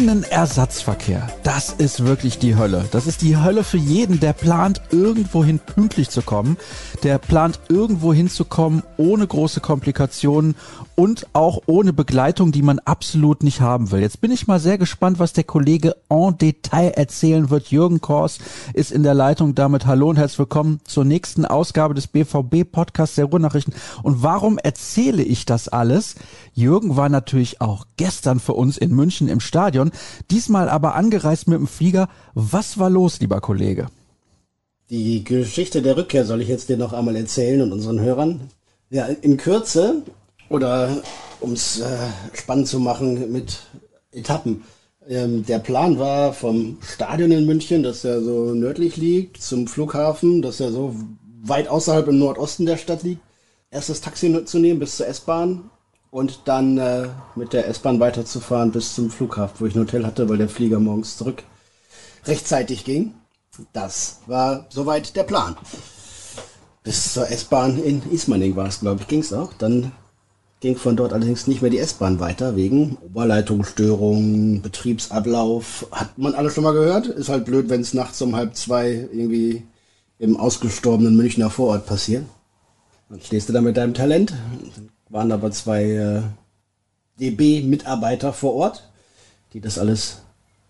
Schienenersatzverkehr, 0.00 1.28
das 1.42 1.74
ist 1.74 2.06
wirklich 2.06 2.38
die 2.38 2.56
Hölle. 2.56 2.86
Das 2.90 3.06
ist 3.06 3.20
die 3.20 3.36
Hölle 3.36 3.64
für 3.64 3.76
jeden, 3.76 4.18
der 4.18 4.32
plant, 4.32 4.80
irgendwohin 4.90 5.58
pünktlich 5.58 6.08
zu 6.08 6.22
kommen, 6.22 6.56
der 7.02 7.18
plant, 7.18 7.60
irgendwo 7.68 8.14
hinzukommen, 8.14 8.82
ohne 8.96 9.26
große 9.26 9.60
Komplikationen 9.60 10.54
und 10.94 11.26
auch 11.34 11.62
ohne 11.66 11.92
Begleitung, 11.92 12.50
die 12.50 12.62
man 12.62 12.78
absolut 12.78 13.42
nicht 13.42 13.60
haben 13.60 13.90
will. 13.90 14.00
Jetzt 14.00 14.22
bin 14.22 14.30
ich 14.30 14.46
mal 14.46 14.58
sehr 14.58 14.78
gespannt, 14.78 15.18
was 15.18 15.34
der 15.34 15.44
Kollege 15.44 15.96
en 16.08 16.36
Detail 16.38 16.92
erzählen 16.92 17.50
wird. 17.50 17.70
Jürgen 17.70 18.00
Kors 18.00 18.38
ist 18.72 18.92
in 18.92 19.02
der 19.02 19.14
Leitung. 19.14 19.54
Damit 19.54 19.84
hallo 19.84 20.08
und 20.08 20.16
herzlich 20.16 20.38
willkommen 20.38 20.80
zur 20.84 21.04
nächsten 21.04 21.44
Ausgabe 21.44 21.92
des 21.92 22.06
BVB 22.06 22.70
Podcasts 22.70 23.16
der 23.16 23.26
Ruhrnachrichten. 23.26 23.74
Und 24.02 24.22
warum 24.22 24.56
erzähle 24.56 25.22
ich 25.22 25.44
das 25.44 25.68
alles? 25.68 26.14
Jürgen 26.54 26.96
war 26.96 27.08
natürlich 27.08 27.60
auch 27.60 27.86
gestern 27.96 28.40
für 28.40 28.52
uns 28.54 28.76
in 28.76 28.94
München 28.94 29.28
im 29.28 29.40
Stadion, 29.40 29.89
diesmal 30.30 30.68
aber 30.68 30.94
angereist 30.94 31.48
mit 31.48 31.58
dem 31.58 31.66
Flieger. 31.66 32.08
Was 32.34 32.78
war 32.78 32.90
los, 32.90 33.20
lieber 33.20 33.40
Kollege? 33.40 33.88
Die 34.90 35.22
Geschichte 35.22 35.82
der 35.82 35.96
Rückkehr 35.96 36.24
soll 36.24 36.40
ich 36.40 36.48
jetzt 36.48 36.68
dir 36.68 36.76
noch 36.76 36.92
einmal 36.92 37.16
erzählen 37.16 37.62
und 37.62 37.72
unseren 37.72 38.00
Hörern. 38.00 38.40
Ja, 38.90 39.06
in 39.06 39.36
Kürze 39.36 40.02
oder 40.48 41.02
um 41.38 41.52
es 41.52 41.80
äh, 41.80 41.86
spannend 42.34 42.66
zu 42.66 42.80
machen 42.80 43.30
mit 43.30 43.60
Etappen. 44.12 44.64
Ähm, 45.08 45.46
der 45.46 45.60
Plan 45.60 45.98
war 45.98 46.32
vom 46.32 46.78
Stadion 46.82 47.30
in 47.30 47.46
München, 47.46 47.82
das 47.82 48.02
ja 48.02 48.20
so 48.20 48.52
nördlich 48.52 48.96
liegt, 48.96 49.40
zum 49.40 49.66
Flughafen, 49.66 50.42
das 50.42 50.58
ja 50.58 50.70
so 50.70 50.94
weit 51.42 51.68
außerhalb 51.68 52.08
im 52.08 52.18
Nordosten 52.18 52.66
der 52.66 52.76
Stadt 52.76 53.02
liegt. 53.02 53.22
Erst 53.70 53.88
das 53.88 54.00
Taxi 54.00 54.44
zu 54.44 54.58
nehmen 54.58 54.80
bis 54.80 54.96
zur 54.96 55.06
S-Bahn 55.06 55.70
und 56.10 56.42
dann 56.46 56.78
äh, 56.78 57.08
mit 57.36 57.52
der 57.52 57.68
S-Bahn 57.68 58.00
weiterzufahren 58.00 58.72
bis 58.72 58.94
zum 58.94 59.10
Flughafen, 59.10 59.60
wo 59.60 59.66
ich 59.66 59.74
ein 59.74 59.80
Hotel 59.80 60.04
hatte, 60.04 60.28
weil 60.28 60.38
der 60.38 60.48
Flieger 60.48 60.80
morgens 60.80 61.16
zurück 61.16 61.44
rechtzeitig 62.26 62.84
ging. 62.84 63.14
Das 63.72 64.20
war 64.26 64.66
soweit 64.70 65.16
der 65.16 65.24
Plan. 65.24 65.56
Bis 66.82 67.12
zur 67.12 67.30
S-Bahn 67.30 67.82
in 67.82 68.02
Ismaning 68.10 68.56
war 68.56 68.66
es, 68.66 68.80
glaube 68.80 69.02
ich, 69.02 69.08
ging 69.08 69.20
es 69.20 69.32
auch. 69.32 69.52
Dann 69.52 69.92
ging 70.60 70.76
von 70.76 70.96
dort 70.96 71.12
allerdings 71.12 71.46
nicht 71.46 71.62
mehr 71.62 71.70
die 71.70 71.78
S-Bahn 71.78 72.20
weiter, 72.20 72.56
wegen 72.56 72.96
Oberleitungsstörungen, 72.96 74.62
Betriebsablauf. 74.62 75.86
Hat 75.90 76.16
man 76.18 76.34
alles 76.34 76.54
schon 76.54 76.64
mal 76.64 76.72
gehört? 76.72 77.06
Ist 77.06 77.28
halt 77.28 77.44
blöd, 77.44 77.68
wenn 77.68 77.80
es 77.80 77.94
nachts 77.94 78.20
um 78.22 78.36
halb 78.36 78.56
zwei 78.56 79.08
irgendwie 79.12 79.66
im 80.18 80.36
ausgestorbenen 80.36 81.16
Münchner 81.16 81.50
Vorort 81.50 81.86
passiert. 81.86 82.24
Dann 83.08 83.20
stehst 83.20 83.48
du 83.48 83.52
da 83.52 83.60
mit 83.60 83.76
deinem 83.76 83.94
Talent. 83.94 84.34
Waren 85.10 85.32
aber 85.32 85.50
zwei 85.50 85.84
äh, 85.84 86.22
DB-Mitarbeiter 87.20 88.32
vor 88.32 88.54
Ort, 88.54 88.90
die 89.52 89.60
das 89.60 89.78
alles 89.78 90.22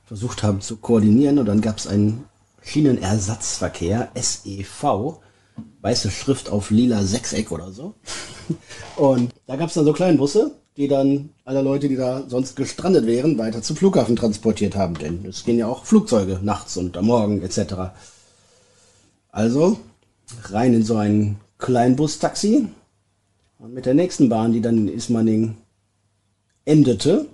versucht 0.04 0.42
haben 0.42 0.60
zu 0.60 0.76
koordinieren. 0.78 1.38
Und 1.38 1.46
dann 1.46 1.60
gab 1.60 1.78
es 1.78 1.86
einen 1.86 2.24
Schienenersatzverkehr, 2.62 4.10
SEV, 4.14 5.20
weiße 5.82 6.10
Schrift 6.10 6.50
auf 6.50 6.70
lila 6.70 7.04
Sechseck 7.04 7.52
oder 7.52 7.70
so. 7.70 7.94
Und 8.96 9.32
da 9.46 9.56
gab 9.56 9.68
es 9.68 9.74
dann 9.74 9.84
so 9.84 9.92
kleine 9.92 10.18
Busse, 10.18 10.52
die 10.76 10.88
dann 10.88 11.30
alle 11.44 11.62
Leute, 11.62 11.88
die 11.88 11.96
da 11.96 12.24
sonst 12.28 12.56
gestrandet 12.56 13.06
wären, 13.06 13.38
weiter 13.38 13.62
zum 13.62 13.76
Flughafen 13.76 14.16
transportiert 14.16 14.74
haben. 14.74 14.94
Denn 14.94 15.24
es 15.26 15.44
gehen 15.44 15.58
ja 15.58 15.66
auch 15.66 15.84
Flugzeuge 15.84 16.40
nachts 16.42 16.76
und 16.76 16.96
am 16.96 17.06
Morgen 17.06 17.42
etc. 17.42 17.92
Also 19.30 19.78
rein 20.44 20.74
in 20.74 20.84
so 20.84 20.96
ein 20.96 21.36
Kleinbus-Taxi. 21.58 22.68
Und 23.62 23.74
mit 23.74 23.84
der 23.84 23.92
nächsten 23.92 24.30
Bahn, 24.30 24.52
die 24.52 24.62
dann 24.62 24.78
in 24.78 24.88
Ismaning 24.88 25.56
endete, 26.64 27.26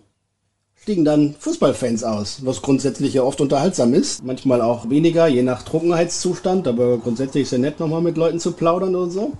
stiegen 0.75 1.05
dann 1.05 1.37
Fußballfans 1.39 2.03
aus, 2.03 2.45
was 2.45 2.63
grundsätzlich 2.63 3.15
ja 3.15 3.23
oft 3.23 3.41
unterhaltsam 3.41 3.95
ist. 3.95 4.25
Manchmal 4.25 4.61
auch 4.61 4.91
weniger, 4.91 5.29
je 5.29 5.45
nach 5.45 5.63
Trunkenheitszustand, 5.63 6.67
aber 6.67 6.99
grundsätzlich 6.99 7.45
ist 7.45 7.53
ja 7.53 7.59
nett, 7.59 7.79
nochmal 7.79 8.03
mit 8.03 8.17
Leuten 8.17 8.41
zu 8.41 8.53
plaudern 8.53 8.97
und 8.97 9.13
so. 9.13 9.35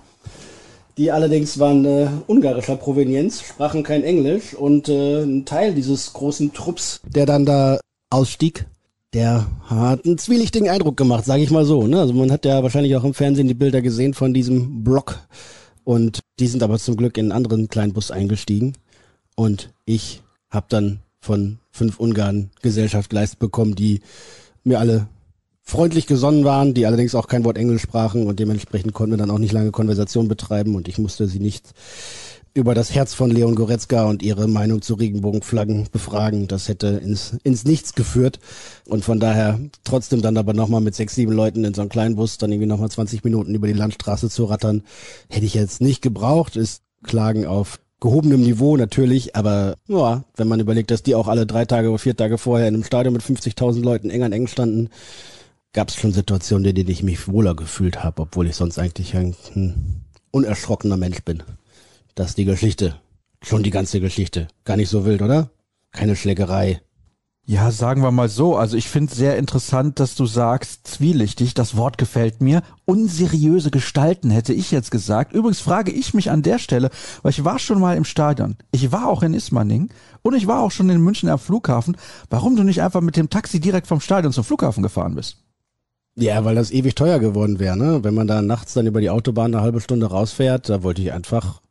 Die 0.97 1.11
allerdings 1.11 1.59
waren 1.59 1.83
äh, 1.83 2.07
ungarischer 2.25 2.77
Provenienz, 2.77 3.41
sprachen 3.41 3.83
kein 3.83 4.03
Englisch 4.03 4.53
und 4.53 4.87
äh, 4.87 5.23
ein 5.23 5.43
Teil 5.43 5.73
dieses 5.73 6.13
großen 6.13 6.53
Trupps, 6.53 7.01
der 7.05 7.25
dann 7.25 7.45
da 7.45 7.81
ausstieg, 8.09 8.65
der 9.13 9.45
hat 9.65 10.05
einen 10.05 10.17
zwielichtigen 10.17 10.69
Eindruck 10.69 10.95
gemacht, 10.95 11.25
sage 11.25 11.43
ich 11.43 11.51
mal 11.51 11.65
so. 11.65 11.85
Ne? 11.85 11.99
Also 11.99 12.13
man 12.13 12.31
hat 12.31 12.45
ja 12.45 12.63
wahrscheinlich 12.63 12.95
auch 12.95 13.03
im 13.03 13.13
Fernsehen 13.13 13.49
die 13.49 13.53
Bilder 13.53 13.81
gesehen 13.81 14.13
von 14.13 14.33
diesem 14.33 14.85
Block 14.85 15.19
und 15.87 16.19
die 16.37 16.47
sind 16.47 16.63
aber 16.63 16.77
zum 16.79 16.97
Glück 16.97 17.17
in 17.17 17.27
einen 17.27 17.31
anderen 17.31 17.69
Kleinbus 17.69 18.11
eingestiegen. 18.11 18.73
Und 19.35 19.71
ich 19.85 20.21
habe 20.49 20.65
dann 20.67 20.99
von 21.21 21.59
fünf 21.71 21.97
Ungarn 21.97 22.49
Gesellschaft 22.61 23.09
geleistet 23.09 23.39
bekommen, 23.39 23.73
die 23.73 24.01
mir 24.65 24.81
alle 24.81 25.07
freundlich 25.63 26.05
gesonnen 26.05 26.43
waren, 26.43 26.73
die 26.73 26.85
allerdings 26.85 27.15
auch 27.15 27.29
kein 27.29 27.45
Wort 27.45 27.57
Englisch 27.57 27.83
sprachen. 27.83 28.27
Und 28.27 28.37
dementsprechend 28.41 28.91
konnten 28.91 29.13
wir 29.13 29.17
dann 29.17 29.31
auch 29.31 29.39
nicht 29.39 29.53
lange 29.53 29.71
Konversation 29.71 30.27
betreiben. 30.27 30.75
Und 30.75 30.89
ich 30.89 30.97
musste 30.97 31.25
sie 31.25 31.39
nicht 31.39 31.71
über 32.57 32.73
das 32.73 32.93
Herz 32.93 33.13
von 33.13 33.29
Leon 33.29 33.53
Goretzka 33.53 34.05
und 34.05 34.23
ihre 34.23 34.47
Meinung 34.47 34.81
zu 34.81 34.95
Regenbogenflaggen 34.95 35.89
befragen. 35.91 36.47
Das 36.47 36.67
hätte 36.67 36.87
ins, 36.87 37.37
ins 37.43 37.65
Nichts 37.65 37.93
geführt. 37.93 38.39
Und 38.85 39.05
von 39.05 39.19
daher 39.19 39.59
trotzdem 39.83 40.23
dann 40.23 40.37
aber 40.37 40.53
nochmal 40.53 40.81
mit 40.81 40.95
sechs, 40.95 41.13
sieben 41.13 41.33
Leuten 41.33 41.63
in 41.63 41.75
so 41.75 41.81
einem 41.81 41.89
kleinen 41.89 42.15
Bus 42.15 42.39
dann 42.39 42.51
irgendwie 42.51 42.67
nochmal 42.67 42.89
20 42.89 43.23
Minuten 43.23 43.53
über 43.53 43.67
die 43.67 43.73
Landstraße 43.73 44.29
zu 44.29 44.45
rattern, 44.45 44.81
hätte 45.29 45.45
ich 45.45 45.53
jetzt 45.53 45.81
nicht 45.81 46.01
gebraucht. 46.01 46.55
Ist 46.55 46.81
Klagen 47.03 47.45
auf 47.45 47.79
gehobenem 47.99 48.41
Niveau 48.41 48.75
natürlich, 48.75 49.35
aber 49.35 49.75
ja, 49.87 50.23
wenn 50.35 50.47
man 50.47 50.59
überlegt, 50.59 50.89
dass 50.89 51.03
die 51.03 51.13
auch 51.13 51.27
alle 51.27 51.45
drei 51.45 51.65
Tage 51.65 51.89
oder 51.89 51.99
vier 51.99 52.17
Tage 52.17 52.39
vorher 52.39 52.67
in 52.67 52.73
einem 52.73 52.83
Stadion 52.83 53.13
mit 53.13 53.21
50.000 53.21 53.83
Leuten 53.83 54.09
eng 54.09 54.23
an 54.23 54.33
eng 54.33 54.47
standen, 54.47 54.89
gab 55.73 55.89
es 55.89 55.95
schon 55.95 56.11
Situationen, 56.11 56.65
in 56.65 56.73
denen 56.73 56.89
ich 56.89 57.03
mich 57.03 57.27
wohler 57.27 57.55
gefühlt 57.55 58.03
habe, 58.03 58.23
obwohl 58.23 58.47
ich 58.47 58.55
sonst 58.55 58.79
eigentlich 58.79 59.15
ein, 59.15 59.35
ein 59.55 60.05
unerschrockener 60.31 60.97
Mensch 60.97 61.21
bin. 61.23 61.43
Das 62.17 62.29
ist 62.29 62.37
die 62.37 62.45
Geschichte. 62.45 62.99
Schon 63.41 63.63
die 63.63 63.69
ganze 63.69 64.01
Geschichte. 64.01 64.47
Gar 64.65 64.75
nicht 64.75 64.89
so 64.89 65.05
wild, 65.05 65.21
oder? 65.21 65.51
Keine 65.91 66.15
Schlägerei, 66.15 66.81
ja, 67.49 67.71
sagen 67.71 68.01
wir 68.01 68.11
mal 68.11 68.27
so. 68.27 68.57
Also 68.57 68.75
ich 68.75 68.89
finde 68.89 69.15
sehr 69.15 69.37
interessant, 69.37 70.01
dass 70.01 70.15
du 70.15 70.25
sagst, 70.25 70.85
zwielichtig, 70.85 71.53
das 71.53 71.77
Wort 71.77 71.97
gefällt 71.97 72.41
mir. 72.41 72.61
Unseriöse 72.83 73.71
Gestalten 73.71 74.29
hätte 74.31 74.51
ich 74.51 74.69
jetzt 74.69 74.91
gesagt. 74.91 75.31
Übrigens 75.31 75.61
frage 75.61 75.93
ich 75.93 76.13
mich 76.13 76.29
an 76.29 76.41
der 76.43 76.59
Stelle, 76.59 76.89
weil 77.21 77.29
ich 77.29 77.45
war 77.45 77.57
schon 77.57 77.79
mal 77.79 77.95
im 77.95 78.03
Stadion. 78.03 78.57
Ich 78.73 78.91
war 78.91 79.07
auch 79.07 79.23
in 79.23 79.33
Ismaning 79.33 79.87
und 80.23 80.35
ich 80.35 80.45
war 80.45 80.59
auch 80.59 80.71
schon 80.71 80.89
in 80.89 80.99
München 80.99 81.29
am 81.29 81.39
Flughafen. 81.39 81.95
Warum 82.29 82.57
du 82.57 82.63
nicht 82.63 82.81
einfach 82.81 82.99
mit 82.99 83.15
dem 83.15 83.29
Taxi 83.29 83.61
direkt 83.61 83.87
vom 83.87 84.01
Stadion 84.01 84.33
zum 84.33 84.43
Flughafen 84.43 84.83
gefahren 84.83 85.15
bist? 85.15 85.37
Ja, 86.15 86.43
weil 86.43 86.55
das 86.55 86.71
ewig 86.71 86.95
teuer 86.95 87.19
geworden 87.19 87.59
wäre, 87.59 87.77
ne? 87.77 88.03
Wenn 88.03 88.13
man 88.13 88.27
da 88.27 88.41
nachts 88.41 88.73
dann 88.73 88.87
über 88.87 88.99
die 88.99 89.09
Autobahn 89.09 89.55
eine 89.55 89.63
halbe 89.63 89.79
Stunde 89.79 90.07
rausfährt, 90.07 90.67
da 90.67 90.83
wollte 90.83 91.01
ich 91.01 91.13
einfach 91.13 91.61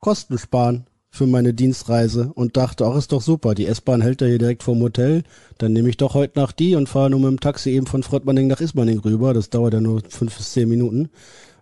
Kosten 0.00 0.38
sparen 0.38 0.86
für 1.10 1.26
meine 1.26 1.52
Dienstreise 1.52 2.32
und 2.34 2.56
dachte, 2.56 2.86
ach, 2.86 2.96
ist 2.96 3.12
doch 3.12 3.20
super, 3.20 3.54
die 3.54 3.66
S-Bahn 3.66 4.00
hält 4.00 4.22
ja 4.22 4.28
hier 4.28 4.38
direkt 4.38 4.62
vorm 4.62 4.80
Hotel, 4.80 5.24
dann 5.58 5.72
nehme 5.72 5.90
ich 5.90 5.96
doch 5.96 6.14
heute 6.14 6.38
Nacht 6.38 6.58
die 6.58 6.74
und 6.74 6.88
fahre 6.88 7.10
nur 7.10 7.20
mit 7.20 7.28
dem 7.28 7.40
Taxi 7.40 7.70
eben 7.70 7.86
von 7.86 8.02
Fröttmanning 8.02 8.46
nach 8.46 8.60
Ismaning 8.60 9.00
rüber, 9.00 9.34
das 9.34 9.50
dauert 9.50 9.74
ja 9.74 9.80
nur 9.80 10.02
fünf 10.08 10.36
bis 10.36 10.52
zehn 10.52 10.68
Minuten 10.68 11.10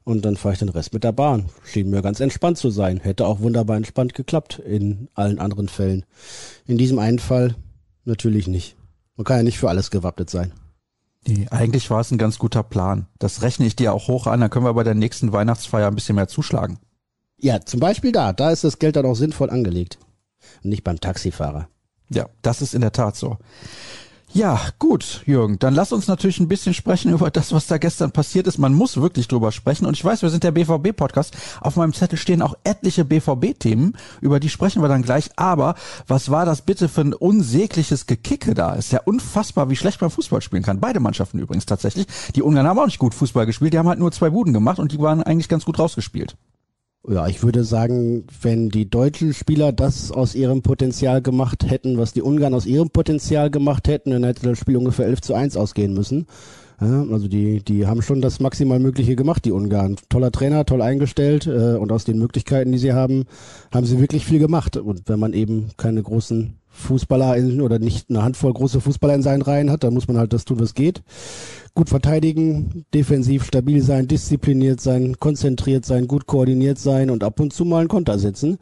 und 0.04 0.24
dann 0.24 0.36
fahre 0.36 0.52
ich 0.52 0.60
den 0.60 0.68
Rest 0.68 0.92
mit 0.92 1.02
der 1.02 1.12
Bahn. 1.12 1.46
Schien 1.64 1.90
mir 1.90 2.00
ganz 2.00 2.20
entspannt 2.20 2.58
zu 2.58 2.70
sein, 2.70 3.00
hätte 3.00 3.26
auch 3.26 3.40
wunderbar 3.40 3.76
entspannt 3.76 4.14
geklappt 4.14 4.58
in 4.58 5.08
allen 5.14 5.38
anderen 5.38 5.68
Fällen. 5.68 6.04
In 6.66 6.78
diesem 6.78 6.98
einen 6.98 7.18
Fall 7.18 7.56
natürlich 8.04 8.46
nicht. 8.46 8.76
Man 9.16 9.24
kann 9.24 9.38
ja 9.38 9.42
nicht 9.42 9.58
für 9.58 9.68
alles 9.68 9.90
gewappnet 9.90 10.30
sein. 10.30 10.52
Nee, 11.26 11.46
eigentlich 11.50 11.90
war 11.90 12.00
es 12.00 12.10
ein 12.12 12.18
ganz 12.18 12.38
guter 12.38 12.62
Plan. 12.62 13.06
Das 13.18 13.42
rechne 13.42 13.66
ich 13.66 13.74
dir 13.74 13.92
auch 13.92 14.08
hoch 14.08 14.26
an, 14.26 14.40
dann 14.40 14.50
können 14.50 14.64
wir 14.64 14.74
bei 14.74 14.84
der 14.84 14.94
nächsten 14.94 15.32
Weihnachtsfeier 15.32 15.88
ein 15.88 15.94
bisschen 15.94 16.14
mehr 16.14 16.28
zuschlagen. 16.28 16.78
Ja, 17.40 17.60
zum 17.60 17.80
Beispiel 17.80 18.12
da. 18.12 18.32
Da 18.32 18.50
ist 18.50 18.64
das 18.64 18.78
Geld 18.78 18.96
dann 18.96 19.06
auch 19.06 19.14
sinnvoll 19.14 19.50
angelegt. 19.50 19.98
Nicht 20.62 20.84
beim 20.84 21.00
Taxifahrer. 21.00 21.68
Ja, 22.10 22.28
das 22.42 22.62
ist 22.62 22.74
in 22.74 22.80
der 22.80 22.92
Tat 22.92 23.16
so. 23.16 23.38
Ja, 24.34 24.60
gut, 24.78 25.22
Jürgen, 25.24 25.58
dann 25.58 25.74
lass 25.74 25.90
uns 25.90 26.06
natürlich 26.06 26.38
ein 26.38 26.48
bisschen 26.48 26.74
sprechen 26.74 27.12
über 27.12 27.30
das, 27.30 27.52
was 27.52 27.66
da 27.66 27.78
gestern 27.78 28.12
passiert 28.12 28.46
ist. 28.46 28.58
Man 28.58 28.74
muss 28.74 29.00
wirklich 29.00 29.26
drüber 29.26 29.52
sprechen. 29.52 29.86
Und 29.86 29.94
ich 29.94 30.04
weiß, 30.04 30.20
wir 30.20 30.28
sind 30.28 30.44
der 30.44 30.50
BVB-Podcast. 30.50 31.34
Auf 31.62 31.76
meinem 31.76 31.94
Zettel 31.94 32.18
stehen 32.18 32.42
auch 32.42 32.54
etliche 32.62 33.06
BVB-Themen, 33.06 33.96
über 34.20 34.38
die 34.38 34.50
sprechen 34.50 34.82
wir 34.82 34.88
dann 34.88 35.02
gleich. 35.02 35.30
Aber 35.36 35.76
was 36.06 36.30
war 36.30 36.44
das 36.44 36.60
bitte 36.60 36.90
für 36.90 37.00
ein 37.00 37.14
unsägliches 37.14 38.06
Gekicke 38.06 38.52
da? 38.52 38.74
Ist 38.74 38.92
ja 38.92 39.00
unfassbar, 39.02 39.70
wie 39.70 39.76
schlecht 39.76 40.00
man 40.02 40.10
Fußball 40.10 40.42
spielen 40.42 40.62
kann. 40.62 40.80
Beide 40.80 41.00
Mannschaften 41.00 41.38
übrigens 41.38 41.64
tatsächlich. 41.64 42.06
Die 42.34 42.42
Ungarn 42.42 42.66
haben 42.66 42.78
auch 42.78 42.86
nicht 42.86 42.98
gut 42.98 43.14
Fußball 43.14 43.46
gespielt. 43.46 43.72
Die 43.72 43.78
haben 43.78 43.88
halt 43.88 43.98
nur 43.98 44.12
zwei 44.12 44.28
Buden 44.28 44.52
gemacht 44.52 44.78
und 44.78 44.92
die 44.92 45.00
waren 45.00 45.22
eigentlich 45.22 45.48
ganz 45.48 45.64
gut 45.64 45.78
rausgespielt. 45.78 46.36
Ja, 47.06 47.26
ich 47.28 47.42
würde 47.42 47.64
sagen, 47.64 48.26
wenn 48.42 48.70
die 48.70 48.90
deutschen 48.90 49.32
Spieler 49.32 49.72
das 49.72 50.10
aus 50.10 50.34
ihrem 50.34 50.62
Potenzial 50.62 51.22
gemacht 51.22 51.70
hätten, 51.70 51.96
was 51.96 52.12
die 52.12 52.22
Ungarn 52.22 52.54
aus 52.54 52.66
ihrem 52.66 52.90
Potenzial 52.90 53.50
gemacht 53.50 53.88
hätten, 53.88 54.10
dann 54.10 54.24
hätte 54.24 54.42
das 54.42 54.58
Spiel 54.58 54.76
ungefähr 54.76 55.06
11 55.06 55.20
zu 55.22 55.34
1 55.34 55.56
ausgehen 55.56 55.94
müssen. 55.94 56.26
Ja, 56.80 57.04
also 57.10 57.26
die, 57.26 57.62
die 57.62 57.86
haben 57.86 58.02
schon 58.02 58.20
das 58.20 58.40
maximal 58.40 58.78
Mögliche 58.78 59.16
gemacht, 59.16 59.44
die 59.44 59.52
Ungarn. 59.52 59.96
Toller 60.08 60.30
Trainer, 60.30 60.64
toll 60.64 60.82
eingestellt 60.82 61.46
äh, 61.46 61.76
und 61.76 61.90
aus 61.90 62.04
den 62.04 62.18
Möglichkeiten, 62.18 62.72
die 62.72 62.78
sie 62.78 62.92
haben, 62.92 63.24
haben 63.72 63.86
sie 63.86 64.00
wirklich 64.00 64.24
viel 64.24 64.38
gemacht. 64.38 64.76
Und 64.76 65.08
wenn 65.08 65.18
man 65.18 65.32
eben 65.32 65.70
keine 65.76 66.02
großen 66.02 66.57
Fußballer 66.78 67.36
in, 67.36 67.60
oder 67.60 67.78
nicht 67.78 68.08
eine 68.08 68.22
Handvoll 68.22 68.52
große 68.52 68.80
Fußballer 68.80 69.14
in 69.14 69.22
seinen 69.22 69.42
Reihen 69.42 69.70
hat, 69.70 69.84
dann 69.84 69.94
muss 69.94 70.08
man 70.08 70.16
halt 70.16 70.32
das 70.32 70.44
tun, 70.44 70.60
was 70.60 70.74
geht. 70.74 71.02
Gut 71.74 71.88
verteidigen, 71.88 72.84
defensiv 72.94 73.44
stabil 73.44 73.82
sein, 73.82 74.08
diszipliniert 74.08 74.80
sein, 74.80 75.18
konzentriert 75.18 75.84
sein, 75.84 76.08
gut 76.08 76.26
koordiniert 76.26 76.78
sein 76.78 77.10
und 77.10 77.22
ab 77.24 77.38
und 77.40 77.52
zu 77.52 77.64
mal 77.64 77.80
einen 77.80 77.88
Konter 77.88 78.18
setzen. 78.18 78.58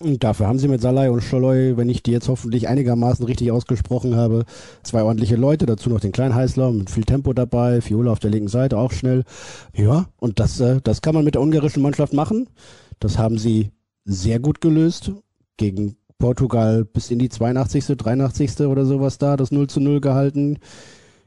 Und 0.00 0.24
dafür 0.24 0.46
haben 0.46 0.58
sie 0.58 0.68
mit 0.68 0.80
Salai 0.80 1.10
und 1.10 1.22
Scholoi, 1.22 1.76
wenn 1.76 1.88
ich 1.88 2.02
die 2.02 2.12
jetzt 2.12 2.28
hoffentlich 2.28 2.68
einigermaßen 2.68 3.24
richtig 3.24 3.52
ausgesprochen 3.52 4.16
habe, 4.16 4.44
zwei 4.82 5.02
ordentliche 5.02 5.36
Leute, 5.36 5.66
dazu 5.66 5.90
noch 5.90 6.00
den 6.00 6.12
kleinen 6.12 6.34
Heißler 6.34 6.72
mit 6.72 6.90
viel 6.90 7.04
Tempo 7.04 7.32
dabei, 7.32 7.80
Fiola 7.80 8.12
auf 8.12 8.18
der 8.18 8.30
linken 8.30 8.48
Seite 8.48 8.78
auch 8.78 8.92
schnell. 8.92 9.24
Ja, 9.74 10.06
und 10.18 10.40
das, 10.40 10.58
äh, 10.60 10.80
das 10.82 11.02
kann 11.02 11.14
man 11.14 11.24
mit 11.24 11.34
der 11.34 11.42
ungarischen 11.42 11.82
Mannschaft 11.82 12.14
machen. 12.14 12.48
Das 12.98 13.18
haben 13.18 13.38
sie 13.38 13.70
sehr 14.04 14.40
gut 14.40 14.60
gelöst. 14.60 15.12
Gegen 15.56 15.96
Portugal 16.20 16.84
bis 16.84 17.10
in 17.10 17.18
die 17.18 17.28
82., 17.28 17.96
83. 17.96 18.60
oder 18.60 18.84
sowas 18.84 19.18
da, 19.18 19.36
das 19.36 19.50
0 19.50 19.66
zu 19.66 19.80
0 19.80 20.00
gehalten. 20.00 20.58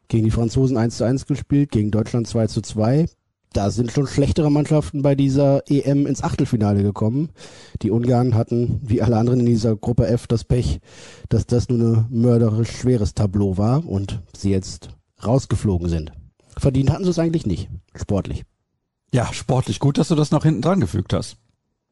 Gegen 0.08 0.24
die 0.24 0.32
Franzosen 0.32 0.78
1 0.78 0.98
zu 0.98 1.04
1 1.04 1.26
gespielt, 1.26 1.72
gegen 1.72 1.92
Deutschland 1.92 2.28
2 2.28 2.48
zu 2.48 2.62
2. 2.62 3.08
Da 3.52 3.70
sind 3.70 3.92
schon 3.92 4.08
schlechtere 4.08 4.50
Mannschaften 4.50 5.02
bei 5.02 5.14
dieser 5.14 5.70
EM 5.70 6.08
ins 6.08 6.24
Achtelfinale 6.24 6.82
gekommen. 6.82 7.30
Die 7.82 7.92
Ungarn 7.92 8.34
hatten, 8.36 8.80
wie 8.84 9.02
alle 9.02 9.18
anderen 9.18 9.42
in 9.42 9.46
dieser 9.46 9.76
Gruppe 9.76 10.08
F, 10.08 10.28
das 10.28 10.44
Pech, 10.44 10.80
dass 11.30 11.46
das 11.46 11.70
nur 11.70 11.98
ein 11.98 12.08
mörderisch 12.10 12.72
schweres 12.72 13.14
Tableau 13.14 13.58
war 13.58 13.86
und 13.86 14.22
sie 14.36 14.50
jetzt 14.50 14.90
rausgeflogen 15.24 15.90
sind. 15.90 16.14
Verdient 16.58 16.92
hatten 16.92 17.04
sie 17.04 17.12
es 17.12 17.20
eigentlich 17.20 17.46
nicht, 17.46 17.70
sportlich. 17.96 18.44
Ja, 19.12 19.32
sportlich. 19.32 19.80
Gut, 19.80 19.98
dass 20.00 20.08
du 20.08 20.16
das 20.16 20.32
noch 20.32 20.44
hinten 20.44 20.62
dran 20.62 20.80
gefügt 20.80 21.14
hast. 21.14 21.38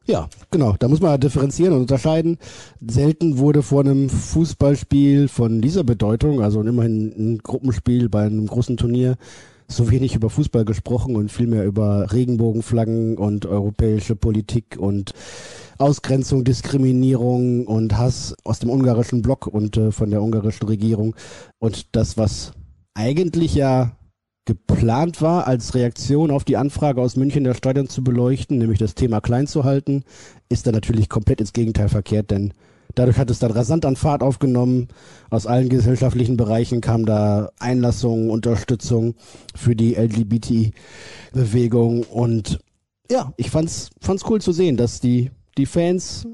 Ja, 0.07 0.27
genau. 0.49 0.75
Da 0.79 0.87
muss 0.87 0.99
man 0.99 1.19
differenzieren 1.19 1.73
und 1.73 1.81
unterscheiden. 1.81 2.37
Selten 2.85 3.37
wurde 3.37 3.61
vor 3.61 3.81
einem 3.81 4.09
Fußballspiel 4.09 5.27
von 5.27 5.61
dieser 5.61 5.83
Bedeutung, 5.83 6.41
also 6.41 6.61
immerhin 6.61 7.13
ein 7.17 7.37
Gruppenspiel 7.37 8.09
bei 8.09 8.23
einem 8.23 8.47
großen 8.47 8.77
Turnier, 8.77 9.17
so 9.67 9.89
wenig 9.89 10.15
über 10.15 10.29
Fußball 10.29 10.65
gesprochen 10.65 11.15
und 11.15 11.31
vielmehr 11.31 11.65
über 11.65 12.11
Regenbogenflaggen 12.11 13.17
und 13.17 13.45
europäische 13.45 14.15
Politik 14.15 14.77
und 14.77 15.13
Ausgrenzung, 15.77 16.43
Diskriminierung 16.43 17.65
und 17.67 17.97
Hass 17.97 18.35
aus 18.43 18.59
dem 18.59 18.69
ungarischen 18.69 19.21
Block 19.21 19.47
und 19.47 19.77
äh, 19.77 19.91
von 19.91 20.09
der 20.09 20.21
ungarischen 20.21 20.67
Regierung. 20.67 21.15
Und 21.59 21.95
das, 21.95 22.17
was 22.17 22.51
eigentlich 22.93 23.55
ja 23.55 23.93
geplant 24.45 25.21
war, 25.21 25.47
als 25.47 25.75
Reaktion 25.75 26.31
auf 26.31 26.43
die 26.43 26.57
Anfrage 26.57 27.01
aus 27.01 27.15
München 27.15 27.43
das 27.43 27.57
Stadion 27.57 27.87
zu 27.87 28.03
beleuchten, 28.03 28.57
nämlich 28.57 28.79
das 28.79 28.95
Thema 28.95 29.21
klein 29.21 29.47
zu 29.47 29.63
halten, 29.63 30.03
ist 30.49 30.65
dann 30.65 30.73
natürlich 30.73 31.09
komplett 31.09 31.41
ins 31.41 31.53
Gegenteil 31.53 31.89
verkehrt, 31.89 32.31
denn 32.31 32.53
dadurch 32.95 33.17
hat 33.17 33.29
es 33.29 33.39
dann 33.39 33.51
rasant 33.51 33.85
an 33.85 33.95
Fahrt 33.95 34.23
aufgenommen. 34.23 34.87
Aus 35.29 35.45
allen 35.45 35.69
gesellschaftlichen 35.69 36.37
Bereichen 36.37 36.81
kam 36.81 37.05
da 37.05 37.51
Einlassung, 37.59 38.31
Unterstützung 38.31 39.15
für 39.55 39.75
die 39.75 39.93
LGBT-Bewegung 39.93 42.03
und 42.03 42.59
ja, 43.11 43.33
ich 43.37 43.51
fand's, 43.51 43.89
fand's 43.99 44.23
cool 44.27 44.41
zu 44.41 44.53
sehen, 44.53 44.77
dass 44.77 45.01
die, 45.01 45.31
die 45.57 45.65
Fans, 45.65 46.27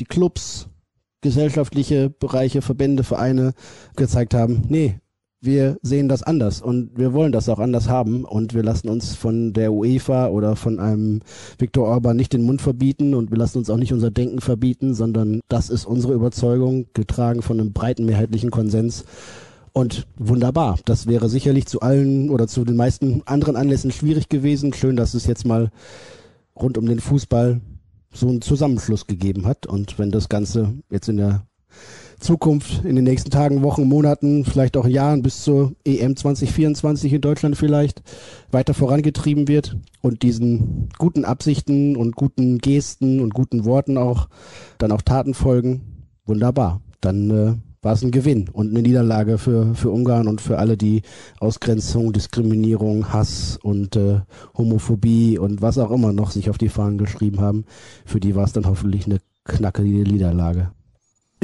die 0.00 0.04
Clubs, 0.04 0.68
gesellschaftliche 1.22 2.10
Bereiche, 2.10 2.60
Verbände, 2.60 3.04
Vereine 3.04 3.54
gezeigt 3.96 4.34
haben, 4.34 4.62
nee, 4.68 4.98
wir 5.44 5.76
sehen 5.82 6.08
das 6.08 6.22
anders 6.22 6.60
und 6.62 6.96
wir 6.96 7.12
wollen 7.12 7.32
das 7.32 7.48
auch 7.48 7.58
anders 7.58 7.88
haben 7.88 8.24
und 8.24 8.54
wir 8.54 8.62
lassen 8.62 8.88
uns 8.88 9.14
von 9.14 9.52
der 9.52 9.72
UEFA 9.72 10.28
oder 10.28 10.56
von 10.56 10.78
einem 10.78 11.20
Viktor 11.58 11.86
Orban 11.86 12.16
nicht 12.16 12.32
den 12.32 12.42
Mund 12.42 12.62
verbieten 12.62 13.14
und 13.14 13.30
wir 13.30 13.38
lassen 13.38 13.58
uns 13.58 13.70
auch 13.70 13.76
nicht 13.76 13.92
unser 13.92 14.10
Denken 14.10 14.40
verbieten, 14.40 14.94
sondern 14.94 15.40
das 15.48 15.70
ist 15.70 15.84
unsere 15.86 16.14
Überzeugung, 16.14 16.86
getragen 16.94 17.42
von 17.42 17.60
einem 17.60 17.72
breiten 17.72 18.04
mehrheitlichen 18.06 18.50
Konsens. 18.50 19.04
Und 19.76 20.06
wunderbar. 20.16 20.78
Das 20.84 21.08
wäre 21.08 21.28
sicherlich 21.28 21.66
zu 21.66 21.80
allen 21.80 22.30
oder 22.30 22.46
zu 22.46 22.64
den 22.64 22.76
meisten 22.76 23.22
anderen 23.26 23.56
Anlässen 23.56 23.90
schwierig 23.90 24.28
gewesen. 24.28 24.72
Schön, 24.72 24.94
dass 24.94 25.14
es 25.14 25.26
jetzt 25.26 25.44
mal 25.44 25.72
rund 26.54 26.78
um 26.78 26.86
den 26.86 27.00
Fußball 27.00 27.60
so 28.12 28.28
einen 28.28 28.40
Zusammenschluss 28.40 29.08
gegeben 29.08 29.46
hat. 29.46 29.66
Und 29.66 29.98
wenn 29.98 30.12
das 30.12 30.28
Ganze 30.28 30.74
jetzt 30.90 31.08
in 31.08 31.16
der 31.16 31.44
Zukunft 32.24 32.86
in 32.86 32.96
den 32.96 33.04
nächsten 33.04 33.30
Tagen, 33.30 33.62
Wochen, 33.62 33.84
Monaten, 33.84 34.46
vielleicht 34.46 34.78
auch 34.78 34.86
Jahren 34.86 35.20
bis 35.20 35.44
zur 35.44 35.74
EM 35.84 36.16
2024 36.16 37.12
in 37.12 37.20
Deutschland 37.20 37.54
vielleicht 37.54 38.02
weiter 38.50 38.72
vorangetrieben 38.72 39.46
wird 39.46 39.76
und 40.00 40.22
diesen 40.22 40.88
guten 40.96 41.26
Absichten 41.26 41.96
und 41.96 42.16
guten 42.16 42.58
Gesten 42.58 43.20
und 43.20 43.34
guten 43.34 43.66
Worten 43.66 43.98
auch 43.98 44.28
dann 44.78 44.90
auch 44.90 45.02
Taten 45.02 45.34
folgen. 45.34 46.06
Wunderbar. 46.24 46.80
Dann 47.02 47.30
äh, 47.30 47.54
war 47.82 47.92
es 47.92 48.02
ein 48.02 48.10
Gewinn 48.10 48.48
und 48.48 48.70
eine 48.70 48.80
Niederlage 48.80 49.36
für, 49.36 49.74
für 49.74 49.90
Ungarn 49.90 50.26
und 50.26 50.40
für 50.40 50.58
alle, 50.58 50.78
die 50.78 51.02
Ausgrenzung, 51.40 52.14
Diskriminierung, 52.14 53.12
Hass 53.12 53.58
und 53.62 53.96
äh, 53.96 54.20
Homophobie 54.56 55.36
und 55.36 55.60
was 55.60 55.76
auch 55.76 55.90
immer 55.90 56.14
noch 56.14 56.30
sich 56.30 56.48
auf 56.48 56.56
die 56.56 56.70
Fahnen 56.70 56.96
geschrieben 56.96 57.42
haben. 57.42 57.66
Für 58.06 58.18
die 58.18 58.34
war 58.34 58.44
es 58.44 58.54
dann 58.54 58.66
hoffentlich 58.66 59.04
eine 59.04 59.18
knackige 59.44 60.10
Niederlage. 60.10 60.70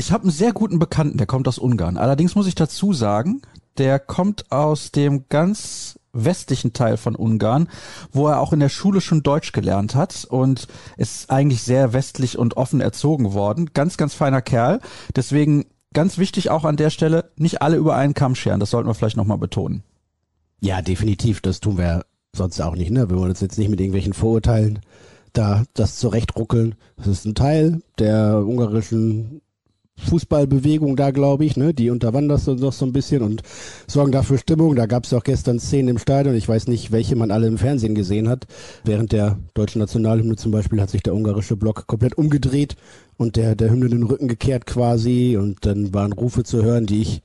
Ich 0.00 0.12
habe 0.12 0.22
einen 0.22 0.32
sehr 0.32 0.54
guten 0.54 0.78
Bekannten, 0.78 1.18
der 1.18 1.26
kommt 1.26 1.46
aus 1.46 1.58
Ungarn. 1.58 1.98
Allerdings 1.98 2.34
muss 2.34 2.46
ich 2.46 2.54
dazu 2.54 2.94
sagen, 2.94 3.42
der 3.76 3.98
kommt 3.98 4.50
aus 4.50 4.92
dem 4.92 5.26
ganz 5.28 5.98
westlichen 6.14 6.72
Teil 6.72 6.96
von 6.96 7.14
Ungarn, 7.14 7.68
wo 8.10 8.26
er 8.26 8.40
auch 8.40 8.54
in 8.54 8.60
der 8.60 8.70
Schule 8.70 9.02
schon 9.02 9.22
Deutsch 9.22 9.52
gelernt 9.52 9.94
hat 9.94 10.24
und 10.24 10.68
ist 10.96 11.28
eigentlich 11.28 11.62
sehr 11.62 11.92
westlich 11.92 12.38
und 12.38 12.56
offen 12.56 12.80
erzogen 12.80 13.34
worden. 13.34 13.72
Ganz, 13.74 13.98
ganz 13.98 14.14
feiner 14.14 14.40
Kerl. 14.40 14.80
Deswegen 15.16 15.66
ganz 15.92 16.16
wichtig 16.16 16.48
auch 16.48 16.64
an 16.64 16.78
der 16.78 16.88
Stelle, 16.88 17.30
nicht 17.36 17.60
alle 17.60 17.76
über 17.76 17.94
einen 17.94 18.14
Kamm 18.14 18.34
scheren. 18.34 18.58
Das 18.58 18.70
sollten 18.70 18.88
wir 18.88 18.94
vielleicht 18.94 19.18
nochmal 19.18 19.36
betonen. 19.36 19.82
Ja, 20.62 20.80
definitiv. 20.80 21.42
Das 21.42 21.60
tun 21.60 21.76
wir 21.76 22.06
sonst 22.34 22.58
auch 22.62 22.74
nicht. 22.74 22.90
Ne? 22.90 23.10
Wir 23.10 23.18
wollen 23.18 23.32
uns 23.32 23.40
jetzt 23.40 23.58
nicht 23.58 23.68
mit 23.68 23.80
irgendwelchen 23.80 24.14
Vorurteilen 24.14 24.78
da 25.34 25.64
das 25.74 25.96
zurechtruckeln. 25.96 26.74
Das 26.96 27.06
ist 27.06 27.26
ein 27.26 27.34
Teil 27.34 27.82
der 27.98 28.42
ungarischen 28.46 29.42
Fußballbewegung 30.00 30.96
da, 30.96 31.10
glaube 31.10 31.44
ich, 31.44 31.56
ne? 31.56 31.72
Die 31.74 31.90
unterwandern 31.90 32.36
das 32.36 32.46
noch 32.46 32.72
so 32.72 32.84
ein 32.84 32.92
bisschen 32.92 33.22
und 33.22 33.42
sorgen 33.86 34.12
dafür 34.12 34.38
Stimmung. 34.38 34.74
Da 34.76 34.86
gab 34.86 35.04
es 35.04 35.12
auch 35.12 35.22
gestern 35.22 35.60
Szenen 35.60 35.88
im 35.88 35.98
Stadion. 35.98 36.34
Ich 36.34 36.48
weiß 36.48 36.66
nicht, 36.66 36.92
welche 36.92 37.16
man 37.16 37.30
alle 37.30 37.46
im 37.46 37.58
Fernsehen 37.58 37.94
gesehen 37.94 38.28
hat. 38.28 38.46
Während 38.84 39.12
der 39.12 39.38
deutschen 39.54 39.80
Nationalhymne 39.80 40.36
zum 40.36 40.52
Beispiel 40.52 40.80
hat 40.80 40.90
sich 40.90 41.02
der 41.02 41.14
ungarische 41.14 41.56
Block 41.56 41.86
komplett 41.86 42.18
umgedreht 42.18 42.76
und 43.16 43.36
der, 43.36 43.54
der 43.54 43.70
Hymne 43.70 43.88
den 43.88 44.02
Rücken 44.02 44.28
gekehrt 44.28 44.66
quasi. 44.66 45.36
Und 45.36 45.64
dann 45.66 45.94
waren 45.94 46.12
Rufe 46.12 46.44
zu 46.44 46.62
hören, 46.62 46.86
die 46.86 47.02
ich 47.02 47.22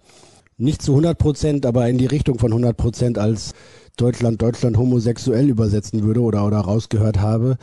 nicht 0.57 0.81
zu 0.81 0.91
100 0.93 1.17
Prozent, 1.17 1.65
aber 1.65 1.87
in 1.89 1.97
die 1.97 2.05
Richtung 2.05 2.39
von 2.39 2.51
100 2.51 2.77
Prozent 2.77 3.17
als 3.17 3.53
Deutschland, 3.97 4.41
Deutschland 4.41 4.77
homosexuell 4.77 5.49
übersetzen 5.49 6.03
würde 6.03 6.21
oder, 6.21 6.45
oder 6.45 6.59
rausgehört 6.59 7.19
habe, 7.19 7.57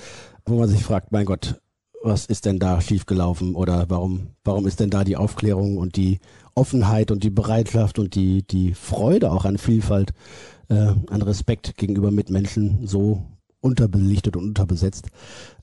wo 0.46 0.58
man 0.58 0.68
sich 0.68 0.82
fragt, 0.82 1.12
mein 1.12 1.26
Gott, 1.26 1.61
was 2.02 2.26
ist 2.26 2.44
denn 2.44 2.58
da 2.58 2.80
schiefgelaufen 2.80 3.54
oder 3.54 3.86
warum, 3.88 4.28
warum 4.44 4.66
ist 4.66 4.80
denn 4.80 4.90
da 4.90 5.04
die 5.04 5.16
Aufklärung 5.16 5.76
und 5.76 5.96
die 5.96 6.20
Offenheit 6.54 7.10
und 7.10 7.22
die 7.22 7.30
Bereitschaft 7.30 7.98
und 7.98 8.14
die, 8.14 8.42
die 8.42 8.74
Freude 8.74 9.30
auch 9.30 9.44
an 9.44 9.58
Vielfalt, 9.58 10.12
äh, 10.68 10.74
an 10.74 11.22
Respekt 11.22 11.76
gegenüber 11.76 12.10
Mitmenschen 12.10 12.86
so 12.86 13.22
unterbelichtet 13.60 14.36
und 14.36 14.44
unterbesetzt. 14.44 15.08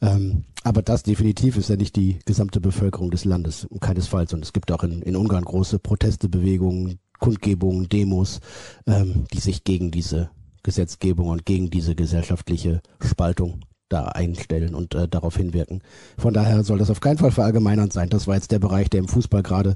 Ähm, 0.02 0.46
aber 0.64 0.82
das 0.82 1.04
definitiv 1.04 1.58
ist 1.58 1.70
ja 1.70 1.76
nicht 1.76 1.96
die 1.96 2.20
gesamte 2.26 2.62
Bevölkerung 2.62 3.12
des 3.12 3.26
Landes, 3.26 3.68
keinesfalls. 3.82 4.34
Und 4.34 4.44
es 4.44 4.54
gibt 4.54 4.72
auch 4.72 4.84
in, 4.84 5.02
in 5.02 5.16
Ungarn 5.16 5.44
große 5.44 5.80
Protestebewegungen, 5.80 7.00
Kundgebungen, 7.20 7.90
Demos, 7.90 8.40
ähm, 8.88 9.26
die 9.34 9.40
sich 9.40 9.66
gegen 9.66 9.92
diese 9.92 10.32
Gesetzgebung 10.64 11.28
und 11.28 11.46
gegen 11.46 11.70
diese 11.70 11.96
gesellschaftliche 11.96 12.82
Spaltung 13.02 13.62
da 13.90 14.06
einstellen 14.06 14.76
und 14.76 14.96
äh, 14.96 15.08
darauf 15.08 15.36
hinwirken. 15.36 15.82
Von 16.18 16.34
daher 16.34 16.64
soll 16.64 16.78
das 16.78 16.90
auf 16.90 17.02
keinen 17.02 17.18
Fall 17.18 17.32
verallgemeinernd 17.32 17.92
sein. 17.92 18.10
Das 18.10 18.28
war 18.28 18.36
jetzt 18.36 18.52
der 18.52 18.60
Bereich, 18.60 18.90
der 18.90 19.00
im 19.00 19.08
Fußball 19.08 19.44
gerade 19.44 19.76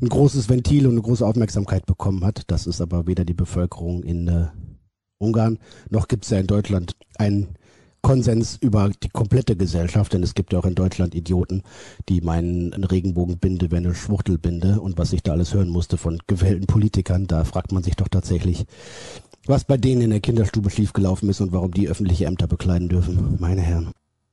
ein 0.00 0.08
großes 0.08 0.48
Ventil 0.48 0.86
und 0.86 0.92
eine 0.92 1.02
große 1.02 1.26
Aufmerksamkeit 1.26 1.84
bekommen 1.86 2.24
hat. 2.24 2.42
Das 2.46 2.66
ist 2.66 2.80
aber 2.80 3.06
weder 3.06 3.24
die 3.24 3.34
Bevölkerung 3.34 4.02
in 4.02 4.28
äh, 4.28 4.46
Ungarn, 5.18 5.58
noch 5.90 6.08
gibt 6.08 6.24
es 6.24 6.30
ja 6.30 6.38
in 6.38 6.46
Deutschland 6.46 6.94
einen 7.18 7.48
Konsens 8.00 8.56
über 8.60 8.90
die 9.02 9.08
komplette 9.08 9.56
Gesellschaft, 9.56 10.12
denn 10.12 10.22
es 10.22 10.34
gibt 10.34 10.52
ja 10.52 10.60
auch 10.60 10.64
in 10.64 10.76
Deutschland 10.76 11.14
Idioten, 11.14 11.62
die 12.08 12.20
meinen, 12.20 12.72
eine 12.72 12.90
Regenbogenbinde 12.90 13.72
wäre 13.72 13.82
eine 13.82 13.94
Schwuchtelbinde 13.94 14.80
und 14.80 14.98
was 14.98 15.12
ich 15.12 15.22
da 15.22 15.32
alles 15.32 15.52
hören 15.52 15.68
musste 15.68 15.96
von 15.96 16.20
gewählten 16.28 16.66
Politikern, 16.66 17.26
da 17.26 17.44
fragt 17.44 17.72
man 17.72 17.82
sich 17.82 17.96
doch 17.96 18.08
tatsächlich, 18.08 18.66
was 19.48 19.64
bei 19.64 19.76
denen 19.76 20.02
in 20.02 20.10
der 20.10 20.20
Kinderstube 20.20 20.70
schiefgelaufen 20.70 21.28
ist 21.28 21.40
und 21.40 21.52
warum 21.52 21.72
die 21.72 21.88
öffentliche 21.88 22.26
Ämter 22.26 22.46
bekleiden 22.46 22.88
dürfen. 22.88 23.36
Meine 23.40 23.62
Herren. 23.62 23.90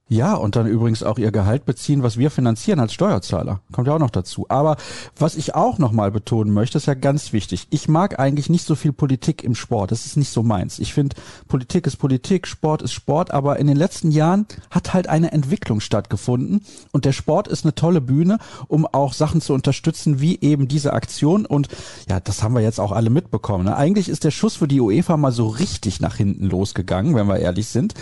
Ja, 0.08 0.36
und 0.36 0.56
dann 0.56 0.68
übrigens 0.68 1.02
auch 1.02 1.18
ihr 1.18 1.32
Gehalt 1.32 1.66
beziehen, 1.66 2.04
was 2.04 2.16
wir 2.18 2.30
finanzieren 2.30 2.80
als 2.80 2.94
Steuerzahler. 2.94 3.62
Kommt 3.72 3.88
ja 3.88 3.96
auch 3.96 4.00
noch 4.00 4.12
dazu. 4.12 4.46
Aber 4.50 4.78
was 5.18 5.36
ich 5.36 5.56
auch 5.56 5.80
nochmal 5.80 6.12
betonen 6.12 6.54
möchte, 6.54 6.78
ist 6.78 6.86
ja 6.86 6.94
ganz 6.94 7.34
wichtig. 7.34 7.66
Ich 7.72 7.88
mag 7.88 8.20
eigentlich 8.20 8.48
nicht 8.48 8.68
so 8.68 8.76
viel 8.76 8.94
Politik 8.94 9.44
im 9.44 9.56
Sport. 9.56 9.92
Das 9.92 10.06
ist 10.06 10.16
nicht 10.16 10.30
so 10.30 10.44
meins. 10.44 10.78
Ich 10.78 10.94
finde, 10.94 11.16
Politik 11.48 11.88
ist 11.88 11.96
Politik, 11.96 12.46
Sport 12.46 12.84
ist 12.84 12.94
Sport. 12.94 13.32
Aber 13.32 13.58
in 13.58 13.66
den 13.66 13.78
letzten 13.78 14.12
Jahren 14.12 14.46
hat 14.70 14.94
halt 14.94 15.10
eine 15.10 15.32
Entwicklung 15.32 15.80
stattgefunden. 15.80 16.64
Und 16.92 17.06
der 17.06 17.12
Sport 17.12 17.48
ist 17.48 17.66
eine 17.66 17.74
tolle 17.74 18.00
Bühne, 18.00 18.38
um 18.68 18.86
auch 18.86 19.12
Sachen 19.12 19.42
zu 19.42 19.56
unterstützen, 19.56 20.22
wie 20.22 20.40
eben 20.40 20.68
diese 20.68 20.94
Aktion. 20.94 21.48
Und 21.48 21.68
ja, 22.08 22.20
das 22.20 22.44
haben 22.44 22.54
wir 22.54 22.62
jetzt 22.62 22.80
auch 22.80 22.92
alle 22.92 23.10
mitbekommen. 23.10 23.66
Ne? 23.66 23.76
Eigentlich 23.76 24.08
ist 24.08 24.24
der 24.24 24.32
Schuss 24.32 24.58
für 24.58 24.68
die 24.68 24.82
UEFA 24.82 25.18
mal 25.18 25.32
so 25.32 25.48
richtig 25.48 26.00
nach 26.00 26.16
hinten 26.16 26.46
losgegangen, 26.46 27.16
wenn 27.16 27.26
wir 27.26 27.40
ehrlich 27.40 27.70
sind. 27.70 27.96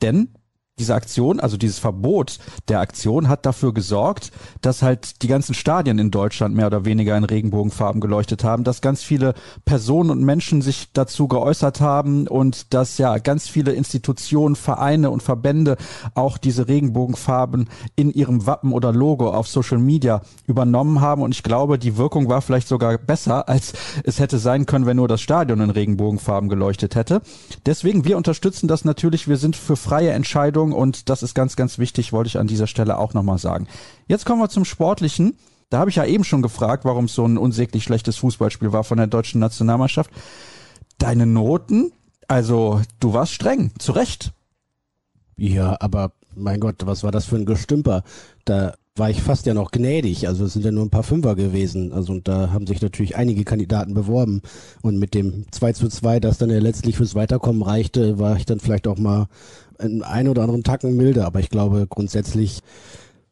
Denn 0.00 0.30
diese 0.80 0.94
Aktion, 0.94 1.38
also 1.38 1.56
dieses 1.56 1.78
Verbot 1.78 2.38
der 2.68 2.80
Aktion 2.80 3.28
hat 3.28 3.46
dafür 3.46 3.72
gesorgt, 3.72 4.32
dass 4.62 4.82
halt 4.82 5.22
die 5.22 5.28
ganzen 5.28 5.54
Stadien 5.54 5.98
in 5.98 6.10
Deutschland 6.10 6.54
mehr 6.54 6.66
oder 6.66 6.84
weniger 6.84 7.16
in 7.16 7.24
Regenbogenfarben 7.24 8.00
geleuchtet 8.00 8.42
haben, 8.44 8.64
dass 8.64 8.80
ganz 8.80 9.02
viele 9.02 9.34
Personen 9.64 10.10
und 10.10 10.24
Menschen 10.24 10.62
sich 10.62 10.88
dazu 10.92 11.28
geäußert 11.28 11.80
haben 11.80 12.26
und 12.26 12.72
dass 12.72 12.98
ja 12.98 13.18
ganz 13.18 13.46
viele 13.48 13.72
Institutionen, 13.72 14.56
Vereine 14.56 15.10
und 15.10 15.22
Verbände 15.22 15.76
auch 16.14 16.38
diese 16.38 16.66
Regenbogenfarben 16.66 17.68
in 17.94 18.10
ihrem 18.10 18.46
Wappen 18.46 18.72
oder 18.72 18.92
Logo 18.92 19.30
auf 19.30 19.48
Social 19.48 19.78
Media 19.78 20.22
übernommen 20.46 21.00
haben. 21.00 21.22
Und 21.22 21.34
ich 21.34 21.42
glaube, 21.42 21.78
die 21.78 21.98
Wirkung 21.98 22.28
war 22.28 22.40
vielleicht 22.40 22.68
sogar 22.68 22.96
besser, 22.96 23.48
als 23.48 23.74
es 24.04 24.18
hätte 24.18 24.38
sein 24.38 24.64
können, 24.64 24.86
wenn 24.86 24.96
nur 24.96 25.08
das 25.08 25.20
Stadion 25.20 25.60
in 25.60 25.70
Regenbogenfarben 25.70 26.48
geleuchtet 26.48 26.94
hätte. 26.94 27.20
Deswegen, 27.66 28.06
wir 28.06 28.16
unterstützen 28.16 28.66
das 28.66 28.86
natürlich, 28.86 29.28
wir 29.28 29.36
sind 29.36 29.56
für 29.56 29.76
freie 29.76 30.10
Entscheidungen 30.12 30.69
Entwicklung 30.70 30.72
und 30.72 31.08
das 31.08 31.22
ist 31.22 31.34
ganz, 31.34 31.56
ganz 31.56 31.78
wichtig, 31.78 32.12
wollte 32.12 32.28
ich 32.28 32.38
an 32.38 32.46
dieser 32.46 32.66
Stelle 32.66 32.98
auch 32.98 33.14
nochmal 33.14 33.38
sagen. 33.38 33.66
Jetzt 34.06 34.26
kommen 34.26 34.40
wir 34.40 34.48
zum 34.48 34.64
Sportlichen. 34.64 35.36
Da 35.68 35.78
habe 35.78 35.90
ich 35.90 35.96
ja 35.96 36.04
eben 36.04 36.24
schon 36.24 36.42
gefragt, 36.42 36.84
warum 36.84 37.04
es 37.04 37.14
so 37.14 37.24
ein 37.24 37.38
unsäglich 37.38 37.84
schlechtes 37.84 38.16
Fußballspiel 38.16 38.72
war 38.72 38.84
von 38.84 38.98
der 38.98 39.06
deutschen 39.06 39.40
Nationalmannschaft. 39.40 40.10
Deine 40.98 41.26
Noten, 41.26 41.92
also 42.26 42.80
du 42.98 43.12
warst 43.12 43.32
streng, 43.32 43.72
zu 43.78 43.92
Recht. 43.92 44.32
Ja, 45.36 45.76
aber 45.80 46.12
mein 46.34 46.60
Gott, 46.60 46.86
was 46.86 47.04
war 47.04 47.12
das 47.12 47.24
für 47.24 47.36
ein 47.36 47.46
Gestümper? 47.46 48.02
Da 48.44 48.74
war 48.96 49.10
ich 49.10 49.22
fast 49.22 49.46
ja 49.46 49.54
noch 49.54 49.70
gnädig. 49.70 50.26
Also 50.26 50.44
es 50.44 50.52
sind 50.52 50.64
ja 50.64 50.72
nur 50.72 50.84
ein 50.84 50.90
paar 50.90 51.04
Fünfer 51.04 51.36
gewesen. 51.36 51.92
Also 51.92 52.12
und 52.12 52.26
da 52.26 52.52
haben 52.52 52.66
sich 52.66 52.82
natürlich 52.82 53.16
einige 53.16 53.44
Kandidaten 53.44 53.94
beworben. 53.94 54.42
Und 54.82 54.98
mit 54.98 55.14
dem 55.14 55.46
2 55.50 55.72
zu 55.72 55.88
2, 55.88 56.20
das 56.20 56.38
dann 56.38 56.50
ja 56.50 56.58
letztlich 56.58 56.96
fürs 56.96 57.14
Weiterkommen 57.14 57.62
reichte, 57.62 58.18
war 58.18 58.36
ich 58.36 58.44
dann 58.44 58.60
vielleicht 58.60 58.88
auch 58.88 58.98
mal 58.98 59.28
einen 59.80 60.02
ein 60.02 60.28
oder 60.28 60.42
anderen 60.42 60.62
Tacken 60.62 60.96
milder. 60.96 61.26
Aber 61.26 61.40
ich 61.40 61.50
glaube, 61.50 61.86
grundsätzlich 61.88 62.60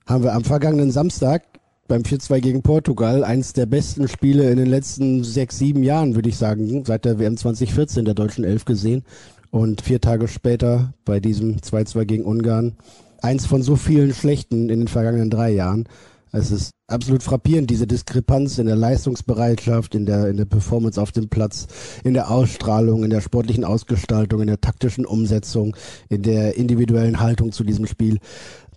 haben 0.07 0.25
wir 0.25 0.35
am 0.35 0.45
vergangenen 0.45 0.90
Samstag 0.90 1.43
beim 1.87 2.02
4-2 2.02 2.40
gegen 2.40 2.62
Portugal 2.62 3.25
eins 3.25 3.55
der 3.55 3.67
besten 3.67 4.09
Spiele 4.09 4.50
in 4.50 4.59
den 4.59 4.69
letzten 4.69 5.25
sechs, 5.25 5.59
sieben 5.59 5.83
Jahren, 5.83 6.14
würde 6.14 6.28
ich 6.28 6.37
sagen, 6.37 6.85
seit 6.85 7.05
der 7.05 7.19
WM 7.19 7.37
2014 7.37 8.05
der 8.05 8.14
deutschen 8.14 8.45
Elf 8.45 8.64
gesehen. 8.64 9.05
Und 9.50 9.81
vier 9.81 10.00
Tage 10.00 10.28
später 10.28 10.93
bei 11.07 11.21
diesem 11.21 11.57
2-2 11.57 12.05
gegen 12.05 12.25
Ungarn 12.25 12.76
eins 13.23 13.47
von 13.47 13.62
so 13.62 13.76
vielen 13.76 14.12
schlechten 14.12 14.69
in 14.69 14.81
den 14.81 14.88
vergangenen 14.88 15.31
drei 15.31 15.50
Jahren. 15.50 15.88
Es 16.32 16.50
ist 16.50 16.70
absolut 16.88 17.23
frappierend, 17.23 17.70
diese 17.70 17.87
Diskrepanz 17.87 18.58
in 18.58 18.66
der 18.66 18.76
Leistungsbereitschaft, 18.76 19.94
in 19.94 20.06
der, 20.06 20.28
in 20.28 20.37
der 20.37 20.44
Performance 20.44 21.00
auf 21.00 21.12
dem 21.12 21.28
Platz, 21.28 21.66
in 22.04 22.14
der 22.14 22.30
Ausstrahlung, 22.30 23.04
in 23.04 23.11
der 23.11 23.20
sportlichen 23.20 23.64
Ausgestaltung, 23.64 24.40
in 24.40 24.47
der 24.47 24.61
taktischen 24.61 25.06
Umsetzung, 25.06 25.76
in 26.08 26.23
der 26.23 26.56
individuellen 26.56 27.20
Haltung 27.20 27.52
zu 27.52 27.64
diesem 27.64 27.87
Spiel, 27.87 28.18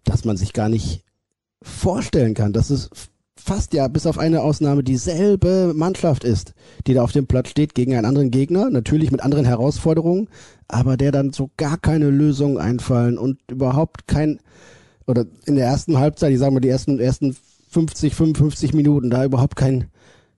dass 0.03 0.25
man 0.25 0.38
sich 0.38 0.53
gar 0.53 0.70
nicht 0.70 1.03
vorstellen 1.62 2.34
kann, 2.34 2.53
dass 2.53 2.70
es 2.70 2.89
fast 3.36 3.74
ja 3.74 3.88
bis 3.88 4.05
auf 4.05 4.17
eine 4.17 4.41
Ausnahme 4.41 4.84
dieselbe 4.84 5.74
Mannschaft 5.75 6.24
ist, 6.24 6.53
die 6.86 6.93
da 6.93 7.03
auf 7.03 7.12
dem 7.12 7.27
Platz 7.27 7.50
steht 7.50 7.74
gegen 7.75 7.96
einen 7.96 8.05
anderen 8.05 8.31
Gegner, 8.31 8.70
natürlich 8.70 9.12
mit 9.12 9.22
anderen 9.22 9.46
Herausforderungen, 9.46 10.29
aber 10.67 10.96
der 10.96 11.12
dann 11.12 11.34
so 11.34 11.50
gar 11.58 11.77
keine 11.77 12.10
Lösungen 12.10 12.58
einfallen 12.58 13.17
und 13.17 13.39
überhaupt 13.50 14.08
kein 14.08 14.39
oder 15.08 15.25
in 15.46 15.55
der 15.55 15.65
ersten 15.65 15.98
Halbzeit, 15.98 16.31
ich 16.31 16.39
sage 16.39 16.53
mal 16.53 16.60
die 16.60 16.70
ersten 16.70 17.00
ersten 17.00 17.36
50, 17.70 18.15
55 18.15 18.74
Minuten, 18.74 19.10
da 19.10 19.24
überhaupt 19.24 19.55
kein 19.55 19.88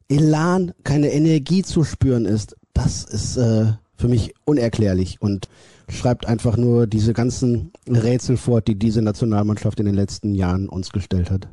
Elan, 0.08 0.74
keine 0.84 1.12
Energie 1.12 1.64
zu 1.64 1.84
spüren 1.84 2.26
ist. 2.26 2.56
Das 2.74 3.04
ist 3.04 3.38
äh, 3.38 3.74
für 3.96 4.08
mich 4.08 4.34
unerklärlich 4.46 5.22
und 5.22 5.48
schreibt 5.90 6.28
einfach 6.28 6.58
nur 6.58 6.88
diese 6.88 7.14
ganzen 7.14 7.72
Rätsel 7.88 8.38
fort, 8.38 8.68
die 8.68 8.76
diese 8.76 9.02
Nationalmannschaft 9.02 9.80
in 9.80 9.86
den 9.86 9.96
letzten 9.96 10.36
Jahren 10.36 10.70
uns 10.70 10.92
gestellt 10.92 11.32
hat. 11.32 11.50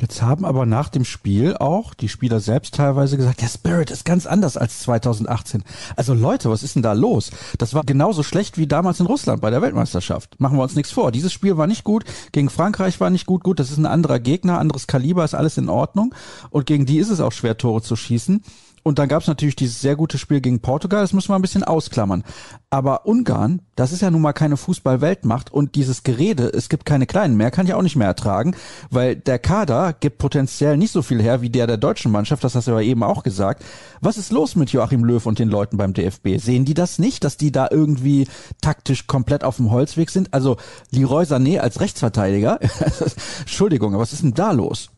Jetzt 0.00 0.22
haben 0.22 0.44
aber 0.44 0.64
nach 0.64 0.90
dem 0.90 1.04
Spiel 1.04 1.56
auch 1.56 1.92
die 1.92 2.08
Spieler 2.08 2.38
selbst 2.38 2.76
teilweise 2.76 3.16
gesagt, 3.16 3.42
der 3.42 3.48
Spirit 3.48 3.90
ist 3.90 4.04
ganz 4.04 4.26
anders 4.26 4.56
als 4.56 4.78
2018. 4.80 5.64
Also 5.96 6.14
Leute, 6.14 6.50
was 6.50 6.62
ist 6.62 6.76
denn 6.76 6.84
da 6.84 6.92
los? 6.92 7.32
Das 7.58 7.74
war 7.74 7.82
genauso 7.82 8.22
schlecht 8.22 8.58
wie 8.58 8.68
damals 8.68 9.00
in 9.00 9.06
Russland 9.06 9.40
bei 9.40 9.50
der 9.50 9.60
Weltmeisterschaft. 9.60 10.38
Machen 10.38 10.56
wir 10.56 10.62
uns 10.62 10.76
nichts 10.76 10.92
vor. 10.92 11.10
Dieses 11.10 11.32
Spiel 11.32 11.56
war 11.56 11.66
nicht 11.66 11.82
gut, 11.82 12.04
gegen 12.30 12.48
Frankreich 12.48 13.00
war 13.00 13.10
nicht 13.10 13.26
gut. 13.26 13.42
Gut, 13.42 13.58
das 13.58 13.72
ist 13.72 13.78
ein 13.78 13.86
anderer 13.86 14.20
Gegner, 14.20 14.60
anderes 14.60 14.86
Kaliber, 14.86 15.24
ist 15.24 15.34
alles 15.34 15.58
in 15.58 15.68
Ordnung. 15.68 16.14
Und 16.50 16.66
gegen 16.66 16.86
die 16.86 16.98
ist 16.98 17.10
es 17.10 17.20
auch 17.20 17.32
schwer, 17.32 17.58
Tore 17.58 17.82
zu 17.82 17.96
schießen. 17.96 18.44
Und 18.82 18.98
dann 18.98 19.08
gab 19.08 19.22
es 19.22 19.28
natürlich 19.28 19.56
dieses 19.56 19.80
sehr 19.80 19.96
gute 19.96 20.18
Spiel 20.18 20.40
gegen 20.40 20.60
Portugal, 20.60 21.02
das 21.02 21.12
müssen 21.12 21.30
wir 21.30 21.36
ein 21.36 21.42
bisschen 21.42 21.64
ausklammern. 21.64 22.24
Aber 22.70 23.06
Ungarn, 23.06 23.62
das 23.76 23.92
ist 23.92 24.02
ja 24.02 24.10
nun 24.10 24.22
mal 24.22 24.32
keine 24.32 24.56
Fußball-Weltmacht 24.56 25.52
und 25.52 25.74
dieses 25.74 26.02
Gerede, 26.02 26.48
es 26.48 26.68
gibt 26.68 26.84
keine 26.84 27.06
Kleinen 27.06 27.36
mehr, 27.36 27.50
kann 27.50 27.66
ich 27.66 27.74
auch 27.74 27.82
nicht 27.82 27.96
mehr 27.96 28.06
ertragen, 28.06 28.54
weil 28.90 29.16
der 29.16 29.38
Kader 29.38 29.94
gibt 29.98 30.18
potenziell 30.18 30.76
nicht 30.76 30.92
so 30.92 31.02
viel 31.02 31.22
her 31.22 31.40
wie 31.40 31.50
der 31.50 31.66
der 31.66 31.76
deutschen 31.76 32.12
Mannschaft, 32.12 32.44
das 32.44 32.54
hast 32.54 32.68
du 32.68 32.72
ja 32.72 32.80
eben 32.80 33.02
auch 33.02 33.22
gesagt. 33.22 33.64
Was 34.00 34.18
ist 34.18 34.32
los 34.32 34.56
mit 34.56 34.70
Joachim 34.70 35.04
Löw 35.04 35.24
und 35.24 35.38
den 35.38 35.48
Leuten 35.48 35.76
beim 35.76 35.94
DFB? 35.94 36.38
Sehen 36.38 36.64
die 36.64 36.74
das 36.74 36.98
nicht, 36.98 37.24
dass 37.24 37.36
die 37.36 37.52
da 37.52 37.68
irgendwie 37.70 38.26
taktisch 38.60 39.06
komplett 39.06 39.44
auf 39.44 39.56
dem 39.56 39.70
Holzweg 39.70 40.10
sind? 40.10 40.34
Also 40.34 40.56
Leroy 40.90 41.24
Sané 41.24 41.58
als 41.58 41.80
Rechtsverteidiger? 41.80 42.60
Entschuldigung, 43.40 43.98
was 43.98 44.12
ist 44.12 44.22
denn 44.22 44.34
da 44.34 44.52
los? 44.52 44.90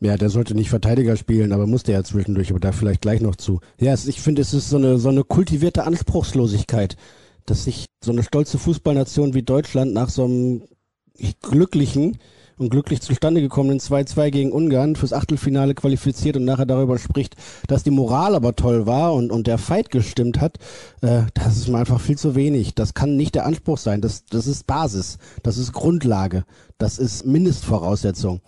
Ja, 0.00 0.16
der 0.16 0.30
sollte 0.30 0.54
nicht 0.54 0.70
Verteidiger 0.70 1.16
spielen, 1.16 1.52
aber 1.52 1.66
musste 1.66 1.92
ja 1.92 2.04
zwischendurch, 2.04 2.50
aber 2.50 2.60
da 2.60 2.70
vielleicht 2.70 3.00
gleich 3.00 3.20
noch 3.20 3.34
zu. 3.34 3.60
Ja, 3.80 3.94
ich 3.94 4.20
finde, 4.20 4.42
es 4.42 4.54
ist 4.54 4.70
so 4.70 4.76
eine, 4.76 4.98
so 4.98 5.08
eine 5.08 5.24
kultivierte 5.24 5.84
Anspruchslosigkeit, 5.84 6.96
dass 7.46 7.64
sich 7.64 7.86
so 8.04 8.12
eine 8.12 8.22
stolze 8.22 8.58
Fußballnation 8.58 9.34
wie 9.34 9.42
Deutschland 9.42 9.92
nach 9.92 10.08
so 10.08 10.24
einem 10.24 10.62
glücklichen 11.42 12.18
und 12.58 12.70
glücklich 12.70 13.00
zustande 13.00 13.40
gekommenen 13.40 13.80
2-2 13.80 14.30
gegen 14.30 14.52
Ungarn 14.52 14.96
fürs 14.96 15.12
Achtelfinale 15.12 15.74
qualifiziert 15.74 16.36
und 16.36 16.44
nachher 16.44 16.66
darüber 16.66 16.98
spricht, 16.98 17.36
dass 17.66 17.82
die 17.82 17.90
Moral 17.90 18.34
aber 18.34 18.56
toll 18.56 18.86
war 18.86 19.14
und, 19.14 19.30
und 19.30 19.46
der 19.46 19.58
Fight 19.58 19.90
gestimmt 19.90 20.40
hat, 20.40 20.58
äh, 21.00 21.22
das 21.34 21.56
ist 21.56 21.68
mir 21.68 21.78
einfach 21.78 22.00
viel 22.00 22.18
zu 22.18 22.34
wenig. 22.34 22.74
Das 22.74 22.94
kann 22.94 23.16
nicht 23.16 23.34
der 23.34 23.46
Anspruch 23.46 23.78
sein. 23.78 24.00
Das, 24.00 24.26
das 24.26 24.46
ist 24.46 24.66
Basis. 24.66 25.18
Das 25.42 25.56
ist 25.56 25.72
Grundlage. 25.72 26.44
Das 26.78 26.98
ist 26.98 27.24
Mindestvoraussetzung. 27.26 28.40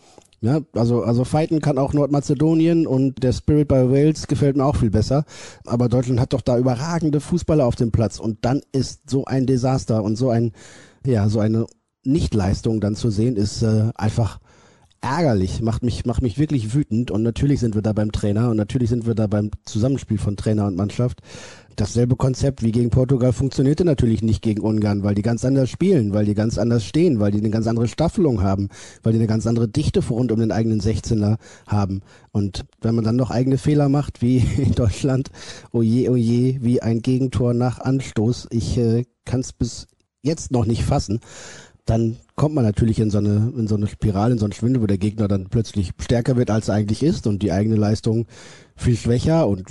Ja, 0.42 0.60
also, 0.72 1.02
also 1.02 1.24
fighten 1.24 1.60
kann 1.60 1.76
auch 1.76 1.92
Nordmazedonien 1.92 2.86
und 2.86 3.22
der 3.22 3.32
Spirit 3.32 3.68
bei 3.68 3.90
Wales 3.90 4.26
gefällt 4.26 4.56
mir 4.56 4.64
auch 4.64 4.76
viel 4.76 4.90
besser. 4.90 5.24
Aber 5.66 5.90
Deutschland 5.90 6.18
hat 6.18 6.32
doch 6.32 6.40
da 6.40 6.56
überragende 6.56 7.20
Fußballer 7.20 7.66
auf 7.66 7.76
dem 7.76 7.92
Platz 7.92 8.18
und 8.18 8.38
dann 8.42 8.62
ist 8.72 9.10
so 9.10 9.26
ein 9.26 9.46
Desaster 9.46 10.02
und 10.02 10.16
so 10.16 10.30
ein, 10.30 10.52
ja, 11.04 11.28
so 11.28 11.40
eine 11.40 11.66
Nichtleistung 12.04 12.80
dann 12.80 12.96
zu 12.96 13.10
sehen, 13.10 13.36
ist 13.36 13.62
äh, 13.62 13.90
einfach 13.94 14.40
ärgerlich, 15.00 15.62
macht 15.62 15.82
mich, 15.82 16.04
macht 16.04 16.22
mich 16.22 16.38
wirklich 16.38 16.74
wütend 16.74 17.10
und 17.10 17.22
natürlich 17.22 17.60
sind 17.60 17.74
wir 17.74 17.82
da 17.82 17.92
beim 17.92 18.12
Trainer 18.12 18.50
und 18.50 18.56
natürlich 18.56 18.90
sind 18.90 19.06
wir 19.06 19.14
da 19.14 19.26
beim 19.26 19.50
Zusammenspiel 19.64 20.18
von 20.18 20.36
Trainer 20.36 20.66
und 20.66 20.76
Mannschaft. 20.76 21.20
Dasselbe 21.76 22.16
Konzept 22.16 22.62
wie 22.62 22.72
gegen 22.72 22.90
Portugal 22.90 23.32
funktionierte 23.32 23.86
natürlich 23.86 24.20
nicht 24.20 24.42
gegen 24.42 24.60
Ungarn, 24.60 25.02
weil 25.02 25.14
die 25.14 25.22
ganz 25.22 25.44
anders 25.44 25.70
spielen, 25.70 26.12
weil 26.12 26.26
die 26.26 26.34
ganz 26.34 26.58
anders 26.58 26.84
stehen, 26.84 27.20
weil 27.20 27.32
die 27.32 27.38
eine 27.38 27.48
ganz 27.48 27.66
andere 27.66 27.88
Staffelung 27.88 28.42
haben, 28.42 28.68
weil 29.02 29.14
die 29.14 29.18
eine 29.18 29.28
ganz 29.28 29.46
andere 29.46 29.68
Dichte 29.68 30.06
rund 30.06 30.32
um 30.32 30.40
den 30.40 30.52
eigenen 30.52 30.80
16er 30.80 31.38
haben. 31.66 32.02
Und 32.32 32.66
wenn 32.82 32.94
man 32.94 33.04
dann 33.04 33.16
noch 33.16 33.30
eigene 33.30 33.56
Fehler 33.56 33.88
macht, 33.88 34.20
wie 34.20 34.38
in 34.58 34.72
Deutschland, 34.72 35.30
oje, 35.72 36.10
oje, 36.10 36.58
wie 36.60 36.82
ein 36.82 37.00
Gegentor 37.00 37.54
nach 37.54 37.78
Anstoß, 37.78 38.48
ich 38.50 38.76
äh, 38.76 39.04
kann 39.24 39.40
es 39.40 39.54
bis 39.54 39.86
jetzt 40.22 40.50
noch 40.50 40.66
nicht 40.66 40.84
fassen 40.84 41.20
dann 41.86 42.16
kommt 42.36 42.54
man 42.54 42.64
natürlich 42.64 42.98
in 42.98 43.10
so 43.10 43.18
eine, 43.18 43.52
in 43.56 43.66
so 43.66 43.76
eine 43.76 43.86
Spirale, 43.86 44.32
in 44.32 44.38
so 44.38 44.46
einen 44.46 44.52
Schwindel, 44.52 44.82
wo 44.82 44.86
der 44.86 44.98
Gegner 44.98 45.28
dann 45.28 45.48
plötzlich 45.48 45.92
stärker 46.00 46.36
wird, 46.36 46.50
als 46.50 46.68
er 46.68 46.74
eigentlich 46.74 47.02
ist 47.02 47.26
und 47.26 47.42
die 47.42 47.52
eigene 47.52 47.76
Leistung 47.76 48.26
viel 48.76 48.96
schwächer 48.96 49.46
und 49.46 49.64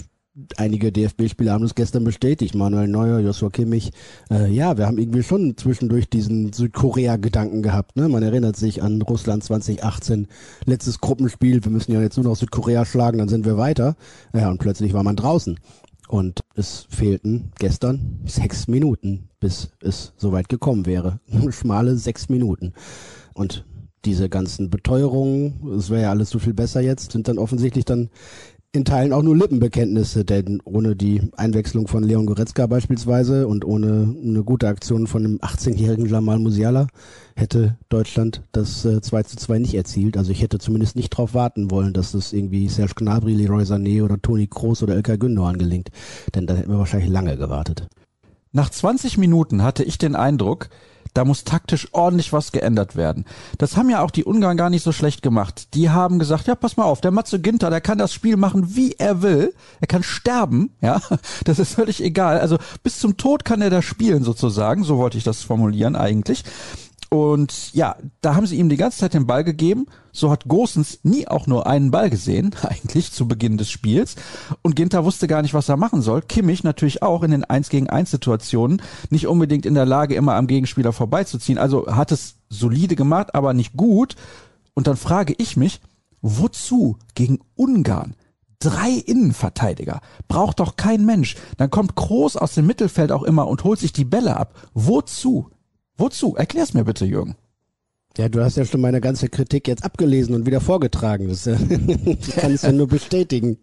einige 0.58 0.92
DFB-Spieler 0.92 1.54
haben 1.54 1.64
das 1.64 1.76
gestern 1.76 2.04
bestätigt, 2.04 2.56
Manuel 2.56 2.88
Neuer, 2.88 3.20
Joshua 3.20 3.50
Kimmich. 3.50 3.92
Äh, 4.30 4.52
ja, 4.52 4.78
wir 4.78 4.86
haben 4.86 4.98
irgendwie 4.98 5.24
schon 5.24 5.58
zwischendurch 5.58 6.10
diesen 6.10 6.54
Südkorea-Gedanken 6.54 7.62
gehabt. 7.62 7.96
Ne? 7.96 8.08
Man 8.08 8.24
erinnert 8.24 8.56
sich 8.56 8.82
an 8.82 9.02
Russland 9.02 9.44
2018, 9.44 10.28
letztes 10.66 11.00
Gruppenspiel, 11.00 11.64
wir 11.64 11.72
müssen 11.72 11.92
ja 11.92 12.02
jetzt 12.02 12.18
nur 12.18 12.26
noch 12.26 12.36
Südkorea 12.36 12.86
schlagen, 12.86 13.18
dann 13.18 13.30
sind 13.30 13.46
wir 13.46 13.58
weiter. 13.58 13.96
Ja, 14.34 14.50
und 14.50 14.60
plötzlich 14.60 14.94
war 14.94 15.04
man 15.04 15.16
draußen. 15.16 15.60
Und 16.10 16.40
es 16.56 16.88
fehlten 16.90 17.52
gestern 17.60 18.20
sechs 18.26 18.68
Minuten, 18.68 19.30
bis 19.40 19.70
es 19.80 20.12
soweit 20.18 20.50
gekommen 20.50 20.88
wäre. 20.88 21.20
Schmale 21.52 21.98
sechs 21.98 22.30
Minuten. 22.30 22.74
Und 23.36 23.64
diese 24.06 24.28
ganzen 24.28 24.72
Beteuerungen, 24.72 25.76
es 25.78 25.92
wäre 25.92 26.02
ja 26.02 26.10
alles 26.10 26.32
so 26.32 26.40
viel 26.40 26.56
besser 26.56 26.82
jetzt, 26.82 27.12
sind 27.12 27.28
dann 27.28 27.38
offensichtlich 27.38 27.86
dann 27.86 28.10
in 28.72 28.86
Teilen 28.86 29.14
auch 29.14 29.24
nur 29.24 29.36
Lippenbekenntnisse, 29.36 30.24
denn 30.24 30.62
ohne 30.64 30.96
die 30.96 31.22
Einwechslung 31.36 31.88
von 31.88 32.04
Leon 32.04 32.28
Goretzka 32.28 32.68
beispielsweise 32.68 33.48
und 33.48 33.66
ohne 33.66 34.16
eine 34.24 34.44
gute 34.44 34.68
Aktion 34.68 35.08
von 35.08 35.24
dem 35.24 35.40
18-jährigen 35.40 36.06
Jamal 36.06 36.38
Musiala 36.38 36.86
hätte 37.36 37.78
Deutschland 37.90 38.44
das 38.52 38.86
äh, 38.86 39.02
2 39.02 39.24
zu 39.24 39.38
2 39.38 39.60
nicht 39.60 39.74
erzielt. 39.74 40.18
Also 40.18 40.32
ich 40.32 40.44
hätte 40.44 40.60
zumindest 40.60 40.96
nicht 40.96 41.12
darauf 41.12 41.34
warten 41.34 41.72
wollen, 41.72 41.94
dass 41.94 42.14
es 42.14 42.32
irgendwie 42.32 42.70
Serge 42.70 42.94
Gnabry, 42.96 43.34
Leroy 43.34 43.64
Sané 43.64 44.04
oder 44.04 44.22
Toni 44.22 44.46
Kroos 44.46 44.84
oder 44.84 44.96
Ilkay 44.96 45.18
Gündogan 45.18 45.58
gelingt, 45.58 45.90
denn 46.36 46.46
dann 46.46 46.58
hätten 46.58 46.72
wir 46.72 46.78
wahrscheinlich 46.78 47.10
lange 47.10 47.38
gewartet. 47.38 47.88
Nach 48.52 48.70
20 48.70 49.18
Minuten 49.18 49.64
hatte 49.64 49.84
ich 49.84 49.98
den 49.98 50.16
Eindruck, 50.16 50.70
da 51.14 51.26
muss 51.26 51.44
taktisch 51.44 51.88
ordentlich 51.92 52.34
was 52.34 52.52
geändert 52.52 52.96
werden. 52.96 53.26
Das 53.58 53.78
haben 53.78 53.90
ja 53.90 54.02
auch 54.02 54.12
die 54.12 54.24
Ungarn 54.24 54.58
gar 54.58 54.70
nicht 54.70 54.84
so 54.84 54.92
schlecht 54.92 55.22
gemacht. 55.22 55.74
Die 55.74 55.90
haben 55.90 56.20
gesagt, 56.20 56.48
ja, 56.48 56.56
pass 56.56 56.78
mal 56.78 56.86
auf, 56.86 57.02
der 57.02 57.12
Matze 57.12 57.40
Ginter, 57.40 57.70
der 57.70 57.82
kann 57.82 57.98
das 57.98 58.14
Spiel 58.14 58.38
machen, 58.38 58.76
wie 58.76 58.94
er 58.94 59.22
will. 59.22 59.54
Er 59.80 59.88
kann 59.88 60.04
sterben, 60.04 60.72
ja. 60.82 61.02
Das 61.46 61.60
ist 61.60 61.76
völlig 61.76 62.04
egal. 62.04 62.40
Also 62.40 62.58
bis 62.84 63.00
zum 63.00 63.18
Tod 63.18 63.46
kann 63.46 63.62
er 63.62 63.70
da 63.70 63.82
spielen 63.82 64.24
sozusagen. 64.24 64.84
So 64.84 64.98
wollte 64.98 65.18
ich 65.18 65.24
das 65.24 65.44
formulieren 65.44 65.96
eigentlich. 65.96 66.44
Und 67.10 67.74
ja, 67.74 67.96
da 68.22 68.36
haben 68.36 68.46
sie 68.46 68.58
ihm 68.58 68.70
die 68.70 68.78
ganze 68.78 69.00
Zeit 69.00 69.16
den 69.16 69.26
Ball 69.26 69.44
gegeben. 69.44 69.88
So 70.12 70.30
hat 70.30 70.48
Gosens 70.48 71.00
nie 71.02 71.28
auch 71.28 71.48
nur 71.48 71.66
einen 71.66 71.90
Ball 71.90 72.12
gesehen, 72.12 72.56
eigentlich 72.62 73.12
zu 73.12 73.28
Beginn 73.28 73.58
des 73.58 73.70
Spiels. 73.70 74.16
Und 74.62 74.76
Ginter 74.76 75.04
wusste 75.04 75.28
gar 75.28 75.42
nicht, 75.42 75.56
was 75.56 75.70
er 75.70 75.78
machen 75.78 76.04
soll. 76.04 76.22
Kimmich 76.22 76.64
natürlich 76.64 77.02
auch 77.02 77.24
in 77.24 77.32
den 77.32 77.44
1 77.44 77.70
gegen 77.70 77.90
1 77.90 78.12
Situationen 78.12 78.82
nicht 79.10 79.28
unbedingt 79.28 79.66
in 79.66 79.74
der 79.74 79.88
Lage, 79.88 80.14
immer 80.14 80.36
am 80.36 80.46
Gegenspieler 80.46 80.94
vorbeizuziehen. 80.94 81.58
Also 81.58 81.88
hat 81.96 82.12
es 82.12 82.36
solide 82.48 82.96
gemacht, 82.96 83.34
aber 83.34 83.54
nicht 83.54 83.76
gut. 83.76 84.16
Und 84.76 84.86
dann 84.86 84.98
frage 84.98 85.34
ich 85.38 85.58
mich, 85.58 85.82
wozu 86.22 86.98
gegen 87.16 87.40
Ungarn? 87.56 88.16
Drei 88.60 88.92
Innenverteidiger. 88.92 90.02
Braucht 90.28 90.60
doch 90.60 90.76
kein 90.76 91.06
Mensch. 91.06 91.38
Dann 91.58 91.72
kommt 91.72 91.96
Groß 91.96 92.36
aus 92.36 92.54
dem 92.54 92.68
Mittelfeld 92.68 93.12
auch 93.12 93.24
immer 93.24 93.48
und 93.48 93.64
holt 93.64 93.80
sich 93.80 93.94
die 93.94 94.06
Bälle 94.06 94.36
ab. 94.36 94.54
Wozu? 94.74 95.50
Wozu? 96.00 96.34
Erklär's 96.38 96.74
mir 96.74 96.86
bitte, 96.86 97.06
Jürgen. 97.06 97.36
Ja, 98.18 98.28
du 98.28 98.44
hast 98.44 98.58
ja 98.58 98.66
schon 98.66 98.82
meine 98.82 99.02
ganze 99.02 99.30
Kritik 99.30 99.68
jetzt 99.68 99.86
abgelesen 99.86 100.34
und 100.34 100.46
wieder 100.46 100.60
vorgetragen. 100.60 101.30
Das 101.30 101.46
äh, 101.46 101.56
kann 102.36 102.52
es 102.52 102.64
ja 102.64 102.72
nur 102.72 102.88
bestätigen. 102.88 103.60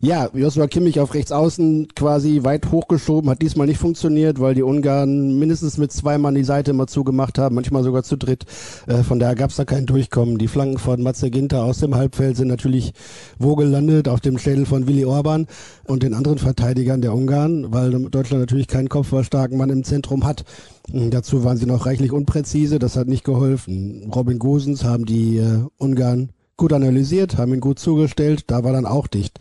Ja, 0.00 0.28
Joshua 0.34 0.66
Kimmich 0.66 1.00
auf 1.00 1.14
rechts 1.14 1.32
außen 1.32 1.88
quasi 1.96 2.44
weit 2.44 2.70
hochgeschoben, 2.70 3.30
hat 3.30 3.40
diesmal 3.40 3.66
nicht 3.66 3.78
funktioniert, 3.78 4.38
weil 4.38 4.54
die 4.54 4.62
Ungarn 4.62 5.38
mindestens 5.38 5.78
mit 5.78 5.92
zwei 5.92 6.18
Mann 6.18 6.34
die 6.34 6.44
Seite 6.44 6.72
immer 6.72 6.86
zugemacht 6.86 7.38
haben, 7.38 7.54
manchmal 7.54 7.82
sogar 7.82 8.02
zu 8.02 8.16
dritt. 8.16 8.44
Äh, 8.86 9.02
von 9.02 9.18
daher 9.18 9.34
gab 9.34 9.50
es 9.50 9.56
da 9.56 9.64
kein 9.64 9.86
Durchkommen. 9.86 10.38
Die 10.38 10.46
Flanken 10.48 10.78
von 10.78 11.02
Matze 11.02 11.30
Ginter 11.30 11.64
aus 11.64 11.78
dem 11.78 11.94
Halbfeld 11.94 12.36
sind 12.36 12.48
natürlich 12.48 12.92
wo 13.38 13.56
gelandet? 13.56 14.08
Auf 14.08 14.20
dem 14.20 14.38
Schädel 14.38 14.66
von 14.66 14.86
Willi 14.86 15.04
Orban 15.04 15.46
und 15.84 16.02
den 16.02 16.14
anderen 16.14 16.38
Verteidigern 16.38 17.00
der 17.00 17.14
Ungarn, 17.14 17.72
weil 17.72 17.90
Deutschland 17.90 18.40
natürlich 18.40 18.68
keinen 18.68 18.88
kopfballstarken 18.88 19.56
Mann 19.56 19.70
im 19.70 19.84
Zentrum 19.84 20.24
hat. 20.24 20.44
Dazu 20.92 21.42
waren 21.42 21.56
sie 21.56 21.66
noch 21.66 21.86
reichlich 21.86 22.12
unpräzise, 22.12 22.78
das 22.78 22.96
hat 22.96 23.08
nicht 23.08 23.24
geholfen. 23.24 24.10
Robin 24.14 24.38
Gosens 24.38 24.84
haben 24.84 25.04
die 25.04 25.38
äh, 25.38 25.64
Ungarn 25.78 26.30
gut 26.56 26.72
analysiert, 26.72 27.36
haben 27.36 27.52
ihn 27.52 27.60
gut 27.60 27.78
zugestellt, 27.78 28.44
da 28.46 28.64
war 28.64 28.72
dann 28.72 28.86
auch 28.86 29.08
dicht. 29.08 29.38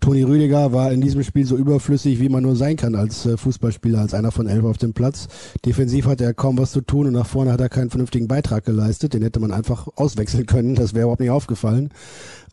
Toni 0.00 0.22
Rüdiger 0.22 0.72
war 0.72 0.92
in 0.92 1.00
diesem 1.00 1.22
Spiel 1.22 1.44
so 1.44 1.56
überflüssig, 1.56 2.20
wie 2.20 2.28
man 2.28 2.42
nur 2.42 2.56
sein 2.56 2.76
kann 2.76 2.94
als 2.94 3.26
äh, 3.26 3.36
Fußballspieler, 3.36 3.98
als 3.98 4.14
einer 4.14 4.30
von 4.30 4.46
elf 4.46 4.64
auf 4.64 4.78
dem 4.78 4.94
Platz. 4.94 5.28
Defensiv 5.64 6.06
hat 6.06 6.20
er 6.20 6.32
kaum 6.32 6.56
was 6.56 6.72
zu 6.72 6.80
tun 6.80 7.06
und 7.08 7.12
nach 7.12 7.26
vorne 7.26 7.52
hat 7.52 7.60
er 7.60 7.68
keinen 7.68 7.90
vernünftigen 7.90 8.28
Beitrag 8.28 8.64
geleistet. 8.64 9.14
Den 9.14 9.22
hätte 9.22 9.40
man 9.40 9.52
einfach 9.52 9.88
auswechseln 9.96 10.46
können, 10.46 10.74
das 10.74 10.94
wäre 10.94 11.04
überhaupt 11.04 11.20
nicht 11.20 11.30
aufgefallen 11.30 11.90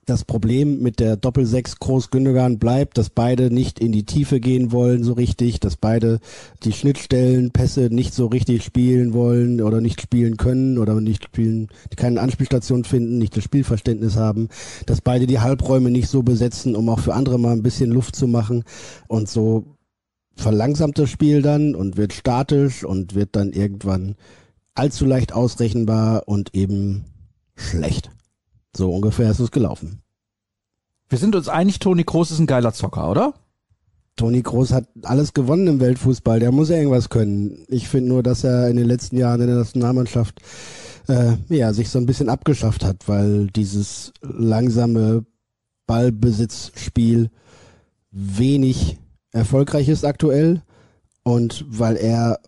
das 0.05 0.25
Problem 0.25 0.81
mit 0.81 0.99
der 0.99 1.15
Doppelsechs 1.15 1.77
Groß 1.77 2.09
Gündogan 2.09 2.57
bleibt, 2.57 2.97
dass 2.97 3.11
beide 3.11 3.53
nicht 3.53 3.79
in 3.79 3.91
die 3.91 4.05
Tiefe 4.05 4.39
gehen 4.39 4.71
wollen 4.71 5.03
so 5.03 5.13
richtig, 5.13 5.59
dass 5.59 5.77
beide 5.77 6.19
die 6.63 6.73
Schnittstellen, 6.73 7.51
Pässe 7.51 7.89
nicht 7.91 8.13
so 8.13 8.25
richtig 8.25 8.63
spielen 8.63 9.13
wollen 9.13 9.61
oder 9.61 9.79
nicht 9.79 10.01
spielen 10.01 10.37
können 10.37 10.79
oder 10.79 10.99
nicht 10.99 11.25
spielen, 11.25 11.67
keine 11.95 12.19
Anspielstation 12.19 12.83
finden, 12.83 13.19
nicht 13.19 13.37
das 13.37 13.43
Spielverständnis 13.43 14.15
haben, 14.15 14.49
dass 14.87 15.01
beide 15.01 15.27
die 15.27 15.39
Halbräume 15.39 15.91
nicht 15.91 16.07
so 16.07 16.23
besetzen, 16.23 16.75
um 16.75 16.89
auch 16.89 16.99
für 16.99 17.13
andere 17.13 17.37
mal 17.37 17.53
ein 17.53 17.63
bisschen 17.63 17.91
Luft 17.91 18.15
zu 18.15 18.27
machen 18.27 18.63
und 19.07 19.29
so 19.29 19.77
verlangsamt 20.35 20.97
das 20.97 21.09
Spiel 21.09 21.43
dann 21.43 21.75
und 21.75 21.97
wird 21.97 22.13
statisch 22.13 22.83
und 22.83 23.13
wird 23.13 23.35
dann 23.35 23.51
irgendwann 23.51 24.15
allzu 24.73 25.05
leicht 25.05 25.33
ausrechenbar 25.33 26.23
und 26.27 26.55
eben 26.55 27.05
schlecht. 27.55 28.09
So 28.75 28.91
ungefähr 28.91 29.29
ist 29.31 29.39
es 29.39 29.51
gelaufen. 29.51 30.01
Wir 31.09 31.17
sind 31.17 31.35
uns 31.35 31.49
einig, 31.49 31.79
Toni 31.79 32.03
Kroos 32.03 32.31
ist 32.31 32.39
ein 32.39 32.47
geiler 32.47 32.73
Zocker, 32.73 33.09
oder? 33.09 33.33
Toni 34.15 34.43
Kroos 34.43 34.71
hat 34.71 34.87
alles 35.03 35.33
gewonnen 35.33 35.67
im 35.67 35.79
Weltfußball. 35.79 36.39
Der 36.39 36.51
muss 36.51 36.69
ja 36.69 36.77
irgendwas 36.77 37.09
können. 37.09 37.65
Ich 37.67 37.87
finde 37.87 38.09
nur, 38.09 38.23
dass 38.23 38.43
er 38.43 38.69
in 38.69 38.77
den 38.77 38.85
letzten 38.85 39.17
Jahren 39.17 39.41
in 39.41 39.47
der 39.47 39.57
Nationalmannschaft 39.57 40.41
äh, 41.07 41.33
ja, 41.49 41.73
sich 41.73 41.89
so 41.89 41.99
ein 41.99 42.05
bisschen 42.05 42.29
abgeschafft 42.29 42.83
hat, 42.83 43.07
weil 43.07 43.47
dieses 43.47 44.13
langsame 44.21 45.25
Ballbesitzspiel 45.87 47.29
wenig 48.11 48.97
erfolgreich 49.31 49.89
ist 49.89 50.05
aktuell 50.05 50.61
und 51.23 51.65
weil 51.67 51.97
er 51.97 52.39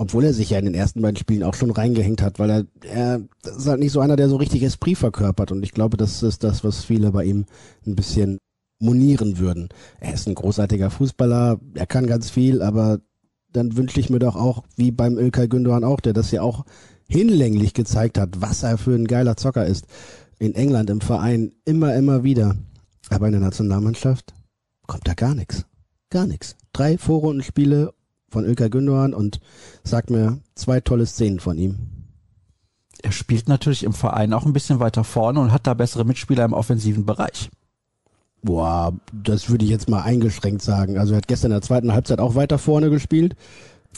obwohl 0.00 0.24
er 0.24 0.32
sich 0.32 0.48
ja 0.48 0.58
in 0.58 0.64
den 0.64 0.74
ersten 0.74 1.02
beiden 1.02 1.18
Spielen 1.18 1.42
auch 1.42 1.52
schon 1.52 1.70
reingehängt 1.70 2.22
hat, 2.22 2.38
weil 2.38 2.48
er, 2.48 2.64
er 2.90 3.20
ist 3.44 3.66
halt 3.66 3.80
nicht 3.80 3.92
so 3.92 4.00
einer, 4.00 4.16
der 4.16 4.30
so 4.30 4.36
richtig 4.36 4.62
Esprit 4.62 4.96
verkörpert. 4.96 5.52
Und 5.52 5.62
ich 5.62 5.72
glaube, 5.72 5.98
das 5.98 6.22
ist 6.22 6.42
das, 6.42 6.64
was 6.64 6.82
viele 6.84 7.12
bei 7.12 7.24
ihm 7.24 7.44
ein 7.86 7.96
bisschen 7.96 8.38
monieren 8.78 9.36
würden. 9.36 9.68
Er 10.00 10.14
ist 10.14 10.26
ein 10.26 10.34
großartiger 10.34 10.88
Fußballer, 10.88 11.60
er 11.74 11.84
kann 11.86 12.06
ganz 12.06 12.30
viel, 12.30 12.62
aber 12.62 13.00
dann 13.52 13.76
wünsche 13.76 14.00
ich 14.00 14.08
mir 14.08 14.20
doch 14.20 14.36
auch, 14.36 14.64
wie 14.74 14.90
beim 14.90 15.18
Ilkay 15.18 15.48
Gündogan 15.48 15.84
auch, 15.84 16.00
der 16.00 16.14
das 16.14 16.30
ja 16.30 16.40
auch 16.40 16.64
hinlänglich 17.06 17.74
gezeigt 17.74 18.16
hat, 18.16 18.40
was 18.40 18.62
er 18.62 18.78
für 18.78 18.94
ein 18.94 19.06
geiler 19.06 19.36
Zocker 19.36 19.66
ist. 19.66 19.84
In 20.38 20.54
England 20.54 20.88
im 20.88 21.02
Verein 21.02 21.52
immer, 21.66 21.94
immer 21.94 22.24
wieder. 22.24 22.56
Aber 23.10 23.26
in 23.26 23.32
der 23.32 23.42
Nationalmannschaft 23.42 24.32
kommt 24.86 25.06
da 25.06 25.12
gar 25.12 25.34
nichts. 25.34 25.66
Gar 26.08 26.26
nichts. 26.26 26.56
Drei 26.72 26.96
Vorrundenspiele 26.96 27.92
von 28.30 28.44
Ilkay 28.44 28.70
Gündogan 28.70 29.14
und 29.14 29.40
sagt 29.84 30.10
mir 30.10 30.38
zwei 30.54 30.80
tolle 30.80 31.06
Szenen 31.06 31.40
von 31.40 31.58
ihm. 31.58 31.78
Er 33.02 33.12
spielt 33.12 33.48
natürlich 33.48 33.84
im 33.84 33.92
Verein 33.92 34.32
auch 34.32 34.44
ein 34.44 34.52
bisschen 34.52 34.80
weiter 34.80 35.04
vorne 35.04 35.40
und 35.40 35.52
hat 35.52 35.66
da 35.66 35.74
bessere 35.74 36.04
Mitspieler 36.04 36.44
im 36.44 36.52
offensiven 36.52 37.06
Bereich. 37.06 37.50
Boah, 38.42 38.94
das 39.12 39.50
würde 39.50 39.64
ich 39.64 39.70
jetzt 39.70 39.88
mal 39.88 40.02
eingeschränkt 40.02 40.62
sagen. 40.62 40.98
Also 40.98 41.12
er 41.12 41.18
hat 41.18 41.28
gestern 41.28 41.50
in 41.50 41.56
der 41.56 41.62
zweiten 41.62 41.92
Halbzeit 41.92 42.20
auch 42.20 42.34
weiter 42.34 42.58
vorne 42.58 42.90
gespielt, 42.90 43.36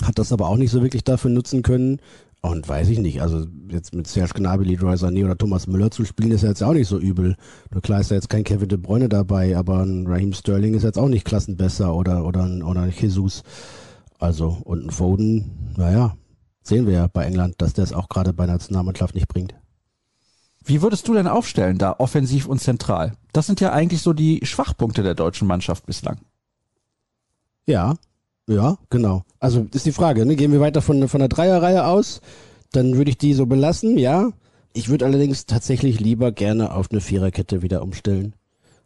hat 0.03 0.19
das 0.19 0.33
aber 0.33 0.49
auch 0.49 0.57
nicht 0.57 0.71
so 0.71 0.83
wirklich 0.83 1.05
dafür 1.05 1.31
nutzen 1.31 1.63
können. 1.63 2.01
Und 2.45 2.69
weiß 2.69 2.89
ich 2.89 2.99
nicht, 2.99 3.23
also 3.23 3.47
jetzt 3.69 3.95
mit 3.95 4.09
Serge 4.09 4.35
Gnabry, 4.35 4.65
Leroy 4.65 4.97
Sané 4.97 5.25
oder 5.25 5.39
Thomas 5.39 5.69
Müller 5.69 5.93
zu 5.93 6.05
spielen, 6.05 6.33
ist 6.33 6.43
ja 6.43 6.49
jetzt 6.49 6.63
auch 6.65 6.73
nicht 6.73 6.89
so 6.89 6.99
übel. 6.99 7.37
Nur 7.71 7.83
klar 7.83 8.01
ist 8.01 8.11
ja 8.11 8.17
jetzt 8.17 8.31
kein 8.31 8.43
Kevin 8.43 8.69
De 8.69 8.79
Bruyne 8.79 9.09
dabei, 9.09 9.57
aber 9.57 9.85
ein 9.85 10.09
Raheem 10.09 10.33
Sterling 10.33 10.75
ist 10.75 10.83
jetzt 10.83 10.99
auch 10.99 11.09
nicht 11.09 11.25
klassenbesser 11.25 11.95
oder, 11.95 12.25
oder, 12.25 12.49
oder 12.67 12.87
Jesus. 12.87 13.45
Also, 14.23 14.57
und 14.65 14.87
ein 14.87 14.91
Foden, 14.93 15.75
naja, 15.77 16.17
sehen 16.63 16.87
wir 16.87 16.93
ja 16.93 17.07
bei 17.09 17.25
England, 17.25 17.57
dass 17.59 17.73
der 17.73 17.83
es 17.83 17.93
auch 17.93 18.09
gerade 18.09 18.33
bei 18.33 18.47
der 18.47 18.55
Nationalmannschaft 18.55 19.17
nicht 19.17 19.27
bringt. 19.27 19.53
Wie 20.65 20.81
würdest 20.81 21.09
du 21.09 21.15
denn 21.15 21.27
aufstellen, 21.27 21.77
da 21.77 21.97
offensiv 21.99 22.47
und 22.47 22.61
zentral? 22.61 23.15
Das 23.33 23.47
sind 23.47 23.61
ja 23.61 23.73
eigentlich 23.73 24.01
so 24.01 24.13
die 24.13 24.39
Schwachpunkte 24.45 25.03
der 25.03 25.17
deutschen 25.17 25.49
Mannschaft 25.49 25.87
bislang. 25.87 26.21
Ja, 27.67 27.97
ja, 28.49 28.79
genau. 28.91 29.25
Also 29.41 29.67
ist 29.75 29.87
die 29.87 29.93
Frage, 29.93 30.25
ne? 30.25 30.37
gehen 30.37 30.53
wir 30.53 30.61
weiter 30.61 30.83
von, 30.83 31.09
von 31.09 31.19
der 31.19 31.29
Dreierreihe 31.29 31.85
aus, 31.85 32.21
dann 32.71 32.97
würde 32.97 33.11
ich 33.11 33.19
die 33.19 33.35
so 33.35 33.47
belassen, 33.47 33.99
ja. 33.99 34.31
Ich 34.73 34.89
würde 34.89 35.05
allerdings 35.05 35.47
tatsächlich 35.47 35.99
lieber 35.99 36.31
gerne 36.31 36.73
auf 36.73 36.93
eine 36.93 37.01
Viererkette 37.01 37.61
wieder 37.61 37.83
umstellen 37.83 38.37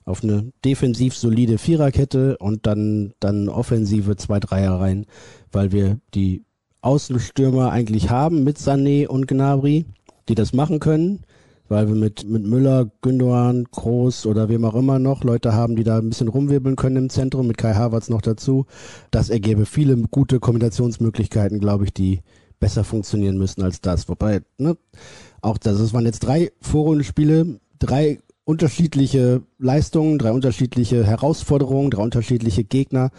auf 0.06 0.22
eine 0.22 0.52
defensiv 0.64 1.14
solide 1.16 1.58
Viererkette 1.58 2.38
und 2.38 2.66
dann, 2.66 3.12
dann 3.20 3.48
offensive 3.48 4.16
zwei 4.16 4.40
Dreier 4.40 4.80
rein, 4.80 5.04
weil 5.52 5.72
wir 5.72 5.98
die 6.14 6.44
Außenstürmer 6.80 7.72
eigentlich 7.72 8.08
haben 8.08 8.44
mit 8.44 8.58
Sané 8.58 9.08
und 9.08 9.26
Gnabry, 9.26 9.84
die 10.28 10.36
das 10.36 10.52
machen 10.52 10.78
können, 10.78 11.24
weil 11.68 11.88
wir 11.88 11.96
mit, 11.96 12.24
mit 12.24 12.44
Müller, 12.44 12.88
Gündogan, 13.02 13.64
Groß 13.64 14.26
oder 14.26 14.48
wem 14.48 14.64
auch 14.64 14.76
immer 14.76 15.00
noch 15.00 15.24
Leute 15.24 15.52
haben, 15.52 15.74
die 15.74 15.82
da 15.82 15.98
ein 15.98 16.08
bisschen 16.08 16.28
rumwirbeln 16.28 16.76
können 16.76 16.96
im 16.96 17.10
Zentrum, 17.10 17.48
mit 17.48 17.58
Kai 17.58 17.74
Havertz 17.74 18.08
noch 18.08 18.22
dazu. 18.22 18.66
Das 19.10 19.28
ergäbe 19.28 19.66
viele 19.66 19.96
gute 19.96 20.38
Kombinationsmöglichkeiten, 20.38 21.58
glaube 21.58 21.84
ich, 21.84 21.92
die 21.92 22.20
besser 22.60 22.84
funktionieren 22.84 23.38
müssen 23.38 23.62
als 23.62 23.80
das. 23.80 24.08
Wobei, 24.08 24.42
ne, 24.56 24.76
auch 25.42 25.58
das, 25.58 25.80
es 25.80 25.92
waren 25.92 26.06
jetzt 26.06 26.20
drei 26.20 26.52
Vorrundenspiele, 26.60 27.58
drei 27.80 28.20
unterschiedliche 28.46 29.42
Leistungen, 29.58 30.18
drei 30.18 30.30
unterschiedliche 30.30 31.04
Herausforderungen, 31.04 31.90
drei 31.90 32.02
unterschiedliche 32.02 32.64
Gegner. 32.64 33.10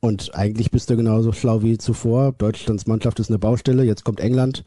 Und 0.00 0.34
eigentlich 0.34 0.70
bist 0.70 0.88
du 0.88 0.96
genauso 0.96 1.32
schlau 1.32 1.62
wie 1.62 1.78
zuvor. 1.78 2.32
Deutschlands 2.32 2.86
Mannschaft 2.86 3.18
ist 3.18 3.28
eine 3.28 3.40
Baustelle, 3.40 3.82
jetzt 3.82 4.04
kommt 4.04 4.20
England. 4.20 4.64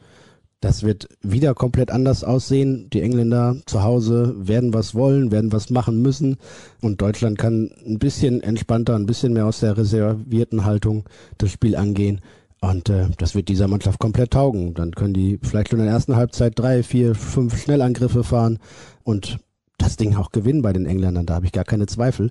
Das 0.60 0.82
wird 0.82 1.08
wieder 1.22 1.54
komplett 1.54 1.90
anders 1.90 2.24
aussehen. 2.24 2.88
Die 2.92 3.00
Engländer 3.00 3.56
zu 3.64 3.82
Hause 3.82 4.34
werden 4.38 4.74
was 4.74 4.94
wollen, 4.94 5.32
werden 5.32 5.50
was 5.50 5.70
machen 5.70 6.02
müssen. 6.02 6.36
Und 6.82 7.00
Deutschland 7.00 7.38
kann 7.38 7.70
ein 7.84 7.98
bisschen 7.98 8.42
entspannter, 8.42 8.94
ein 8.94 9.06
bisschen 9.06 9.32
mehr 9.32 9.46
aus 9.46 9.60
der 9.60 9.78
reservierten 9.78 10.66
Haltung 10.66 11.04
das 11.38 11.50
Spiel 11.50 11.74
angehen. 11.74 12.20
Und 12.60 12.90
äh, 12.90 13.06
das 13.16 13.34
wird 13.34 13.48
dieser 13.48 13.66
Mannschaft 13.66 13.98
komplett 13.98 14.32
taugen. 14.32 14.74
Dann 14.74 14.92
können 14.92 15.14
die 15.14 15.40
vielleicht 15.42 15.70
schon 15.70 15.80
in 15.80 15.86
der 15.86 15.94
ersten 15.94 16.16
Halbzeit 16.16 16.56
drei, 16.56 16.82
vier, 16.82 17.14
fünf 17.14 17.60
Schnellangriffe 17.60 18.22
fahren 18.22 18.58
und 19.04 19.38
das 19.78 19.96
Ding 19.96 20.14
auch 20.16 20.30
gewinnen 20.30 20.62
bei 20.62 20.72
den 20.72 20.86
Engländern. 20.86 21.26
Da 21.26 21.34
habe 21.34 21.46
ich 21.46 21.52
gar 21.52 21.64
keine 21.64 21.86
Zweifel. 21.86 22.30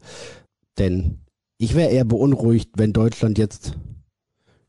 Denn 0.77 1.19
ich 1.57 1.75
wäre 1.75 1.91
eher 1.91 2.05
beunruhigt, 2.05 2.71
wenn 2.75 2.93
Deutschland 2.93 3.37
jetzt 3.37 3.77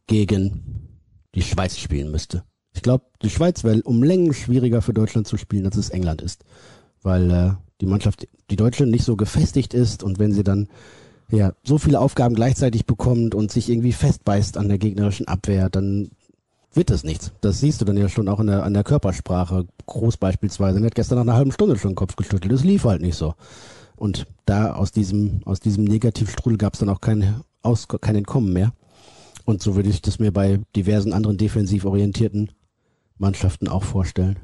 gegen 0.06 0.98
die 1.34 1.42
Schweiz 1.42 1.78
spielen 1.78 2.10
müsste. 2.10 2.44
Ich 2.74 2.82
glaube, 2.82 3.04
die 3.22 3.30
Schweiz 3.30 3.64
wäre 3.64 3.82
um 3.82 4.02
Längen 4.02 4.34
schwieriger 4.34 4.82
für 4.82 4.92
Deutschland 4.92 5.26
zu 5.26 5.36
spielen, 5.36 5.66
als 5.66 5.76
es 5.76 5.90
England 5.90 6.22
ist. 6.22 6.44
Weil 7.02 7.30
äh, 7.30 7.50
die 7.80 7.86
Mannschaft, 7.86 8.28
die 8.50 8.56
Deutsche, 8.56 8.86
nicht 8.86 9.04
so 9.04 9.16
gefestigt 9.16 9.74
ist 9.74 10.02
und 10.02 10.18
wenn 10.18 10.32
sie 10.32 10.44
dann 10.44 10.68
ja 11.30 11.54
so 11.64 11.78
viele 11.78 12.00
Aufgaben 12.00 12.34
gleichzeitig 12.34 12.86
bekommt 12.86 13.34
und 13.34 13.50
sich 13.50 13.70
irgendwie 13.70 13.92
festbeißt 13.92 14.56
an 14.56 14.68
der 14.68 14.78
gegnerischen 14.78 15.26
Abwehr, 15.28 15.70
dann 15.70 16.10
wird 16.74 16.90
es 16.90 17.04
nichts. 17.04 17.32
Das 17.40 17.60
siehst 17.60 17.80
du 17.80 17.84
dann 17.84 17.96
ja 17.96 18.08
schon 18.08 18.28
auch 18.28 18.40
in 18.40 18.46
der, 18.46 18.64
an 18.64 18.74
der 18.74 18.84
Körpersprache. 18.84 19.66
Groß 19.86 20.16
beispielsweise. 20.16 20.80
Er 20.80 20.86
hat 20.86 20.94
gestern 20.94 21.16
nach 21.16 21.24
einer 21.24 21.36
halben 21.36 21.52
Stunde 21.52 21.76
schon 21.76 21.92
den 21.92 21.96
Kopf 21.96 22.16
geschüttelt. 22.16 22.52
Es 22.52 22.64
lief 22.64 22.84
halt 22.84 23.02
nicht 23.02 23.16
so. 23.16 23.34
Und 23.96 24.26
da 24.46 24.72
aus 24.72 24.90
diesem, 24.90 25.42
aus 25.44 25.60
diesem 25.60 25.84
Negativstrudel 25.84 26.58
gab 26.58 26.74
es 26.74 26.80
dann 26.80 26.88
auch 26.88 27.00
kein, 27.00 27.42
aus, 27.62 27.86
kein 27.88 28.16
Entkommen 28.16 28.52
mehr. 28.52 28.72
Und 29.44 29.62
so 29.62 29.76
würde 29.76 29.88
ich 29.88 30.02
das 30.02 30.18
mir 30.18 30.32
bei 30.32 30.60
diversen 30.76 31.12
anderen 31.12 31.36
defensiv 31.36 31.84
orientierten 31.84 32.52
Mannschaften 33.18 33.68
auch 33.68 33.84
vorstellen. 33.84 34.38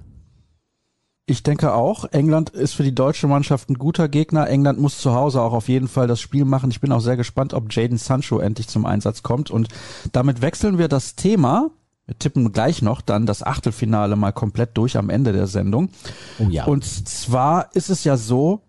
Ich 1.31 1.43
denke 1.43 1.75
auch, 1.75 2.07
England 2.07 2.51
ist 2.51 2.73
für 2.73 2.83
die 2.83 2.95
deutsche 2.95 3.27
Mannschaft 3.27 3.69
ein 3.69 3.75
guter 3.75 4.09
Gegner. 4.09 4.49
England 4.49 4.81
muss 4.81 4.99
zu 4.99 5.13
Hause 5.13 5.43
auch 5.43 5.53
auf 5.53 5.69
jeden 5.69 5.87
Fall 5.87 6.07
das 6.07 6.21
Spiel 6.21 6.47
machen. 6.47 6.71
Ich 6.71 6.81
bin 6.81 6.91
auch 6.91 7.01
sehr 7.01 7.19
gespannt, 7.19 7.53
ob 7.53 7.71
Jaden 7.71 7.99
Sancho 7.99 8.39
endlich 8.39 8.69
zum 8.69 8.87
Einsatz 8.87 9.23
kommt. 9.23 9.51
Und 9.51 9.69
damit 10.13 10.41
wechseln 10.41 10.79
wir 10.79 10.89
das 10.89 11.17
Thema. 11.17 11.71
Wir 12.09 12.19
tippen 12.19 12.53
gleich 12.53 12.81
noch 12.81 13.03
dann 13.03 13.27
das 13.27 13.43
Achtelfinale 13.43 14.17
mal 14.17 14.33
komplett 14.33 14.79
durch 14.79 14.97
am 14.97 15.11
Ende 15.11 15.35
der 15.35 15.47
Sendung. 15.47 15.91
Oh 16.39 16.45
ja. 16.49 16.65
Und 16.65 16.83
zwar 16.83 17.69
ist 17.75 17.91
es 17.91 18.03
ja 18.05 18.17
so, 18.17 18.63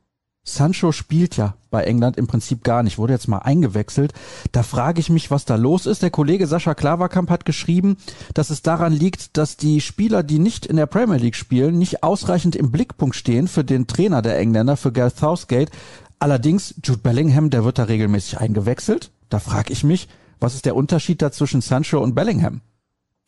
Sancho 0.43 0.91
spielt 0.91 1.37
ja 1.37 1.55
bei 1.69 1.85
England 1.85 2.17
im 2.17 2.27
Prinzip 2.27 2.65
gar 2.65 2.83
nicht, 2.83 2.97
wurde 2.97 3.13
jetzt 3.13 3.29
mal 3.29 3.37
eingewechselt. 3.37 4.11
Da 4.51 4.61
frage 4.61 4.99
ich 4.99 5.09
mich, 5.09 5.31
was 5.31 5.45
da 5.45 5.55
los 5.55 5.85
ist. 5.85 6.01
Der 6.01 6.09
Kollege 6.09 6.47
Sascha 6.47 6.73
Klaverkamp 6.73 7.29
hat 7.29 7.45
geschrieben, 7.45 7.95
dass 8.33 8.49
es 8.49 8.61
daran 8.61 8.91
liegt, 8.91 9.37
dass 9.37 9.55
die 9.55 9.79
Spieler, 9.79 10.21
die 10.21 10.39
nicht 10.39 10.65
in 10.65 10.75
der 10.75 10.87
Premier 10.87 11.15
League 11.15 11.37
spielen, 11.37 11.77
nicht 11.77 12.03
ausreichend 12.03 12.57
im 12.57 12.71
Blickpunkt 12.71 13.15
stehen 13.15 13.47
für 13.47 13.63
den 13.63 13.87
Trainer 13.87 14.21
der 14.21 14.37
Engländer, 14.37 14.75
für 14.75 14.91
Gareth 14.91 15.17
Southgate. 15.17 15.71
Allerdings, 16.19 16.75
Jude 16.83 16.99
Bellingham, 16.99 17.51
der 17.51 17.63
wird 17.63 17.79
da 17.79 17.83
regelmäßig 17.83 18.37
eingewechselt. 18.37 19.11
Da 19.29 19.39
frage 19.39 19.71
ich 19.71 19.85
mich, 19.85 20.09
was 20.41 20.55
ist 20.55 20.65
der 20.65 20.75
Unterschied 20.75 21.21
da 21.21 21.31
zwischen 21.31 21.61
Sancho 21.61 21.99
und 22.03 22.15
Bellingham? 22.15 22.59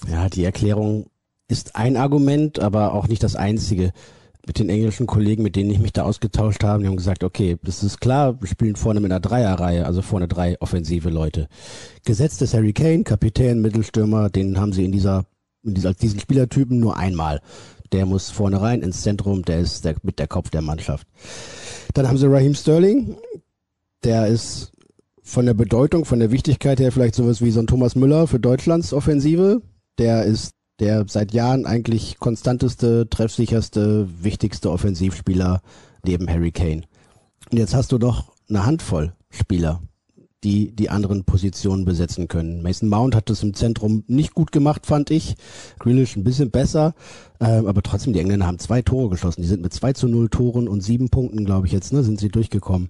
Ja, 0.10 0.30
die 0.30 0.44
Erklärung 0.44 1.08
ist 1.48 1.76
ein 1.76 1.98
Argument, 1.98 2.60
aber 2.60 2.94
auch 2.94 3.08
nicht 3.08 3.24
das 3.24 3.36
einzige 3.36 3.92
mit 4.48 4.58
den 4.58 4.70
englischen 4.70 5.06
Kollegen, 5.06 5.44
mit 5.44 5.56
denen 5.56 5.70
ich 5.70 5.80
mich 5.80 5.94
da 5.94 6.04
ausgetauscht 6.04 6.64
habe, 6.64 6.82
die 6.82 6.88
haben 6.88 6.98
gesagt, 6.98 7.24
okay, 7.24 7.58
das 7.62 7.84
ist 7.84 8.02
klar, 8.02 8.42
wir 8.42 8.48
spielen 8.48 8.76
vorne 8.76 9.00
mit 9.00 9.12
einer 9.12 9.20
Dreierreihe, 9.20 9.86
also 9.86 10.02
vorne 10.02 10.28
drei 10.28 10.60
offensive 10.60 11.10
Leute. 11.10 11.48
Gesetzt 12.06 12.42
ist 12.42 12.54
Harry 12.54 12.74
Kane, 12.74 13.04
Kapitän, 13.04 13.62
Mittelstürmer, 13.62 14.30
den 14.30 14.60
haben 14.60 14.74
sie 14.74 14.86
in 14.86 14.92
dieser, 14.92 15.26
in 15.64 15.76
dieser, 15.76 15.94
diesen 15.94 16.20
Spielertypen 16.20 16.80
nur 16.80 16.98
einmal. 16.98 17.42
Der 17.92 18.06
muss 18.06 18.32
vorne 18.32 18.62
rein 18.62 18.82
ins 18.82 19.02
Zentrum, 19.02 19.44
der 19.44 19.60
ist 19.60 19.86
der, 19.86 19.96
mit 20.02 20.18
der 20.18 20.28
Kopf 20.28 20.50
der 20.50 20.62
Mannschaft. 20.62 21.06
Dann 21.94 22.08
haben 22.08 22.18
sie 22.18 22.32
Raheem 22.32 22.56
Sterling, 22.56 23.18
der 24.04 24.28
ist 24.28 24.72
von 25.22 25.46
der 25.46 25.54
Bedeutung, 25.54 26.06
von 26.06 26.20
der 26.20 26.32
Wichtigkeit 26.32 26.80
her 26.80 26.92
vielleicht 26.92 27.16
sowas 27.16 27.42
wie 27.42 27.52
so 27.52 27.60
ein 27.60 27.68
Thomas 27.68 27.96
Müller 27.96 28.26
für 28.26 28.40
Deutschlands 28.40 28.92
Offensive. 28.92 29.62
Der 29.98 30.24
ist 30.24 30.52
der 30.80 31.06
seit 31.08 31.32
Jahren 31.32 31.66
eigentlich 31.66 32.18
konstanteste, 32.20 33.08
treffsicherste, 33.10 34.08
wichtigste 34.22 34.72
Offensivspieler 34.72 35.62
neben 36.04 36.28
Harry 36.28 36.52
Kane. 36.52 36.84
Und 37.52 37.58
jetzt 37.58 37.76
hast 37.76 37.92
du 37.92 37.98
doch 37.98 38.34
eine 38.50 38.66
Handvoll 38.66 39.14
Spieler, 39.30 39.82
die 40.44 40.76
die 40.76 40.90
anderen 40.90 41.24
Positionen 41.24 41.86
besetzen 41.86 42.28
können. 42.28 42.64
Mason 42.64 42.90
Mount 42.90 43.16
hat 43.16 43.30
das 43.30 43.44
im 43.44 43.54
Zentrum 43.54 44.04
nicht 44.08 44.34
gut 44.34 44.52
gemacht, 44.52 44.88
fand 44.88 45.12
ich. 45.12 45.36
Grealish 45.78 46.16
ein 46.16 46.24
bisschen 46.24 46.50
besser, 46.50 46.96
äh, 47.40 47.46
aber 47.46 47.84
trotzdem, 47.84 48.14
die 48.14 48.20
Engländer 48.20 48.48
haben 48.48 48.60
zwei 48.60 48.82
Tore 48.82 49.10
geschossen. 49.10 49.44
Die 49.44 49.48
sind 49.48 49.62
mit 49.62 49.74
zwei 49.74 49.94
zu 49.94 50.08
null 50.08 50.30
Toren 50.30 50.68
und 50.68 50.82
sieben 50.82 51.10
Punkten, 51.10 51.46
glaube 51.46 51.68
ich 51.68 51.74
jetzt, 51.74 51.94
ne, 51.94 52.04
sind 52.04 52.20
sie 52.20 52.30
durchgekommen. 52.30 52.90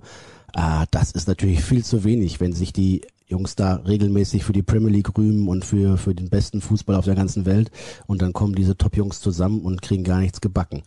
Ah, 0.53 0.85
das 0.91 1.11
ist 1.11 1.27
natürlich 1.27 1.61
viel 1.61 1.83
zu 1.83 2.03
wenig, 2.03 2.39
wenn 2.39 2.53
sich 2.53 2.73
die 2.73 3.01
Jungs 3.31 3.55
da 3.55 3.75
regelmäßig 3.75 4.43
für 4.43 4.53
die 4.53 4.61
Premier 4.61 4.89
League 4.89 5.17
rühmen 5.17 5.47
und 5.47 5.65
für, 5.65 5.97
für 5.97 6.13
den 6.13 6.29
besten 6.29 6.61
Fußball 6.61 6.95
auf 6.95 7.05
der 7.05 7.15
ganzen 7.15 7.45
Welt. 7.45 7.71
Und 8.07 8.21
dann 8.21 8.33
kommen 8.33 8.53
diese 8.53 8.77
Top-Jungs 8.77 9.21
zusammen 9.21 9.61
und 9.61 9.81
kriegen 9.81 10.03
gar 10.03 10.19
nichts 10.19 10.41
gebacken. 10.41 10.83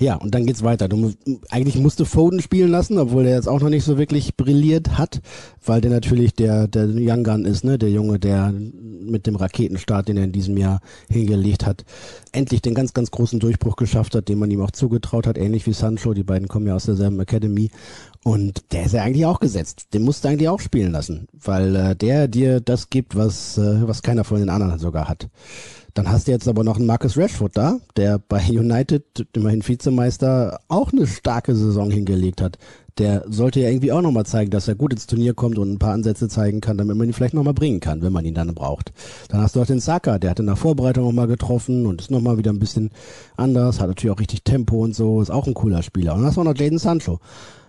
Ja, 0.00 0.14
und 0.14 0.34
dann 0.34 0.46
geht's 0.46 0.62
weiter. 0.62 0.88
Du, 0.88 1.12
eigentlich 1.50 1.76
musste 1.76 2.04
Foden 2.04 2.40
spielen 2.40 2.70
lassen, 2.70 2.98
obwohl 2.98 3.24
der 3.24 3.34
jetzt 3.34 3.48
auch 3.48 3.60
noch 3.60 3.68
nicht 3.68 3.84
so 3.84 3.98
wirklich 3.98 4.36
brilliert 4.36 4.96
hat, 4.96 5.20
weil 5.64 5.80
der 5.80 5.90
natürlich 5.90 6.34
der, 6.34 6.68
der 6.68 6.88
Young 6.88 7.24
Gun 7.24 7.44
ist, 7.44 7.64
ne, 7.64 7.78
der 7.78 7.90
Junge, 7.90 8.20
der 8.20 8.52
mit 8.52 9.26
dem 9.26 9.34
Raketenstart, 9.34 10.08
den 10.08 10.16
er 10.16 10.24
in 10.24 10.32
diesem 10.32 10.56
Jahr 10.56 10.80
hingelegt 11.10 11.66
hat, 11.66 11.84
endlich 12.30 12.62
den 12.62 12.74
ganz, 12.74 12.94
ganz 12.94 13.10
großen 13.10 13.40
Durchbruch 13.40 13.74
geschafft 13.74 14.14
hat, 14.14 14.28
den 14.28 14.38
man 14.38 14.50
ihm 14.50 14.60
auch 14.60 14.70
zugetraut 14.70 15.26
hat, 15.26 15.38
ähnlich 15.38 15.66
wie 15.66 15.72
Sancho. 15.72 16.14
Die 16.14 16.22
beiden 16.22 16.46
kommen 16.46 16.66
ja 16.66 16.76
aus 16.76 16.84
derselben 16.84 17.18
Academy. 17.18 17.70
Und 18.28 18.72
der 18.72 18.84
ist 18.84 18.92
ja 18.92 19.04
eigentlich 19.04 19.24
auch 19.24 19.40
gesetzt. 19.40 19.86
Den 19.94 20.02
musst 20.02 20.22
du 20.22 20.28
eigentlich 20.28 20.50
auch 20.50 20.60
spielen 20.60 20.92
lassen, 20.92 21.28
weil 21.32 21.74
äh, 21.74 21.96
der 21.96 22.28
dir 22.28 22.60
das 22.60 22.90
gibt, 22.90 23.16
was, 23.16 23.56
äh, 23.56 23.88
was 23.88 24.02
keiner 24.02 24.22
von 24.22 24.38
den 24.38 24.50
anderen 24.50 24.78
sogar 24.78 25.08
hat. 25.08 25.30
Dann 25.94 26.10
hast 26.10 26.28
du 26.28 26.32
jetzt 26.32 26.46
aber 26.46 26.62
noch 26.62 26.76
einen 26.76 26.84
Marcus 26.84 27.16
Rashford 27.16 27.56
da, 27.56 27.78
der 27.96 28.18
bei 28.18 28.46
United, 28.50 29.26
immerhin 29.32 29.66
Vizemeister, 29.66 30.60
auch 30.68 30.92
eine 30.92 31.06
starke 31.06 31.54
Saison 31.54 31.90
hingelegt 31.90 32.42
hat. 32.42 32.58
Der 32.98 33.24
sollte 33.28 33.60
ja 33.60 33.68
irgendwie 33.68 33.92
auch 33.92 34.02
nochmal 34.02 34.26
zeigen, 34.26 34.50
dass 34.50 34.68
er 34.68 34.74
gut 34.74 34.92
ins 34.92 35.06
Turnier 35.06 35.34
kommt 35.34 35.58
und 35.58 35.70
ein 35.70 35.78
paar 35.78 35.92
Ansätze 35.92 36.28
zeigen 36.28 36.60
kann, 36.60 36.78
damit 36.78 36.96
man 36.96 37.06
ihn 37.06 37.12
vielleicht 37.12 37.34
nochmal 37.34 37.54
bringen 37.54 37.80
kann, 37.80 38.02
wenn 38.02 38.12
man 38.12 38.24
ihn 38.24 38.34
dann 38.34 38.54
braucht. 38.54 38.92
Dann 39.28 39.40
hast 39.40 39.56
du 39.56 39.62
auch 39.62 39.66
den 39.66 39.80
Saka, 39.80 40.18
der 40.18 40.30
hat 40.30 40.40
in 40.40 40.46
der 40.46 40.56
Vorbereitung 40.56 41.04
nochmal 41.04 41.28
getroffen 41.28 41.86
und 41.86 42.00
ist 42.00 42.10
nochmal 42.10 42.38
wieder 42.38 42.52
ein 42.52 42.58
bisschen 42.58 42.90
anders, 43.36 43.80
hat 43.80 43.88
natürlich 43.88 44.14
auch 44.14 44.20
richtig 44.20 44.42
Tempo 44.42 44.82
und 44.82 44.94
so, 44.94 45.22
ist 45.22 45.30
auch 45.30 45.46
ein 45.46 45.54
cooler 45.54 45.82
Spieler. 45.82 46.14
Und 46.14 46.20
dann 46.20 46.26
hast 46.28 46.36
du 46.36 46.40
auch 46.40 46.44
noch 46.44 46.58
Jaden 46.58 46.78
Sancho 46.78 47.20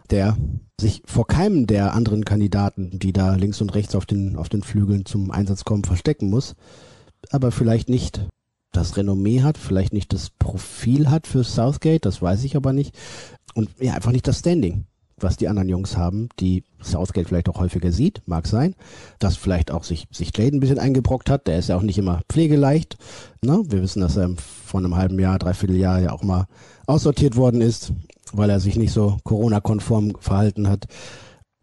der 0.09 0.37
sich 0.79 1.03
vor 1.05 1.27
keinem 1.27 1.67
der 1.67 1.93
anderen 1.93 2.25
Kandidaten, 2.25 2.99
die 2.99 3.13
da 3.13 3.35
links 3.35 3.61
und 3.61 3.75
rechts 3.75 3.95
auf 3.95 4.05
den, 4.05 4.37
auf 4.37 4.49
den 4.49 4.63
Flügeln 4.63 5.05
zum 5.05 5.31
Einsatz 5.31 5.65
kommen, 5.65 5.83
verstecken 5.83 6.29
muss, 6.29 6.55
aber 7.31 7.51
vielleicht 7.51 7.89
nicht 7.89 8.27
das 8.71 8.97
Renommee 8.97 9.41
hat, 9.41 9.57
vielleicht 9.57 9.93
nicht 9.93 10.13
das 10.13 10.29
Profil 10.29 11.09
hat 11.09 11.27
für 11.27 11.43
Southgate, 11.43 12.05
das 12.05 12.21
weiß 12.21 12.43
ich 12.43 12.55
aber 12.55 12.71
nicht. 12.71 12.95
Und 13.55 13.69
ja, 13.79 13.93
einfach 13.93 14.11
nicht 14.11 14.27
das 14.27 14.39
Standing, 14.39 14.85
was 15.23 15.37
die 15.37 15.47
anderen 15.47 15.69
Jungs 15.69 15.97
haben, 15.97 16.29
die 16.39 16.63
Southgate 16.81 17.27
vielleicht 17.27 17.49
auch 17.49 17.59
häufiger 17.59 17.91
sieht, 17.91 18.21
mag 18.25 18.47
sein, 18.47 18.75
dass 19.19 19.37
vielleicht 19.37 19.71
auch 19.71 19.83
sich, 19.83 20.07
sich 20.11 20.35
Jaden 20.35 20.57
ein 20.57 20.59
bisschen 20.59 20.79
eingebrockt 20.79 21.29
hat, 21.29 21.47
der 21.47 21.59
ist 21.59 21.69
ja 21.69 21.77
auch 21.77 21.81
nicht 21.81 21.97
immer 21.97 22.21
pflegeleicht. 22.29 22.97
Ne? 23.43 23.63
Wir 23.67 23.81
wissen, 23.81 24.01
dass 24.01 24.17
er 24.17 24.29
vor 24.37 24.79
einem 24.79 24.95
halben 24.95 25.19
Jahr, 25.19 25.39
dreiviertel 25.39 25.77
Jahr 25.77 25.99
ja 25.99 26.11
auch 26.11 26.23
mal 26.23 26.47
aussortiert 26.85 27.35
worden 27.35 27.61
ist 27.61 27.93
weil 28.33 28.49
er 28.49 28.59
sich 28.59 28.75
nicht 28.75 28.93
so 28.93 29.17
Corona-konform 29.23 30.13
verhalten 30.19 30.67
hat. 30.67 30.85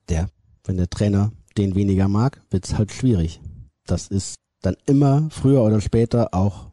Der, 0.08 0.28
wenn 0.64 0.76
der 0.76 0.90
Trainer 0.90 1.32
den 1.56 1.74
weniger 1.74 2.08
mag, 2.08 2.40
wird's 2.50 2.76
halt 2.76 2.92
schwierig. 2.92 3.40
Das 3.86 4.08
ist 4.08 4.36
dann 4.62 4.76
immer 4.86 5.28
früher 5.30 5.62
oder 5.62 5.80
später 5.80 6.34
auch 6.34 6.70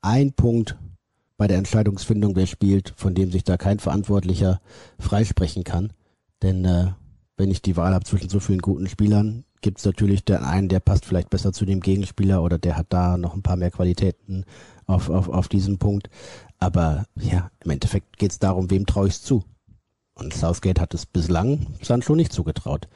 ein 0.00 0.32
Punkt 0.32 0.76
bei 1.36 1.46
der 1.46 1.58
Entscheidungsfindung, 1.58 2.36
wer 2.36 2.46
spielt, 2.46 2.92
von 2.96 3.14
dem 3.14 3.32
sich 3.32 3.44
da 3.44 3.56
kein 3.56 3.78
Verantwortlicher 3.78 4.60
freisprechen 4.98 5.64
kann. 5.64 5.92
Denn 6.42 6.64
äh, 6.64 6.92
wenn 7.36 7.50
ich 7.50 7.62
die 7.62 7.76
Wahl 7.76 7.94
habe 7.94 8.04
zwischen 8.04 8.28
so 8.28 8.40
vielen 8.40 8.60
guten 8.60 8.88
Spielern, 8.88 9.44
gibt's 9.62 9.84
natürlich 9.84 10.24
den 10.24 10.38
einen, 10.38 10.68
der 10.68 10.80
passt 10.80 11.06
vielleicht 11.06 11.30
besser 11.30 11.52
zu 11.52 11.64
dem 11.64 11.80
Gegenspieler 11.80 12.42
oder 12.42 12.58
der 12.58 12.76
hat 12.76 12.86
da 12.90 13.16
noch 13.16 13.34
ein 13.34 13.42
paar 13.42 13.56
mehr 13.56 13.70
Qualitäten 13.70 14.44
auf, 14.86 15.08
auf, 15.08 15.28
auf 15.28 15.48
diesem 15.48 15.78
Punkt. 15.78 16.10
Aber 16.58 17.06
ja, 17.16 17.50
im 17.64 17.70
Endeffekt 17.70 18.18
geht 18.18 18.32
es 18.32 18.38
darum, 18.38 18.70
wem 18.70 18.86
traue 18.86 19.08
ich 19.08 19.14
es 19.14 19.22
zu. 19.22 19.44
Und 20.14 20.34
Southgate 20.34 20.80
hat 20.80 20.94
es 20.94 21.06
bislang 21.06 21.66
Sancho 21.80 22.14
nicht 22.14 22.32
zugetraut. 22.32 22.88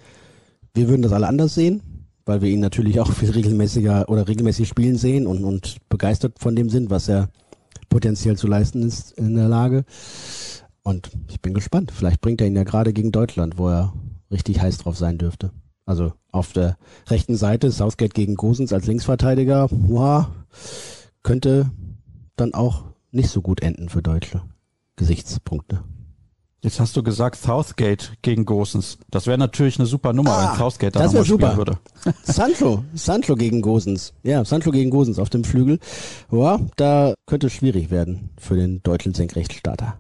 Wir 0.74 0.88
würden 0.88 1.02
das 1.02 1.12
alle 1.12 1.28
anders 1.28 1.54
sehen, 1.54 1.82
weil 2.26 2.42
wir 2.42 2.50
ihn 2.50 2.60
natürlich 2.60 3.00
auch 3.00 3.10
viel 3.12 3.30
regelmäßiger 3.30 4.08
oder 4.08 4.28
regelmäßig 4.28 4.68
spielen 4.68 4.96
sehen 4.96 5.26
und, 5.26 5.44
und 5.44 5.78
begeistert 5.88 6.38
von 6.38 6.54
dem 6.54 6.68
sind, 6.68 6.90
was 6.90 7.08
er 7.08 7.30
potenziell 7.88 8.36
zu 8.36 8.46
leisten 8.46 8.82
ist 8.82 9.12
in 9.12 9.36
der 9.36 9.48
Lage. 9.48 9.84
Und 10.86 11.10
ich 11.26 11.40
bin 11.40 11.52
gespannt. 11.52 11.90
Vielleicht 11.90 12.20
bringt 12.20 12.40
er 12.40 12.46
ihn 12.46 12.54
ja 12.54 12.62
gerade 12.62 12.92
gegen 12.92 13.10
Deutschland, 13.10 13.58
wo 13.58 13.68
er 13.68 13.92
richtig 14.30 14.60
heiß 14.60 14.78
drauf 14.78 14.96
sein 14.96 15.18
dürfte. 15.18 15.50
Also 15.84 16.12
auf 16.30 16.52
der 16.52 16.76
rechten 17.08 17.34
Seite 17.34 17.72
Southgate 17.72 18.14
gegen 18.14 18.36
Gosens 18.36 18.72
als 18.72 18.86
Linksverteidiger, 18.86 19.66
wow, 19.68 20.26
könnte 21.24 21.72
dann 22.36 22.54
auch 22.54 22.84
nicht 23.10 23.30
so 23.30 23.42
gut 23.42 23.62
enden 23.62 23.88
für 23.88 24.00
deutsche 24.00 24.42
Gesichtspunkte. 24.94 25.82
Jetzt 26.62 26.78
hast 26.78 26.96
du 26.96 27.02
gesagt 27.02 27.34
Southgate 27.34 28.12
gegen 28.22 28.44
Gosens. 28.44 28.98
Das 29.10 29.26
wäre 29.26 29.38
natürlich 29.38 29.80
eine 29.80 29.86
super 29.86 30.12
Nummer, 30.12 30.38
Ah, 30.38 30.50
wenn 30.52 30.58
Southgate 30.58 30.94
da 30.94 31.00
das 31.00 31.12
nochmal 31.12 31.24
spielen 31.24 31.40
super. 31.40 31.56
würde. 31.56 31.78
Sancho, 32.22 32.84
Sancho 32.94 33.34
gegen 33.34 33.60
Gosens. 33.60 34.14
Ja, 34.22 34.44
Sancho 34.44 34.70
gegen 34.70 34.90
Gosens 34.90 35.18
auf 35.18 35.30
dem 35.30 35.42
Flügel. 35.42 35.80
Ja, 36.30 36.60
da 36.76 37.14
könnte 37.26 37.48
es 37.48 37.54
schwierig 37.54 37.90
werden 37.90 38.30
für 38.38 38.54
den 38.54 38.84
deutschen 38.84 39.14
Senkrechtstarter. 39.14 39.96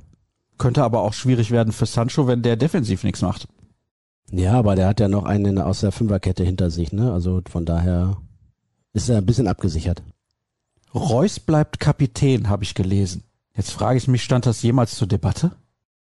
Könnte 0.58 0.82
aber 0.82 1.02
auch 1.02 1.12
schwierig 1.12 1.50
werden 1.50 1.72
für 1.72 1.86
Sancho, 1.86 2.26
wenn 2.26 2.42
der 2.42 2.56
defensiv 2.56 3.04
nichts 3.04 3.22
macht. 3.22 3.48
Ja, 4.30 4.54
aber 4.54 4.74
der 4.74 4.88
hat 4.88 5.00
ja 5.00 5.08
noch 5.08 5.24
einen 5.24 5.58
aus 5.58 5.80
der 5.80 5.92
Fünferkette 5.92 6.44
hinter 6.44 6.70
sich, 6.70 6.92
ne? 6.92 7.12
Also 7.12 7.42
von 7.48 7.64
daher 7.64 8.16
ist 8.92 9.08
er 9.08 9.18
ein 9.18 9.26
bisschen 9.26 9.46
abgesichert. 9.46 10.02
Reus 10.94 11.38
bleibt 11.38 11.78
Kapitän, 11.78 12.48
habe 12.48 12.64
ich 12.64 12.74
gelesen. 12.74 13.22
Jetzt 13.54 13.70
frage 13.70 13.98
ich 13.98 14.08
mich, 14.08 14.22
stand 14.22 14.46
das 14.46 14.62
jemals 14.62 14.96
zur 14.96 15.06
Debatte? 15.06 15.52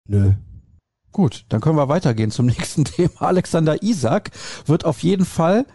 Nö. 0.07 0.35
Gut, 1.13 1.47
dann 1.49 1.61
können 1.61 1.79
wir 1.79 1.89
weitergehen 1.89 2.31
zum 2.31 2.47
nächsten 2.47 2.85
Thema. 2.85 3.23
Alexander 3.23 3.83
Isak 3.83 4.31
wird 4.67 4.85
auf 4.85 5.03
jeden 5.03 5.25
Fall 5.25 5.67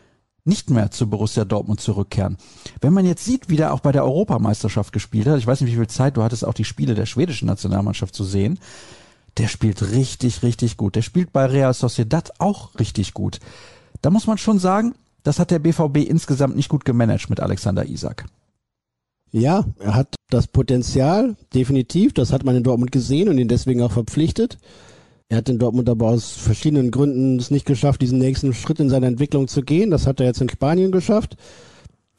nicht 0.44 0.70
mehr 0.70 0.92
zu 0.92 1.10
Borussia 1.10 1.46
Dortmund 1.46 1.82
zurückkehren. 1.82 2.38
Wenn 2.80 2.94
man 2.94 3.06
jetzt 3.06 3.26
sieht, 3.26 3.50
wie 3.50 3.58
der 3.58 3.74
auch 3.74 3.80
bei 3.80 3.92
der 3.92 4.04
Europameisterschaft 4.04 4.92
gespielt 4.94 5.28
hat, 5.28 5.38
ich 5.38 5.48
weiß 5.48 5.62
nicht, 5.62 5.72
wie 5.72 5.78
viel 5.78 5.88
Zeit 5.88 6.18
du 6.18 6.24
hattest, 6.24 6.46
auch 6.46 6.54
die 6.54 6.66
Spiele 6.66 6.96
der 6.96 7.06
schwedischen 7.06 7.46
Nationalmannschaft 7.48 8.16
zu 8.16 8.24
sehen, 8.24 8.60
der 9.38 9.48
spielt 9.48 9.82
richtig, 9.92 10.44
richtig 10.44 10.78
gut. 10.78 10.96
Der 10.96 11.02
spielt 11.02 11.32
bei 11.32 11.46
Real 11.46 11.74
Sociedad 11.74 12.32
auch 12.40 12.78
richtig 12.80 13.14
gut. 13.14 13.40
Da 14.02 14.10
muss 14.10 14.28
man 14.28 14.38
schon 14.38 14.60
sagen, 14.60 14.96
das 15.24 15.40
hat 15.40 15.52
der 15.52 15.60
BVB 15.60 15.98
insgesamt 15.98 16.56
nicht 16.56 16.70
gut 16.70 16.86
gemanagt 16.86 17.30
mit 17.30 17.40
Alexander 17.40 17.86
Isak. 17.86 18.26
Ja, 19.32 19.66
er 19.80 19.96
hat 19.96 20.16
das 20.30 20.48
Potenzial, 20.48 21.38
definitiv. 21.54 22.14
Das 22.14 22.34
hat 22.34 22.44
man 22.44 22.56
in 22.56 22.64
Dortmund 22.64 22.92
gesehen 22.92 23.30
und 23.30 23.38
ihn 23.38 23.48
deswegen 23.48 23.82
auch 23.82 23.92
verpflichtet. 23.92 24.58
Er 25.32 25.38
hat 25.38 25.48
in 25.48 25.60
Dortmund 25.60 25.88
aber 25.88 26.08
aus 26.08 26.34
verschiedenen 26.34 26.92
Gründen 26.92 27.40
es 27.40 27.52
nicht 27.52 27.66
geschafft, 27.66 28.02
diesen 28.02 28.20
nächsten 28.20 28.54
Schritt 28.54 28.82
in 28.82 28.90
seiner 28.90 29.08
Entwicklung 29.08 29.48
zu 29.48 29.62
gehen. 29.62 29.90
Das 29.90 30.06
hat 30.06 30.20
er 30.20 30.26
jetzt 30.26 30.42
in 30.42 30.50
Spanien 30.50 30.92
geschafft. 30.92 31.38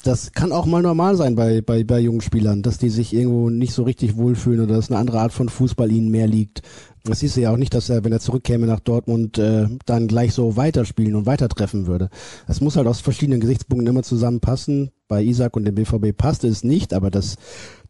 Das 0.03 0.33
kann 0.33 0.51
auch 0.51 0.65
mal 0.65 0.81
normal 0.81 1.15
sein 1.17 1.35
bei, 1.35 1.61
bei, 1.61 1.85
bei 1.85 2.01
jungen 2.01 2.23
Spielern, 2.23 2.63
dass 2.63 2.79
die 2.79 2.89
sich 2.89 3.13
irgendwo 3.13 3.51
nicht 3.51 3.75
so 3.75 3.83
richtig 3.83 4.17
wohlfühlen 4.17 4.61
oder 4.61 4.77
dass 4.77 4.91
eine 4.91 4.99
andere 4.99 5.21
Art 5.21 5.35
von 5.35 5.51
Fußball 5.51 5.93
ihnen 5.93 6.11
mehr 6.11 6.27
liegt. 6.27 6.63
Das 7.05 7.21
siehst 7.21 7.37
ja 7.37 7.53
auch 7.53 7.59
nicht, 7.59 7.75
dass 7.75 7.91
er, 7.91 8.03
wenn 8.03 8.13
er 8.13 8.21
zurückkäme 8.21 8.67
nach 8.67 8.81
Dortmund, 8.81 9.37
äh, 9.37 9.67
dann 9.85 10.09
gleich 10.09 10.33
so 10.33 10.57
weiterspielen 10.57 11.15
und 11.15 11.27
weitertreffen 11.27 11.87
würde. 11.87 12.09
Das 12.47 12.63
muss 12.63 12.77
halt 12.77 12.87
aus 12.87 13.03
verschiedenen 13.03 13.41
Gesichtspunkten 13.41 13.89
immer 13.89 14.05
zusammenpassen. 14.05 14.91
Bei 15.07 15.23
Isaac 15.23 15.55
und 15.55 15.67
dem 15.67 15.75
BVB 15.75 16.17
passte 16.17 16.49
es 16.49 16.65
nicht, 16.65 16.95
aber 16.95 17.11
dass 17.11 17.37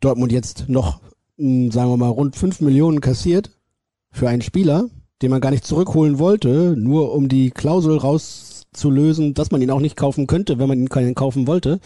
Dortmund 0.00 0.32
jetzt 0.32 0.68
noch, 0.68 1.00
mh, 1.37 1.70
sagen 1.70 1.90
wir 1.90 1.96
mal, 1.96 2.08
rund 2.08 2.35
fünf 2.35 2.61
Millionen 2.61 3.00
kassiert 3.00 3.52
für 4.11 4.28
einen 4.28 4.42
Spieler, 4.42 4.88
den 5.22 5.30
man 5.30 5.40
gar 5.40 5.50
nicht 5.50 5.64
zurückholen 5.64 6.18
wollte, 6.18 6.74
nur 6.76 7.14
um 7.14 7.28
die 7.28 7.50
Klausel 7.50 7.96
rauszulösen, 7.96 9.35
dass 9.35 9.50
man 9.50 9.62
ihn 9.62 9.70
auch 9.70 9.80
nicht 9.80 9.96
kaufen 9.96 10.26
könnte, 10.26 10.58
wenn 10.58 10.68
man 10.68 10.78
ihn 10.78 10.88
keinen 10.88 11.14
kaufen 11.14 11.46
wollte. 11.46 11.78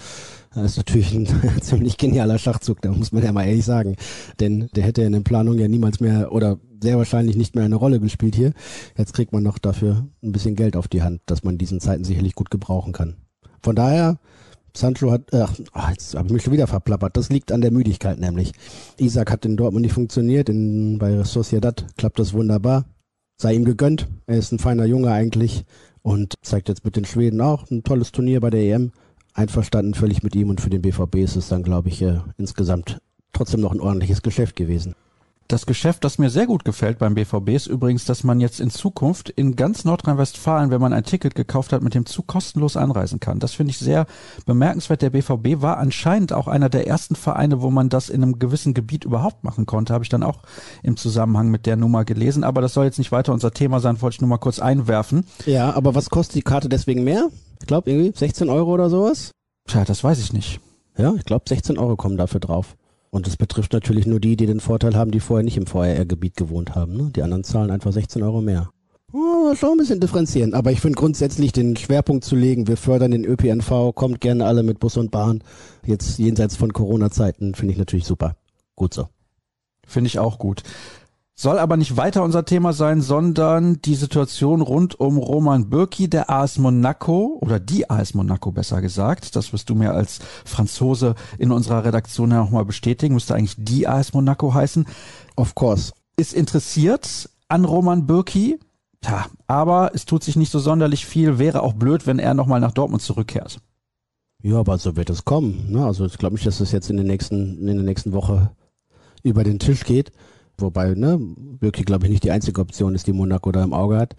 Das 0.55 0.73
ist 0.73 0.77
natürlich 0.79 1.13
ein 1.13 1.29
ziemlich 1.61 1.99
genialer 1.99 2.39
Schachzug, 2.39 2.81
da 2.81 2.91
muss 2.91 3.13
man 3.13 3.23
ja 3.23 3.33
mal 3.33 3.47
ehrlich 3.47 3.65
sagen. 3.65 3.97
Denn 4.41 4.69
der 4.75 4.85
hätte 4.85 5.03
in 5.03 5.13
den 5.13 5.23
Planungen 5.25 5.59
ja 5.59 5.69
niemals 5.69 6.01
mehr 6.01 6.33
oder 6.33 6.59
sehr 6.83 6.97
wahrscheinlich 6.97 7.37
nicht 7.37 7.55
mehr 7.55 7.65
eine 7.65 7.77
Rolle 7.77 8.01
gespielt 8.01 8.35
hier. 8.35 8.53
Jetzt 8.97 9.13
kriegt 9.13 9.33
man 9.33 9.43
noch 9.43 9.59
dafür 9.59 10.07
ein 10.23 10.33
bisschen 10.33 10.57
Geld 10.57 10.77
auf 10.77 10.89
die 10.89 11.03
Hand, 11.03 11.21
dass 11.27 11.45
man 11.45 11.59
diesen 11.59 11.81
Zeiten 11.81 12.05
sicherlich 12.05 12.35
gut 12.35 12.51
gebrauchen 12.51 12.93
kann. 12.93 13.17
Von 13.63 13.77
daher, 13.77 14.19
Sancho 14.75 15.11
hat, 15.11 15.35
ach, 15.35 15.55
ah, 15.73 15.91
jetzt 15.91 16.15
habe 16.15 16.29
ich 16.29 16.33
mich 16.33 16.43
schon 16.43 16.53
wieder 16.53 16.67
verplappert. 16.67 17.17
Das 17.17 17.29
liegt 17.29 17.53
an 17.53 17.61
der 17.61 17.71
Müdigkeit 17.71 18.19
nämlich. 18.19 18.53
Isaac 18.99 19.31
hat 19.31 19.45
in 19.45 19.57
Dortmund 19.57 19.83
nicht 19.83 19.95
funktioniert, 19.95 20.49
in, 20.49 20.99
bei 20.99 21.23
Sociedad 21.25 21.87
klappt 21.97 22.19
das 22.19 22.33
wunderbar. 22.33 22.85
Sei 23.39 23.55
ihm 23.55 23.65
gegönnt. 23.65 24.09
Er 24.27 24.39
ist 24.39 24.53
ein 24.53 24.59
feiner 24.59 24.87
Junge 24.87 25.11
eigentlich 25.11 25.65
und 26.03 26.35
zeigt 26.43 26.69
jetzt 26.69 26.85
mit 26.85 26.97
den 26.97 27.05
Schweden 27.05 27.41
auch 27.43 27.71
ein 27.71 27.83
tolles 27.83 28.11
Turnier 28.11 28.41
bei 28.41 28.49
der 28.49 28.61
EM. 28.61 28.93
Einverstanden 29.35 29.93
völlig 29.93 30.23
mit 30.23 30.35
ihm 30.35 30.49
und 30.49 30.63
für 30.63 30.71
den 30.71 30.81
BVB 30.81 31.17
ist 31.17 31.37
es 31.37 31.49
dann, 31.49 31.63
glaube 31.63 31.91
ich, 31.91 32.01
äh, 32.01 32.21
insgesamt 32.39 32.99
trotzdem 33.35 33.61
noch 33.61 33.73
ein 33.73 33.81
ordentliches 33.81 34.23
Geschäft 34.23 34.57
gewesen. 34.57 34.95
Das 35.49 35.65
Geschäft, 35.65 36.03
das 36.03 36.19
mir 36.19 36.29
sehr 36.29 36.47
gut 36.47 36.65
gefällt 36.65 36.99
beim 36.99 37.15
BVB, 37.15 37.51
ist 37.51 37.69
übrigens, 37.69 38.05
dass 38.05 38.25
man 38.25 38.41
jetzt 38.41 38.59
in 38.59 38.69
Zukunft 38.69 39.31
in 39.31 39.55
ganz 39.55 39.85
Nordrhein-Westfalen, 39.85 40.71
wenn 40.73 40.81
man 40.81 40.93
ein 40.93 41.05
Ticket 41.05 41.37
gekauft 41.37 41.73
hat, 41.73 41.83
mit 41.83 41.95
dem 41.95 42.05
Zug 42.05 42.27
kostenlos 42.27 42.77
anreisen 42.77 43.21
kann. 43.21 43.39
Das 43.39 43.53
finde 43.53 43.71
ich 43.71 43.79
sehr 43.79 44.07
bemerkenswert. 44.45 45.03
Der 45.03 45.11
BVB 45.11 45.63
war 45.63 45.79
anscheinend 45.79 46.33
auch 46.33 46.49
einer 46.49 46.69
der 46.69 46.89
ersten 46.89 47.15
Vereine, 47.15 47.63
wo 47.63 47.71
man 47.71 47.89
das 47.89 48.09
in 48.09 48.25
einem 48.25 48.41
gewissen 48.41 48.75
Gebiet 48.75 49.05
überhaupt 49.05 49.45
machen 49.45 49.67
konnte. 49.67 49.95
Habe 49.95 50.03
ich 50.03 50.11
dann 50.11 50.25
auch 50.25 50.43
im 50.83 50.97
Zusammenhang 50.97 51.49
mit 51.49 51.67
der 51.67 51.77
Nummer 51.77 52.05
gelesen. 52.05 52.43
Aber 52.43 52.61
das 52.61 52.75
soll 52.75 52.87
jetzt 52.87 52.99
nicht 52.99 53.13
weiter 53.13 53.33
unser 53.33 53.53
Thema 53.53 53.79
sein, 53.79 54.03
wollte 54.03 54.17
ich 54.17 54.21
nur 54.21 54.31
mal 54.31 54.39
kurz 54.39 54.59
einwerfen. 54.59 55.27
Ja, 55.45 55.73
aber 55.75 55.95
was 55.95 56.11
kostet 56.11 56.35
die 56.35 56.43
Karte 56.43 56.69
deswegen 56.69 57.05
mehr? 57.05 57.29
Ich 57.61 57.69
glaube 57.69 57.89
irgendwie 57.89 58.19
16 58.19 58.49
Euro 58.49 58.75
oder 58.75 58.91
sowas. 58.91 59.31
Tja, 59.69 59.85
das 59.85 60.03
weiß 60.03 60.19
ich 60.19 60.33
nicht. 60.33 60.61
Ja, 60.99 61.15
ich 61.15 61.25
glaube 61.25 61.45
16 61.49 61.79
Euro 61.79 61.95
kommen 61.95 62.17
dafür 62.17 62.41
drauf. 62.41 62.75
Und 63.11 63.27
das 63.27 63.37
betrifft 63.37 63.73
natürlich 63.73 64.07
nur 64.07 64.21
die, 64.21 64.37
die 64.37 64.47
den 64.47 64.61
Vorteil 64.61 64.97
haben, 64.97 65.11
die 65.11 65.21
vorher 65.21 65.45
nicht 65.45 65.57
im 65.57 65.67
VR-Gebiet 65.67 66.37
gewohnt 66.37 66.75
haben. 66.75 66.97
Ne? 66.97 67.11
Die 67.15 67.23
anderen 67.23 67.45
zahlen 67.45 67.71
einfach 67.71 67.93
16 67.93 68.23
Euro 68.23 68.41
mehr. 68.41 68.71
Oh, 69.13 69.55
schon 69.55 69.71
ein 69.71 69.77
bisschen 69.79 70.01
differenzieren. 70.01 70.53
Aber 70.53 70.73
ich 70.73 70.81
finde 70.81 70.99
grundsätzlich 70.99 71.53
den 71.53 71.77
Schwerpunkt 71.77 72.25
zu 72.25 72.37
legen, 72.37 72.67
wir 72.67 72.77
fördern 72.77 73.13
den 73.13 73.25
ÖPNV, 73.25 73.95
kommt 73.95 74.21
gerne 74.21 74.45
alle 74.45 74.63
mit 74.63 74.81
Bus 74.81 74.97
und 74.97 75.11
Bahn. 75.11 75.43
Jetzt 75.85 76.19
jenseits 76.19 76.57
von 76.57 76.73
Corona-Zeiten 76.73 77.55
finde 77.55 77.73
ich 77.73 77.79
natürlich 77.79 78.05
super. 78.05 78.37
Gut 78.75 78.93
so. 78.93 79.09
Finde 79.87 80.09
ich 80.09 80.19
auch 80.19 80.39
gut. 80.39 80.63
Soll 81.39 81.59
aber 81.59 81.77
nicht 81.77 81.99
weiter 81.99 82.23
unser 82.23 82.47
Thema 82.47 82.73
sein, 82.73 83.03
sondern 83.03 83.83
die 83.83 83.95
Situation 83.95 84.63
rund 84.63 84.99
um 84.99 85.19
Roman 85.19 85.69
Bürki, 85.69 86.09
der 86.09 86.31
AS 86.31 86.57
Monaco 86.57 87.37
oder 87.43 87.61
die 87.61 87.91
AS 87.91 88.15
Monaco 88.15 88.53
besser 88.53 88.81
gesagt. 88.81 89.37
Das 89.37 89.53
wirst 89.53 89.69
du 89.69 89.75
mir 89.75 89.93
als 89.93 90.21
Franzose 90.47 91.15
in 91.37 91.53
unserer 91.53 91.85
Redaktion 91.85 92.31
ja 92.31 92.39
nochmal 92.39 92.65
bestätigen. 92.65 93.13
Müsste 93.13 93.35
eigentlich 93.35 93.57
die 93.59 93.87
AS 93.87 94.15
Monaco 94.15 94.55
heißen. 94.55 94.87
Of 95.37 95.55
course. 95.55 95.93
Ist 96.17 96.33
interessiert 96.33 97.29
an 97.49 97.67
Roman 97.67 98.07
Bürki. 98.07 98.59
Tja, 99.03 99.27
aber 99.47 99.91
es 99.93 100.07
tut 100.07 100.25
sich 100.25 100.37
nicht 100.37 100.51
so 100.51 100.59
sonderlich 100.59 101.05
viel. 101.05 101.39
Wäre 101.39 101.63
auch 101.63 101.75
blöd, 101.75 102.07
wenn 102.07 102.19
er 102.19 102.33
nochmal 102.33 102.61
nach 102.61 102.73
Dortmund 102.73 103.03
zurückkehrt. 103.03 103.61
Ja, 104.43 104.61
aber 104.61 104.79
so 104.79 104.97
wird 104.97 105.11
es 105.11 105.27
kommen. 105.27 105.71
Ne? 105.71 105.85
Also 105.85 106.07
ich 106.07 106.17
glaube 106.17 106.37
nicht, 106.37 106.47
dass 106.47 106.61
es 106.61 106.73
jetzt 106.73 106.89
in, 106.89 106.97
den 106.97 107.07
nächsten, 107.07 107.59
in 107.69 107.77
der 107.77 107.85
nächsten 107.85 108.15
Woche 108.15 108.53
über 109.23 109.45
den 109.45 109.59
Tisch 109.59 109.85
geht. 109.85 110.13
Wobei, 110.59 110.95
ne, 110.95 111.19
wirklich, 111.61 111.87
glaube 111.87 112.07
ich, 112.07 112.11
nicht 112.11 112.25
die 112.25 112.31
einzige 112.31 112.61
Option 112.61 112.95
ist, 112.95 113.07
die 113.07 113.13
Monaco 113.13 113.53
da 113.53 113.63
im 113.63 113.75
Auge 113.75 113.99
hat. 113.99 114.17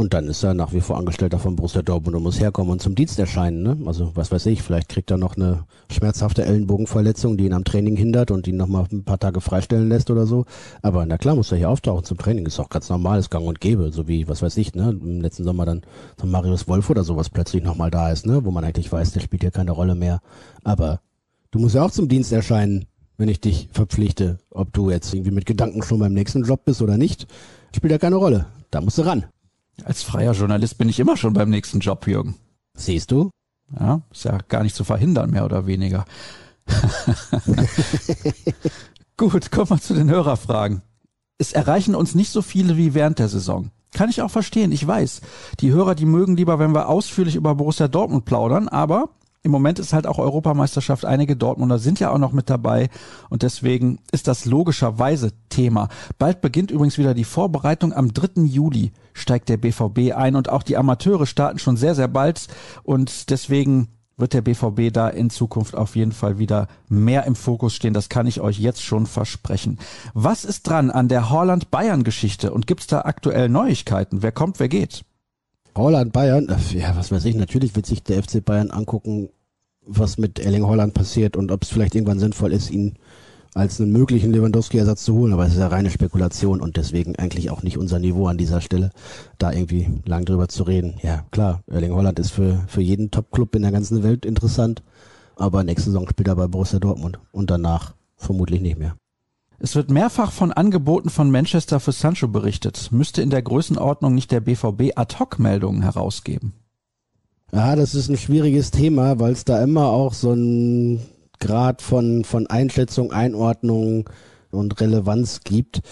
Und 0.00 0.14
dann 0.14 0.28
ist 0.28 0.42
er 0.42 0.54
nach 0.54 0.72
wie 0.72 0.80
vor 0.80 0.96
Angestellter 0.96 1.38
von 1.38 1.56
Borussia 1.56 1.82
Dortmund 1.82 2.16
und 2.16 2.22
muss 2.22 2.40
herkommen 2.40 2.72
und 2.72 2.80
zum 2.80 2.94
Dienst 2.94 3.18
erscheinen. 3.18 3.62
Ne? 3.62 3.76
Also 3.84 4.12
was 4.14 4.32
weiß 4.32 4.46
ich, 4.46 4.62
vielleicht 4.62 4.88
kriegt 4.88 5.10
er 5.10 5.18
noch 5.18 5.36
eine 5.36 5.64
schmerzhafte 5.92 6.42
Ellenbogenverletzung, 6.42 7.36
die 7.36 7.44
ihn 7.44 7.52
am 7.52 7.64
Training 7.64 7.96
hindert 7.96 8.30
und 8.30 8.48
ihn 8.48 8.56
noch 8.56 8.66
mal 8.66 8.86
ein 8.90 9.04
paar 9.04 9.18
Tage 9.18 9.42
freistellen 9.42 9.90
lässt 9.90 10.10
oder 10.10 10.24
so. 10.24 10.46
Aber 10.80 11.04
na 11.04 11.18
klar 11.18 11.34
muss 11.34 11.52
er 11.52 11.58
hier 11.58 11.68
auftauchen 11.68 12.04
zum 12.04 12.16
Training. 12.16 12.46
Ist 12.46 12.60
auch 12.60 12.70
ganz 12.70 12.88
normal, 12.88 13.18
ist 13.18 13.30
gang 13.30 13.46
und 13.46 13.60
gäbe. 13.60 13.92
So 13.92 14.08
wie, 14.08 14.26
was 14.26 14.40
weiß 14.40 14.56
ich, 14.56 14.74
ne, 14.74 14.88
im 14.88 15.20
letzten 15.20 15.44
Sommer 15.44 15.66
dann 15.66 15.82
so 16.18 16.26
Marius 16.26 16.66
Wolf 16.66 16.88
oder 16.88 17.04
sowas 17.04 17.28
plötzlich 17.28 17.62
noch 17.62 17.76
mal 17.76 17.90
da 17.90 18.10
ist, 18.10 18.24
ne, 18.24 18.42
wo 18.42 18.50
man 18.50 18.64
eigentlich 18.64 18.90
weiß, 18.90 19.12
der 19.12 19.20
spielt 19.20 19.42
hier 19.42 19.50
keine 19.50 19.72
Rolle 19.72 19.96
mehr. 19.96 20.22
Aber 20.64 21.00
du 21.50 21.58
musst 21.58 21.74
ja 21.74 21.84
auch 21.84 21.90
zum 21.90 22.08
Dienst 22.08 22.32
erscheinen 22.32 22.86
wenn 23.20 23.28
ich 23.28 23.40
dich 23.42 23.68
verpflichte, 23.70 24.38
ob 24.50 24.72
du 24.72 24.90
jetzt 24.90 25.12
irgendwie 25.12 25.30
mit 25.30 25.44
Gedanken 25.44 25.82
schon 25.82 25.98
beim 25.98 26.14
nächsten 26.14 26.42
Job 26.42 26.64
bist 26.64 26.80
oder 26.80 26.96
nicht, 26.96 27.26
spielt 27.76 27.92
ja 27.92 27.98
keine 27.98 28.16
Rolle. 28.16 28.46
Da 28.70 28.80
musst 28.80 28.96
du 28.96 29.02
ran. 29.02 29.26
Als 29.84 30.02
freier 30.02 30.32
Journalist 30.32 30.78
bin 30.78 30.88
ich 30.88 30.98
immer 30.98 31.18
schon 31.18 31.34
beim 31.34 31.50
nächsten 31.50 31.80
Job, 31.80 32.06
Jürgen. 32.06 32.36
Siehst 32.74 33.10
du? 33.10 33.28
Ja, 33.78 34.00
ist 34.10 34.24
ja 34.24 34.38
gar 34.48 34.62
nicht 34.62 34.74
zu 34.74 34.84
verhindern, 34.84 35.30
mehr 35.30 35.44
oder 35.44 35.66
weniger. 35.66 36.06
Gut, 39.18 39.50
kommen 39.50 39.68
wir 39.68 39.80
zu 39.80 39.92
den 39.92 40.08
Hörerfragen. 40.08 40.80
Es 41.36 41.52
erreichen 41.52 41.94
uns 41.94 42.14
nicht 42.14 42.30
so 42.30 42.40
viele 42.40 42.78
wie 42.78 42.94
während 42.94 43.18
der 43.18 43.28
Saison. 43.28 43.70
Kann 43.92 44.08
ich 44.08 44.22
auch 44.22 44.30
verstehen, 44.30 44.72
ich 44.72 44.86
weiß. 44.86 45.20
Die 45.60 45.72
Hörer, 45.72 45.94
die 45.94 46.06
mögen 46.06 46.38
lieber, 46.38 46.58
wenn 46.58 46.74
wir 46.74 46.88
ausführlich 46.88 47.36
über 47.36 47.54
Borussia 47.54 47.86
Dortmund 47.86 48.24
plaudern, 48.24 48.68
aber 48.68 49.10
im 49.42 49.50
Moment 49.50 49.78
ist 49.78 49.92
halt 49.92 50.06
auch 50.06 50.18
Europameisterschaft. 50.18 51.04
Einige 51.04 51.34
Dortmunder 51.36 51.78
sind 51.78 51.98
ja 51.98 52.10
auch 52.10 52.18
noch 52.18 52.32
mit 52.32 52.50
dabei 52.50 52.90
und 53.30 53.42
deswegen 53.42 53.98
ist 54.12 54.28
das 54.28 54.44
logischerweise 54.44 55.32
Thema. 55.48 55.88
Bald 56.18 56.40
beginnt 56.40 56.70
übrigens 56.70 56.98
wieder 56.98 57.14
die 57.14 57.24
Vorbereitung. 57.24 57.92
Am 57.92 58.12
3. 58.12 58.42
Juli 58.42 58.92
steigt 59.14 59.48
der 59.48 59.56
BVB 59.56 60.14
ein 60.14 60.36
und 60.36 60.50
auch 60.50 60.62
die 60.62 60.76
Amateure 60.76 61.26
starten 61.26 61.58
schon 61.58 61.76
sehr, 61.76 61.94
sehr 61.94 62.08
bald 62.08 62.48
und 62.82 63.30
deswegen 63.30 63.88
wird 64.18 64.34
der 64.34 64.42
BVB 64.42 64.92
da 64.92 65.08
in 65.08 65.30
Zukunft 65.30 65.74
auf 65.74 65.96
jeden 65.96 66.12
Fall 66.12 66.38
wieder 66.38 66.68
mehr 66.90 67.24
im 67.24 67.34
Fokus 67.34 67.74
stehen. 67.74 67.94
Das 67.94 68.10
kann 68.10 68.26
ich 68.26 68.42
euch 68.42 68.58
jetzt 68.58 68.82
schon 68.82 69.06
versprechen. 69.06 69.78
Was 70.12 70.44
ist 70.44 70.68
dran 70.68 70.90
an 70.90 71.08
der 71.08 71.30
Holland-Bayern-Geschichte 71.30 72.52
und 72.52 72.66
gibt 72.66 72.82
es 72.82 72.86
da 72.86 73.02
aktuell 73.02 73.48
Neuigkeiten? 73.48 74.22
Wer 74.22 74.32
kommt, 74.32 74.60
wer 74.60 74.68
geht? 74.68 75.04
Holland, 75.76 76.12
Bayern, 76.12 76.48
ja, 76.72 76.96
was 76.96 77.12
weiß 77.12 77.24
ich, 77.24 77.34
natürlich 77.34 77.74
wird 77.76 77.86
sich 77.86 78.02
der 78.02 78.22
FC 78.22 78.44
Bayern 78.44 78.70
angucken, 78.70 79.30
was 79.86 80.18
mit 80.18 80.38
Erling 80.38 80.66
Holland 80.66 80.94
passiert 80.94 81.36
und 81.36 81.52
ob 81.52 81.62
es 81.62 81.70
vielleicht 81.70 81.94
irgendwann 81.94 82.18
sinnvoll 82.18 82.52
ist, 82.52 82.70
ihn 82.70 82.96
als 83.54 83.80
einen 83.80 83.90
möglichen 83.90 84.32
Lewandowski-Ersatz 84.32 85.04
zu 85.04 85.14
holen, 85.14 85.32
aber 85.32 85.44
es 85.44 85.54
ist 85.54 85.58
ja 85.58 85.66
reine 85.66 85.90
Spekulation 85.90 86.60
und 86.60 86.76
deswegen 86.76 87.16
eigentlich 87.16 87.50
auch 87.50 87.62
nicht 87.62 87.78
unser 87.78 87.98
Niveau 87.98 88.26
an 88.26 88.38
dieser 88.38 88.60
Stelle, 88.60 88.90
da 89.38 89.52
irgendwie 89.52 89.88
lang 90.04 90.24
drüber 90.24 90.48
zu 90.48 90.62
reden. 90.62 90.94
Ja, 91.02 91.24
klar, 91.32 91.62
Erling 91.66 91.92
Holland 91.92 92.18
ist 92.18 92.30
für, 92.30 92.62
für 92.68 92.80
jeden 92.80 93.10
Top-Club 93.10 93.56
in 93.56 93.62
der 93.62 93.72
ganzen 93.72 94.02
Welt 94.02 94.24
interessant, 94.24 94.82
aber 95.36 95.64
nächste 95.64 95.90
Saison 95.90 96.08
spielt 96.08 96.28
er 96.28 96.36
bei 96.36 96.46
Borussia 96.46 96.78
Dortmund 96.78 97.18
und 97.32 97.50
danach 97.50 97.94
vermutlich 98.16 98.60
nicht 98.60 98.78
mehr. 98.78 98.94
Es 99.62 99.76
wird 99.76 99.90
mehrfach 99.90 100.32
von 100.32 100.52
Angeboten 100.52 101.10
von 101.10 101.30
Manchester 101.30 101.80
für 101.80 101.92
Sancho 101.92 102.28
berichtet. 102.28 102.88
Müsste 102.92 103.20
in 103.20 103.28
der 103.28 103.42
Größenordnung 103.42 104.14
nicht 104.14 104.30
der 104.30 104.40
BVB 104.40 104.92
Ad-Hoc-Meldungen 104.96 105.82
herausgeben? 105.82 106.54
Ja, 107.52 107.76
das 107.76 107.94
ist 107.94 108.08
ein 108.08 108.16
schwieriges 108.16 108.70
Thema, 108.70 109.18
weil 109.18 109.32
es 109.32 109.44
da 109.44 109.62
immer 109.62 109.88
auch 109.88 110.14
so 110.14 110.32
ein 110.32 111.02
Grad 111.40 111.82
von, 111.82 112.24
von 112.24 112.46
Einschätzung, 112.46 113.12
Einordnung 113.12 114.08
und 114.50 114.80
Relevanz 114.80 115.40
gibt. 115.44 115.82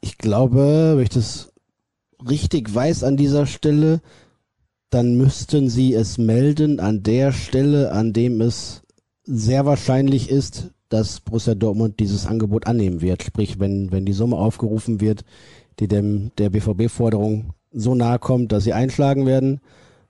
Ich 0.00 0.16
glaube, 0.16 0.94
wenn 0.96 1.02
ich 1.02 1.10
das 1.10 1.52
richtig 2.26 2.74
weiß 2.74 3.04
an 3.04 3.18
dieser 3.18 3.44
Stelle, 3.44 4.00
dann 4.88 5.16
müssten 5.16 5.68
sie 5.68 5.92
es 5.92 6.16
melden 6.16 6.80
an 6.80 7.02
der 7.02 7.32
Stelle, 7.32 7.92
an 7.92 8.14
dem 8.14 8.40
es 8.40 8.80
sehr 9.24 9.66
wahrscheinlich 9.66 10.30
ist, 10.30 10.70
dass 10.90 11.20
Borussia 11.20 11.54
Dortmund 11.54 11.98
dieses 12.00 12.26
Angebot 12.26 12.66
annehmen 12.66 13.00
wird. 13.00 13.22
Sprich, 13.22 13.58
wenn, 13.58 13.90
wenn 13.90 14.04
die 14.04 14.12
Summe 14.12 14.36
aufgerufen 14.36 15.00
wird, 15.00 15.24
die 15.78 15.88
dem 15.88 16.32
der 16.36 16.50
BVB-Forderung 16.50 17.54
so 17.72 17.94
nahe 17.94 18.18
kommt, 18.18 18.52
dass 18.52 18.64
sie 18.64 18.74
einschlagen 18.74 19.24
werden, 19.24 19.60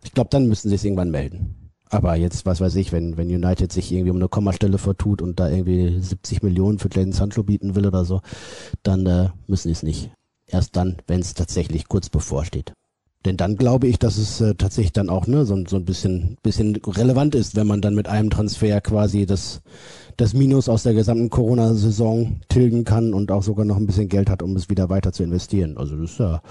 ich 0.02 0.12
glaube, 0.12 0.30
dann 0.30 0.48
müssen 0.48 0.68
sie 0.68 0.74
es 0.74 0.84
irgendwann 0.84 1.10
melden. 1.10 1.54
Aber 1.90 2.14
jetzt, 2.14 2.46
was 2.46 2.60
weiß 2.60 2.76
ich, 2.76 2.92
wenn, 2.92 3.16
wenn 3.16 3.28
United 3.28 3.72
sich 3.72 3.92
irgendwie 3.92 4.10
um 4.10 4.16
eine 4.16 4.28
Kommastelle 4.28 4.78
vertut 4.78 5.20
und 5.22 5.40
da 5.40 5.50
irgendwie 5.50 6.00
70 6.00 6.42
Millionen 6.42 6.78
für 6.78 6.88
Jadon 6.88 7.12
Sancho 7.12 7.42
bieten 7.42 7.74
will 7.74 7.86
oder 7.86 8.04
so, 8.04 8.20
dann 8.82 9.06
äh, 9.06 9.28
müssen 9.48 9.68
sie 9.68 9.72
es 9.72 9.82
nicht. 9.82 10.10
Erst 10.46 10.76
dann, 10.76 10.96
wenn 11.06 11.20
es 11.20 11.34
tatsächlich 11.34 11.88
kurz 11.88 12.08
bevorsteht. 12.08 12.72
Denn 13.24 13.36
dann 13.36 13.56
glaube 13.56 13.86
ich, 13.86 13.98
dass 13.98 14.16
es 14.16 14.40
äh, 14.40 14.54
tatsächlich 14.54 14.92
dann 14.92 15.10
auch 15.10 15.26
ne, 15.26 15.44
so, 15.44 15.62
so 15.66 15.76
ein 15.76 15.84
bisschen, 15.84 16.36
bisschen 16.42 16.76
relevant 16.76 17.34
ist, 17.34 17.54
wenn 17.54 17.66
man 17.66 17.82
dann 17.82 17.94
mit 17.94 18.08
einem 18.08 18.30
Transfer 18.30 18.80
quasi 18.80 19.26
das, 19.26 19.60
das 20.20 20.34
Minus 20.34 20.68
aus 20.68 20.82
der 20.82 20.92
gesamten 20.92 21.30
Corona-Saison 21.30 22.40
tilgen 22.48 22.84
kann 22.84 23.14
und 23.14 23.30
auch 23.32 23.42
sogar 23.42 23.64
noch 23.64 23.76
ein 23.76 23.86
bisschen 23.86 24.08
Geld 24.08 24.28
hat, 24.28 24.42
um 24.42 24.54
es 24.54 24.68
wieder 24.68 24.90
weiter 24.90 25.12
zu 25.12 25.22
investieren. 25.22 25.78
Also 25.78 25.96
das 25.96 26.10
ist 26.12 26.18
ja 26.18 26.42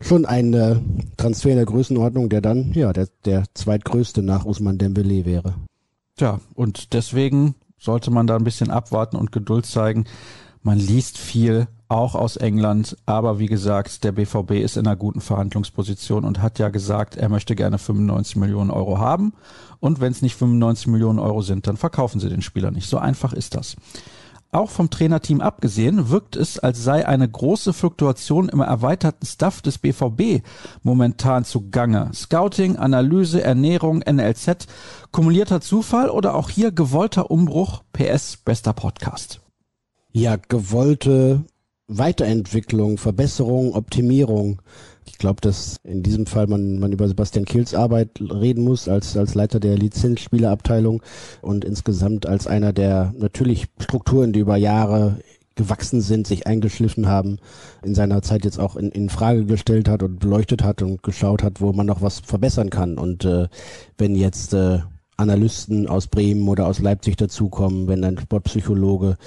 schon 0.00 0.26
ein 0.26 0.52
äh, 0.54 0.76
Transfer 1.16 1.50
in 1.50 1.56
der 1.56 1.66
Größenordnung, 1.66 2.28
der 2.28 2.40
dann 2.40 2.72
ja 2.72 2.92
der, 2.92 3.06
der 3.24 3.44
zweitgrößte 3.54 4.22
nach 4.22 4.44
Usman 4.44 4.78
Dembele 4.78 5.24
wäre. 5.24 5.54
Tja, 6.16 6.40
und 6.54 6.92
deswegen 6.92 7.54
sollte 7.78 8.10
man 8.10 8.26
da 8.26 8.36
ein 8.36 8.44
bisschen 8.44 8.70
abwarten 8.70 9.16
und 9.16 9.30
Geduld 9.30 9.66
zeigen. 9.66 10.04
Man 10.62 10.78
liest 10.78 11.16
viel, 11.16 11.68
auch 11.90 12.14
aus 12.14 12.36
England, 12.36 12.96
aber 13.04 13.38
wie 13.38 13.46
gesagt, 13.46 14.04
der 14.04 14.12
BVB 14.12 14.52
ist 14.52 14.76
in 14.76 14.86
einer 14.86 14.96
guten 14.96 15.20
Verhandlungsposition 15.20 16.24
und 16.24 16.40
hat 16.40 16.58
ja 16.58 16.68
gesagt, 16.68 17.16
er 17.16 17.28
möchte 17.28 17.56
gerne 17.56 17.78
95 17.78 18.36
Millionen 18.36 18.70
Euro 18.70 18.98
haben. 18.98 19.32
Und 19.80 20.00
wenn 20.00 20.12
es 20.12 20.22
nicht 20.22 20.36
95 20.36 20.86
Millionen 20.86 21.18
Euro 21.18 21.42
sind, 21.42 21.66
dann 21.66 21.76
verkaufen 21.76 22.20
sie 22.20 22.28
den 22.28 22.42
Spieler 22.42 22.70
nicht. 22.70 22.88
So 22.88 22.98
einfach 22.98 23.32
ist 23.32 23.56
das. 23.56 23.76
Auch 24.52 24.70
vom 24.70 24.90
Trainerteam 24.90 25.40
abgesehen 25.40 26.10
wirkt 26.10 26.34
es, 26.34 26.58
als 26.58 26.82
sei 26.82 27.06
eine 27.06 27.28
große 27.28 27.72
Fluktuation 27.72 28.48
im 28.48 28.60
erweiterten 28.60 29.24
Staff 29.24 29.62
des 29.62 29.78
BVB 29.78 30.44
momentan 30.82 31.44
zugange. 31.44 32.10
Scouting, 32.12 32.76
Analyse, 32.76 33.42
Ernährung, 33.42 34.00
NLZ, 34.00 34.66
kumulierter 35.12 35.60
Zufall 35.60 36.10
oder 36.10 36.34
auch 36.34 36.50
hier 36.50 36.72
gewollter 36.72 37.30
Umbruch? 37.30 37.82
PS, 37.92 38.38
bester 38.38 38.72
Podcast. 38.72 39.40
Ja, 40.12 40.34
gewollte 40.36 41.44
Weiterentwicklung, 41.90 42.98
Verbesserung, 42.98 43.74
Optimierung. 43.74 44.62
Ich 45.06 45.18
glaube, 45.18 45.40
dass 45.40 45.76
in 45.82 46.04
diesem 46.04 46.26
Fall 46.26 46.46
man, 46.46 46.78
man 46.78 46.92
über 46.92 47.08
Sebastian 47.08 47.44
Kills 47.44 47.74
Arbeit 47.74 48.10
reden 48.20 48.62
muss 48.62 48.88
als, 48.88 49.16
als 49.16 49.34
Leiter 49.34 49.58
der 49.58 49.76
Lizenzspielerabteilung 49.76 51.02
und 51.42 51.64
insgesamt 51.64 52.26
als 52.26 52.46
einer 52.46 52.72
der 52.72 53.12
natürlich 53.18 53.66
Strukturen, 53.80 54.32
die 54.32 54.38
über 54.38 54.56
Jahre 54.56 55.18
gewachsen 55.56 56.00
sind, 56.00 56.28
sich 56.28 56.46
eingeschliffen 56.46 57.08
haben, 57.08 57.38
in 57.82 57.96
seiner 57.96 58.22
Zeit 58.22 58.44
jetzt 58.44 58.60
auch 58.60 58.76
in, 58.76 58.90
in 58.90 59.08
Frage 59.08 59.44
gestellt 59.44 59.88
hat 59.88 60.04
und 60.04 60.20
beleuchtet 60.20 60.62
hat 60.62 60.82
und 60.82 61.02
geschaut 61.02 61.42
hat, 61.42 61.60
wo 61.60 61.72
man 61.72 61.86
noch 61.86 62.02
was 62.02 62.20
verbessern 62.20 62.70
kann. 62.70 62.98
Und 62.98 63.24
äh, 63.24 63.48
wenn 63.98 64.14
jetzt 64.14 64.54
äh, 64.54 64.78
Analysten 65.16 65.86
aus 65.86 66.06
Bremen 66.06 66.48
oder 66.48 66.66
aus 66.66 66.78
Leipzig 66.78 67.16
dazukommen, 67.16 67.88
wenn 67.88 68.04
ein 68.04 68.18
Sportpsychologe 68.18 69.18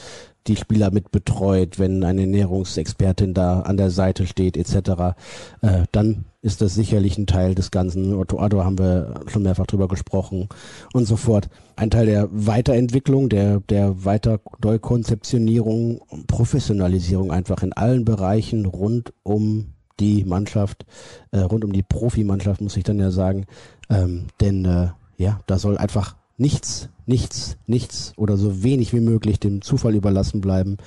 die 0.48 0.56
Spieler 0.56 0.92
mit 0.92 1.12
betreut, 1.12 1.80
wenn 1.80 2.04
eine 2.04 2.22
Ernährungsexpertin 2.22 3.34
da 3.34 3.62
an 3.62 3.78
der 3.78 3.92
Seite 3.92 4.28
steht 4.28 4.58
etc., 4.58 5.16
äh, 5.62 5.84
dann 5.92 6.26
ist 6.42 6.62
das 6.62 6.76
sicherlich 6.76 7.18
ein 7.18 7.28
Teil 7.28 7.56
des 7.56 7.72
Ganzen. 7.72 8.14
Otto 8.14 8.40
Addo 8.40 8.66
haben 8.66 8.78
wir 8.78 9.22
schon 9.28 9.44
mehrfach 9.44 9.66
drüber 9.66 9.88
gesprochen 9.88 10.50
und 10.92 11.06
so 11.06 11.16
fort. 11.16 11.50
Ein 11.78 11.90
Teil 11.90 12.06
der 12.06 12.28
Weiterentwicklung, 12.32 13.30
der, 13.30 13.62
der 13.62 14.04
weiter 14.04 14.42
Neukonzeptionierung, 14.62 16.02
Professionalisierung 16.28 17.32
einfach 17.32 17.64
in 17.64 17.72
allen 17.72 18.04
Bereichen 18.04 18.66
rund 18.66 19.14
um 19.24 19.74
die 20.02 20.26
Mannschaft, 20.26 20.86
äh, 21.32 21.40
rund 21.40 21.64
um 21.64 21.72
die 21.72 21.84
Profimannschaft, 21.84 22.60
muss 22.60 22.76
ich 22.76 22.84
dann 22.84 23.00
ja 23.00 23.12
sagen. 23.12 23.46
Ähm, 23.90 24.28
denn 24.42 24.66
äh, 24.66 24.90
ja, 25.18 25.40
da 25.48 25.58
soll 25.58 25.78
einfach 25.78 26.18
nichts, 26.38 26.90
nichts, 27.06 27.58
nichts 27.68 28.14
oder 28.18 28.38
so 28.38 28.64
wenig 28.64 28.94
wie 28.94 29.00
möglich 29.00 29.40
dem 29.40 29.62
Zufall 29.62 29.96
überlassen 29.96 30.42
bleiben. 30.42 30.78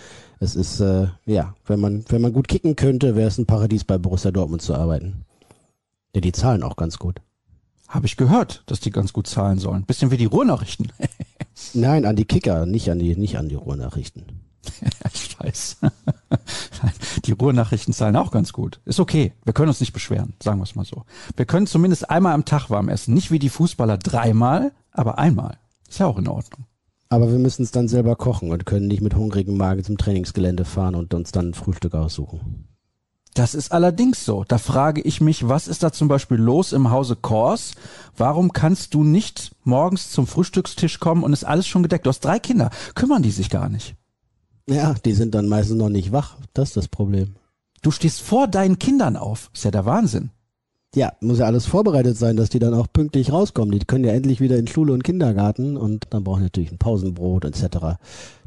Es 0.40 0.54
ist, 0.54 0.80
äh, 0.80 1.08
ja, 1.24 1.54
wenn 1.64 1.80
man, 1.80 2.04
wenn 2.08 2.20
man 2.20 2.32
gut 2.32 2.48
kicken 2.48 2.76
könnte, 2.76 3.16
wäre 3.16 3.28
es 3.28 3.38
ein 3.38 3.46
Paradies 3.46 3.84
bei 3.84 3.98
Borussia 3.98 4.30
Dortmund 4.30 4.62
zu 4.62 4.74
arbeiten. 4.74 5.24
Ja, 6.14 6.20
die 6.20 6.32
zahlen 6.32 6.62
auch 6.62 6.76
ganz 6.76 6.98
gut. 6.98 7.20
Habe 7.88 8.06
ich 8.06 8.16
gehört, 8.16 8.64
dass 8.66 8.80
die 8.80 8.90
ganz 8.90 9.12
gut 9.12 9.26
zahlen 9.26 9.58
sollen. 9.58 9.84
Bisschen 9.84 10.10
wie 10.10 10.16
die 10.16 10.24
Ruhrnachrichten. 10.24 10.92
Nein, 11.74 12.04
an 12.04 12.16
die 12.16 12.24
Kicker, 12.24 12.66
nicht 12.66 12.90
an 12.90 12.98
die, 12.98 13.16
nicht 13.16 13.38
an 13.38 13.48
die 13.48 13.54
Ruhrnachrichten. 13.54 14.45
ich 15.12 15.38
weiß. 15.38 15.78
Die 17.24 17.32
Ruhrnachrichten 17.32 17.92
zahlen 17.92 18.16
auch 18.16 18.30
ganz 18.30 18.52
gut. 18.52 18.80
Ist 18.84 19.00
okay. 19.00 19.32
Wir 19.44 19.52
können 19.52 19.68
uns 19.68 19.80
nicht 19.80 19.92
beschweren, 19.92 20.34
sagen 20.42 20.58
wir 20.58 20.64
es 20.64 20.74
mal 20.74 20.84
so. 20.84 21.04
Wir 21.36 21.46
können 21.46 21.66
zumindest 21.66 22.10
einmal 22.10 22.34
am 22.34 22.44
Tag 22.44 22.70
warm 22.70 22.88
essen. 22.88 23.14
Nicht 23.14 23.30
wie 23.30 23.38
die 23.38 23.48
Fußballer 23.48 23.98
dreimal, 23.98 24.72
aber 24.92 25.18
einmal. 25.18 25.58
Ist 25.88 26.00
ja 26.00 26.06
auch 26.06 26.18
in 26.18 26.28
Ordnung. 26.28 26.66
Aber 27.08 27.30
wir 27.30 27.38
müssen 27.38 27.62
es 27.62 27.70
dann 27.70 27.88
selber 27.88 28.16
kochen 28.16 28.50
und 28.50 28.66
können 28.66 28.88
nicht 28.88 29.02
mit 29.02 29.14
hungrigem 29.14 29.56
Magen 29.56 29.84
zum 29.84 29.96
Trainingsgelände 29.96 30.64
fahren 30.64 30.96
und 30.96 31.14
uns 31.14 31.30
dann 31.30 31.50
ein 31.50 31.54
Frühstück 31.54 31.94
aussuchen. 31.94 32.66
Das 33.36 33.54
ist 33.54 33.70
allerdings 33.70 34.24
so. 34.24 34.44
Da 34.48 34.56
frage 34.56 35.02
ich 35.02 35.20
mich, 35.20 35.46
was 35.46 35.68
ist 35.68 35.82
da 35.82 35.92
zum 35.92 36.08
Beispiel 36.08 36.38
los 36.38 36.72
im 36.72 36.90
Hause 36.90 37.16
Kors? 37.16 37.72
Warum 38.16 38.54
kannst 38.54 38.94
du 38.94 39.04
nicht 39.04 39.54
morgens 39.62 40.10
zum 40.10 40.26
Frühstückstisch 40.26 41.00
kommen 41.00 41.22
und 41.22 41.34
ist 41.34 41.44
alles 41.44 41.66
schon 41.66 41.82
gedeckt? 41.82 42.06
Du 42.06 42.08
hast 42.08 42.20
drei 42.20 42.38
Kinder. 42.38 42.70
Kümmern 42.94 43.22
die 43.22 43.30
sich 43.30 43.50
gar 43.50 43.68
nicht? 43.68 43.94
Ja, 44.68 44.94
die 45.04 45.12
sind 45.12 45.34
dann 45.34 45.48
meistens 45.48 45.76
noch 45.76 45.88
nicht 45.88 46.12
wach. 46.12 46.36
Das 46.52 46.70
ist 46.70 46.76
das 46.76 46.88
Problem. 46.88 47.36
Du 47.82 47.90
stehst 47.90 48.20
vor 48.20 48.48
deinen 48.48 48.78
Kindern 48.78 49.16
auf. 49.16 49.50
Ist 49.54 49.64
ja 49.64 49.70
der 49.70 49.86
Wahnsinn. 49.86 50.30
Ja, 50.94 51.12
muss 51.20 51.38
ja 51.38 51.46
alles 51.46 51.66
vorbereitet 51.66 52.16
sein, 52.16 52.36
dass 52.36 52.48
die 52.48 52.58
dann 52.58 52.74
auch 52.74 52.86
pünktlich 52.92 53.30
rauskommen. 53.30 53.70
Die 53.70 53.84
können 53.84 54.04
ja 54.04 54.12
endlich 54.12 54.40
wieder 54.40 54.56
in 54.56 54.66
Schule 54.66 54.92
und 54.92 55.04
Kindergarten 55.04 55.76
und 55.76 56.06
dann 56.10 56.24
brauchen 56.24 56.42
natürlich 56.42 56.72
ein 56.72 56.78
Pausenbrot 56.78 57.44
etc. 57.44 57.98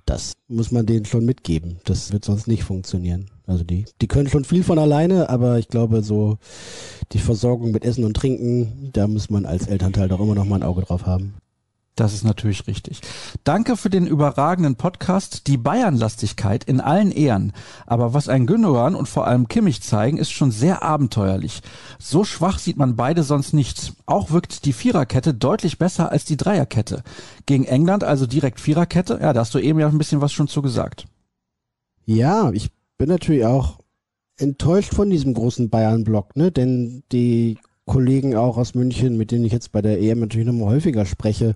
Das 0.05 0.33
muss 0.47 0.71
man 0.71 0.87
denen 0.87 1.05
schon 1.05 1.25
mitgeben. 1.25 1.79
Das 1.85 2.11
wird 2.11 2.25
sonst 2.25 2.47
nicht 2.47 2.63
funktionieren. 2.63 3.29
Also 3.45 3.63
die, 3.63 3.85
die 4.01 4.07
können 4.07 4.29
schon 4.29 4.45
viel 4.45 4.63
von 4.63 4.79
alleine, 4.79 5.29
aber 5.29 5.59
ich 5.59 5.67
glaube 5.67 6.01
so 6.01 6.37
die 7.11 7.19
Versorgung 7.19 7.71
mit 7.71 7.85
Essen 7.85 8.03
und 8.03 8.15
Trinken, 8.15 8.89
da 8.93 9.07
muss 9.07 9.29
man 9.29 9.45
als 9.45 9.67
Elternteil 9.67 10.07
doch 10.07 10.19
immer 10.19 10.35
noch 10.35 10.45
mal 10.45 10.55
ein 10.55 10.63
Auge 10.63 10.81
drauf 10.81 11.05
haben. 11.05 11.35
Das 11.99 12.13
ist 12.13 12.23
natürlich 12.23 12.65
richtig. 12.65 13.01
Danke 13.43 13.75
für 13.75 13.89
den 13.89 14.07
überragenden 14.07 14.75
Podcast. 14.75 15.47
Die 15.47 15.57
Bayernlastigkeit 15.57 16.63
in 16.63 16.79
allen 16.79 17.11
Ehren. 17.11 17.51
Aber 17.85 18.13
was 18.13 18.29
ein 18.29 18.47
Gündogan 18.47 18.95
und 18.95 19.09
vor 19.09 19.27
allem 19.27 19.49
Kimmich 19.49 19.81
zeigen, 19.81 20.17
ist 20.17 20.31
schon 20.31 20.51
sehr 20.51 20.81
abenteuerlich. 20.81 21.61
So 21.99 22.23
schwach 22.23 22.57
sieht 22.57 22.77
man 22.77 22.95
beide 22.95 23.23
sonst 23.23 23.53
nicht. 23.53 23.93
Auch 24.05 24.31
wirkt 24.31 24.63
die 24.63 24.71
Viererkette 24.71 25.33
deutlich 25.33 25.77
besser 25.77 26.09
als 26.09 26.23
die 26.23 26.37
Dreierkette. 26.37 27.03
Gegen 27.45 27.65
England 27.65 28.05
also 28.05 28.25
direkt 28.25 28.61
Viererkette. 28.61 29.19
Ja, 29.21 29.33
da 29.33 29.41
hast 29.41 29.53
du 29.53 29.59
eben 29.59 29.79
ja 29.79 29.89
ein 29.89 29.97
bisschen 29.97 30.21
was 30.21 30.31
schon 30.31 30.47
zu 30.47 30.61
gesagt. 30.61 31.05
Ja, 32.05 32.49
ich 32.53 32.69
bin 32.97 33.09
natürlich 33.09 33.43
auch 33.43 33.79
enttäuscht 34.37 34.93
von 34.93 35.09
diesem 35.09 35.33
großen 35.33 35.69
Bayern-Block, 35.69 36.37
ne? 36.37 36.49
Denn 36.49 37.03
die 37.11 37.57
Kollegen 37.89 38.35
auch 38.35 38.57
aus 38.57 38.75
München, 38.75 39.17
mit 39.17 39.31
denen 39.31 39.45
ich 39.45 39.51
jetzt 39.51 39.71
bei 39.71 39.81
der 39.81 39.99
EM 39.99 40.19
natürlich 40.19 40.45
noch 40.45 40.53
mal 40.53 40.69
häufiger 40.69 41.07
spreche, 41.07 41.55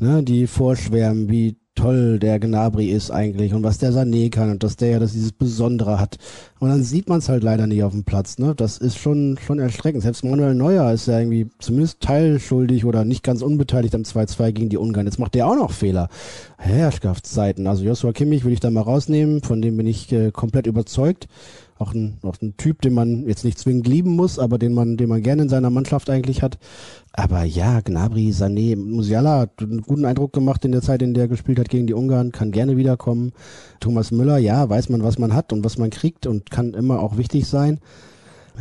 ne, 0.00 0.22
die 0.22 0.46
vorschwärmen, 0.46 1.28
wie 1.28 1.56
toll 1.74 2.18
der 2.18 2.38
Gnabry 2.38 2.86
ist 2.86 3.10
eigentlich 3.10 3.52
und 3.52 3.64
was 3.64 3.76
der 3.76 3.92
Sané 3.92 4.30
kann 4.30 4.50
und 4.50 4.62
dass 4.62 4.76
der 4.76 4.90
ja 4.90 4.98
das 4.98 5.12
dieses 5.12 5.32
Besondere 5.32 6.00
hat. 6.00 6.16
Und 6.58 6.70
dann 6.70 6.82
sieht 6.82 7.10
man 7.10 7.18
es 7.18 7.28
halt 7.28 7.42
leider 7.42 7.66
nicht 7.66 7.82
auf 7.82 7.92
dem 7.92 8.04
Platz. 8.04 8.38
Ne? 8.38 8.54
Das 8.56 8.78
ist 8.78 8.96
schon, 8.96 9.38
schon 9.44 9.58
erschreckend. 9.58 10.02
Selbst 10.02 10.24
Manuel 10.24 10.54
Neuer 10.54 10.90
ist 10.92 11.06
ja 11.06 11.18
irgendwie 11.18 11.48
zumindest 11.58 12.00
teilschuldig 12.00 12.86
oder 12.86 13.04
nicht 13.04 13.22
ganz 13.22 13.42
unbeteiligt 13.42 13.94
am 13.94 14.02
2-2 14.02 14.52
gegen 14.52 14.68
die 14.70 14.78
Ungarn. 14.78 15.06
Jetzt 15.06 15.18
macht 15.18 15.34
der 15.34 15.46
auch 15.46 15.56
noch 15.56 15.72
Fehler. 15.72 16.08
Herrschaftszeiten. 16.56 17.66
Also 17.66 17.84
Joshua 17.84 18.12
Kimmich 18.12 18.46
will 18.46 18.54
ich 18.54 18.60
da 18.60 18.70
mal 18.70 18.80
rausnehmen, 18.80 19.42
von 19.42 19.60
dem 19.60 19.76
bin 19.76 19.86
ich 19.86 20.10
äh, 20.12 20.30
komplett 20.30 20.66
überzeugt 20.66 21.28
auch 21.78 21.92
ein, 21.92 22.18
auch 22.22 22.36
ein 22.40 22.56
Typ, 22.56 22.82
den 22.82 22.94
man 22.94 23.26
jetzt 23.26 23.44
nicht 23.44 23.58
zwingend 23.58 23.86
lieben 23.86 24.14
muss, 24.14 24.38
aber 24.38 24.58
den 24.58 24.74
man, 24.74 24.96
den 24.96 25.08
man 25.08 25.22
gerne 25.22 25.42
in 25.42 25.48
seiner 25.48 25.70
Mannschaft 25.70 26.08
eigentlich 26.08 26.42
hat. 26.42 26.58
Aber 27.12 27.42
ja, 27.44 27.80
Gnabry, 27.80 28.30
Sané, 28.30 28.76
Musiala 28.76 29.40
hat 29.40 29.60
einen 29.60 29.82
guten 29.82 30.04
Eindruck 30.04 30.32
gemacht 30.32 30.64
in 30.64 30.72
der 30.72 30.82
Zeit, 30.82 31.02
in 31.02 31.14
der 31.14 31.24
er 31.24 31.28
gespielt 31.28 31.58
hat 31.58 31.68
gegen 31.68 31.86
die 31.86 31.94
Ungarn, 31.94 32.32
kann 32.32 32.52
gerne 32.52 32.76
wiederkommen. 32.76 33.32
Thomas 33.80 34.12
Müller, 34.12 34.38
ja, 34.38 34.68
weiß 34.68 34.88
man, 34.88 35.02
was 35.02 35.18
man 35.18 35.34
hat 35.34 35.52
und 35.52 35.64
was 35.64 35.78
man 35.78 35.90
kriegt 35.90 36.26
und 36.26 36.50
kann 36.50 36.74
immer 36.74 37.00
auch 37.00 37.16
wichtig 37.16 37.46
sein. 37.46 37.80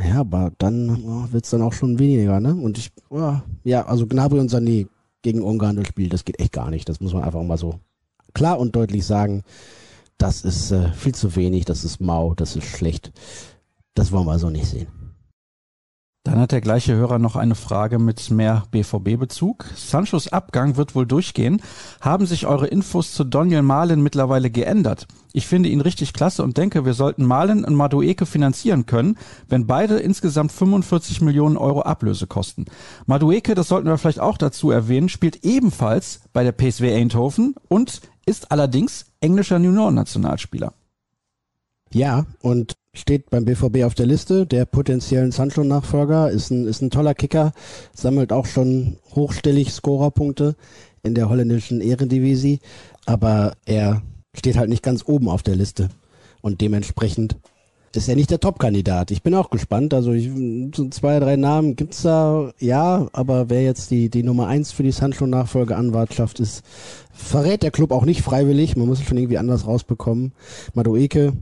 Ja, 0.07 0.22
aber 0.22 0.51
dann 0.57 1.03
oh, 1.05 1.32
wird's 1.32 1.51
dann 1.51 1.61
auch 1.61 1.74
schon 1.74 1.99
weniger, 1.99 2.39
ne? 2.39 2.55
Und 2.55 2.80
ich, 2.80 2.91
oh, 3.09 3.36
ja, 3.64 3.86
also 3.86 4.07
Gnabry 4.07 4.39
und 4.39 4.49
Sané 4.49 4.88
gegen 5.22 5.43
Ungarn 5.43 5.76
das 5.76 5.88
Spiel, 5.88 6.09
das 6.09 6.26
geht 6.26 6.39
echt 6.39 6.53
gar 6.53 6.72
nicht. 6.72 6.89
Das 6.89 6.99
muss 6.99 7.14
man 7.14 7.24
einfach 7.24 7.43
mal 7.43 7.57
so 7.57 7.76
klar 8.34 8.59
und 8.59 8.76
deutlich 8.76 9.05
sagen 9.05 9.43
das 10.18 10.43
ist 10.43 10.72
äh, 10.72 10.91
viel 10.93 11.16
zu 11.16 11.36
wenig, 11.36 11.66
das 11.66 11.84
ist 11.84 11.99
mau, 11.99 12.34
das 12.34 12.55
ist 12.55 12.66
schlecht. 12.68 13.11
Das 13.93 14.11
wollen 14.11 14.26
wir 14.26 14.39
so 14.39 14.49
nicht 14.49 14.66
sehen. 14.66 14.88
Dann 16.26 16.39
hat 16.39 16.53
der 16.53 16.61
gleiche 16.61 16.95
Hörer 16.95 17.20
noch 17.20 17.36
eine 17.36 17.53
Frage 17.53 17.99
mit 17.99 18.32
mehr 18.32 18.64
BVB-Bezug. 18.72 19.66
Sanchos 19.76 20.30
Abgang 20.30 20.78
wird 20.78 20.95
wohl 20.95 21.05
durchgehen. 21.05 21.61
Haben 21.99 22.26
sich 22.26 22.47
eure 22.47 22.68
Infos 22.68 23.11
zu 23.11 23.26
Daniel 23.26 23.61
Mahlen 23.61 24.01
mittlerweile 24.01 24.49
geändert? 24.49 25.05
Ich 25.34 25.47
finde 25.47 25.68
ihn 25.68 25.82
richtig 25.82 26.14
klasse 26.14 26.41
und 26.41 26.55
denke, 26.55 26.86
wir 26.86 26.93
sollten 26.93 27.26
Mahlen 27.26 27.66
und 27.66 27.76
Madueke 27.76 28.26
finanzieren 28.26 28.86
können, 28.86 29.18
wenn 29.49 29.68
beide 29.68 29.97
insgesamt 29.97 30.53
45 30.53 31.20
Millionen 31.20 31.57
Euro 31.57 31.82
Ablöse 31.82 32.26
kosten. 32.26 32.66
Madueke, 33.05 33.53
das 33.53 33.68
sollten 33.68 33.89
wir 33.89 33.97
vielleicht 33.97 34.22
auch 34.22 34.38
dazu 34.38 34.72
erwähnen, 34.72 35.09
spielt 35.09 35.43
ebenfalls 35.43 36.22
bei 36.32 36.45
der 36.45 36.53
PSW 36.53 36.95
Eindhoven 36.95 37.55
und 37.68 37.99
ist 38.26 38.51
allerdings 38.51 39.05
englischer 39.19 39.57
Junioren-Nationalspieler. 39.57 40.74
Ja, 41.93 42.26
und 42.41 42.76
steht 42.95 43.30
beim 43.30 43.45
BVB 43.45 43.84
auf 43.84 43.95
der 43.95 44.05
Liste 44.05 44.45
der 44.45 44.65
potenziellen 44.65 45.32
Sancho-Nachfolger, 45.32 46.30
ist 46.30 46.51
ein, 46.51 46.65
ist 46.65 46.82
ein 46.82 46.89
toller 46.89 47.13
Kicker, 47.13 47.53
sammelt 47.93 48.32
auch 48.32 48.45
schon 48.45 48.97
hochstellig 49.15 49.71
Scorerpunkte 49.71 50.55
in 51.03 51.15
der 51.15 51.30
holländischen 51.30 51.82
Ehrendivisie, 51.82 52.59
aber 53.05 53.53
er 53.65 54.01
steht 54.36 54.57
halt 54.57 54.69
nicht 54.69 54.84
ganz 54.84 55.03
oben 55.05 55.30
auf 55.30 55.43
der 55.43 55.55
Liste 55.55 55.89
und 56.41 56.61
dementsprechend 56.61 57.38
ist 57.95 58.07
er 58.07 58.15
nicht 58.15 58.31
der 58.31 58.39
Top-Kandidat. 58.39 59.11
Ich 59.11 59.23
bin 59.23 59.35
auch 59.35 59.49
gespannt. 59.49 59.93
Also 59.93 60.13
ich, 60.13 60.29
so 60.75 60.87
zwei, 60.89 61.19
drei 61.19 61.35
Namen 61.35 61.75
gibt's 61.75 62.01
da, 62.01 62.51
ja, 62.59 63.07
aber 63.13 63.49
wer 63.49 63.63
jetzt 63.63 63.91
die, 63.91 64.09
die 64.09 64.23
Nummer 64.23 64.47
eins 64.47 64.71
für 64.71 64.83
die 64.83 64.91
Sancho-Nachfolge-Anwartschaft 64.91 66.39
ist, 66.39 66.63
verrät 67.11 67.63
der 67.63 67.71
Club 67.71 67.91
auch 67.91 68.05
nicht 68.05 68.21
freiwillig. 68.21 68.75
Man 68.75 68.87
muss 68.87 68.99
es 68.99 69.05
schon 69.05 69.17
irgendwie 69.17 69.37
anders 69.37 69.67
rausbekommen. 69.67 70.33
Madueke 70.73 71.33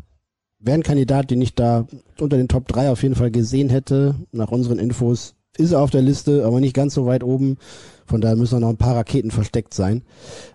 wäre 0.59 0.77
ein 0.77 0.83
Kandidat, 0.83 1.31
den 1.31 1.41
ich 1.41 1.55
da 1.55 1.87
unter 2.19 2.37
den 2.37 2.47
Top 2.47 2.67
3 2.67 2.91
auf 2.91 3.03
jeden 3.03 3.15
Fall 3.15 3.31
gesehen 3.31 3.69
hätte. 3.69 4.15
Nach 4.31 4.51
unseren 4.51 4.79
Infos 4.79 5.35
ist 5.57 5.71
er 5.71 5.81
auf 5.81 5.89
der 5.89 6.01
Liste, 6.01 6.45
aber 6.45 6.59
nicht 6.59 6.75
ganz 6.75 6.93
so 6.93 7.05
weit 7.05 7.23
oben. 7.23 7.57
Von 8.05 8.21
daher 8.21 8.35
müssen 8.35 8.59
noch 8.59 8.69
ein 8.69 8.77
paar 8.77 8.95
Raketen 8.95 9.31
versteckt 9.31 9.73
sein. 9.73 10.03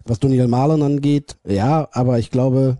Was 0.05 0.21
Daniel 0.21 0.49
Marlon 0.49 0.83
angeht, 0.83 1.37
ja, 1.47 1.89
aber 1.93 2.19
ich 2.19 2.31
glaube, 2.31 2.79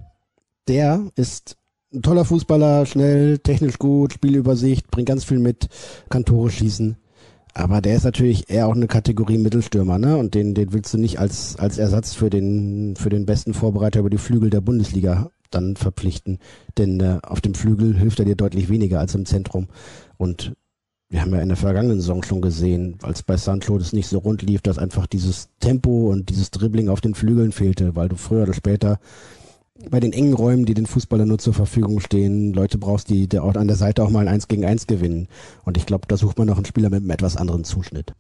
der 0.69 1.11
ist 1.17 1.57
ein 1.97 2.03
toller 2.03 2.25
Fußballer, 2.25 2.87
schnell, 2.87 3.39
technisch 3.39 3.79
gut, 3.79 4.13
Spielübersicht, 4.13 4.91
bringt 4.91 5.09
ganz 5.09 5.25
viel 5.25 5.39
mit, 5.39 5.69
kann 6.09 6.25
Tore 6.25 6.51
schießen. 6.51 6.97
Aber 7.55 7.81
der 7.81 7.97
ist 7.97 8.05
natürlich 8.05 8.51
eher 8.51 8.69
auch 8.69 8.75
eine 8.75 8.87
Kategorie 8.87 9.39
Mittelstürmer, 9.39 9.99
ne? 9.99 10.19
Und 10.19 10.35
den, 10.35 10.55
den 10.55 10.75
willst 10.75 10.93
du 10.93 10.99
nicht 10.99 11.19
als, 11.19 11.57
als 11.59 11.79
Ersatz 11.79 12.13
für 12.13 12.29
den, 12.29 12.97
für 12.97 13.09
den 13.09 13.25
besten 13.25 13.55
Vorbereiter 13.55 14.01
über 14.01 14.11
die 14.11 14.19
Flügel 14.19 14.51
der 14.51 14.61
Bundesliga 14.61 15.31
dann 15.51 15.77
verpflichten. 15.77 16.39
Denn 16.77 17.01
äh, 17.01 17.19
auf 17.23 17.41
dem 17.41 17.55
Flügel 17.55 17.97
hilft 17.97 18.19
er 18.19 18.27
dir 18.27 18.37
deutlich 18.37 18.69
weniger 18.69 19.01
als 19.01 19.15
im 19.15 19.25
Zentrum. 19.25 19.69
Und 20.19 20.53
wir 21.09 21.23
haben 21.23 21.33
ja 21.33 21.41
in 21.41 21.49
der 21.49 21.57
vergangenen 21.57 22.01
Saison 22.01 22.23
schon 22.23 22.43
gesehen, 22.43 22.99
als 23.03 23.23
bei 23.23 23.37
Sancho 23.37 23.79
das 23.79 23.93
nicht 23.93 24.09
so 24.09 24.19
rund 24.19 24.43
lief, 24.43 24.61
dass 24.61 24.77
einfach 24.77 25.07
dieses 25.07 25.49
Tempo 25.61 26.11
und 26.11 26.29
dieses 26.29 26.51
Dribbling 26.51 26.89
auf 26.89 27.01
den 27.01 27.15
Flügeln 27.15 27.53
fehlte, 27.53 27.95
weil 27.95 28.09
du 28.09 28.17
früher 28.17 28.43
oder 28.43 28.55
später 28.55 28.99
bei 29.91 30.01
den 30.01 30.13
engen 30.13 30.35
Räumen, 30.35 30.65
die 30.65 30.75
den 30.75 30.87
Fußballern 30.87 31.29
nur 31.29 31.39
zur 31.39 31.55
Verfügung 31.55 32.01
stehen, 32.01 32.53
Leute 32.53 32.79
brauchst, 32.79 33.09
die 33.11 33.29
der 33.29 33.45
auch 33.45 33.55
an 33.55 33.69
der 33.69 33.77
Seite 33.77 34.03
auch 34.03 34.11
mal 34.11 34.21
ein 34.21 34.35
Eins 34.35 34.49
gegen 34.49 34.65
Eins 34.65 34.87
gewinnen. 34.87 35.29
Und 35.65 35.77
ich 35.77 35.87
glaube, 35.87 36.07
da 36.09 36.17
sucht 36.17 36.39
man 36.39 36.47
noch 36.47 36.57
einen 36.57 36.65
Spieler 36.65 36.91
mit 36.91 37.01
einem 37.01 37.11
etwas 37.11 37.37
anderen 37.37 37.65
Zuschnitt. 37.65 38.15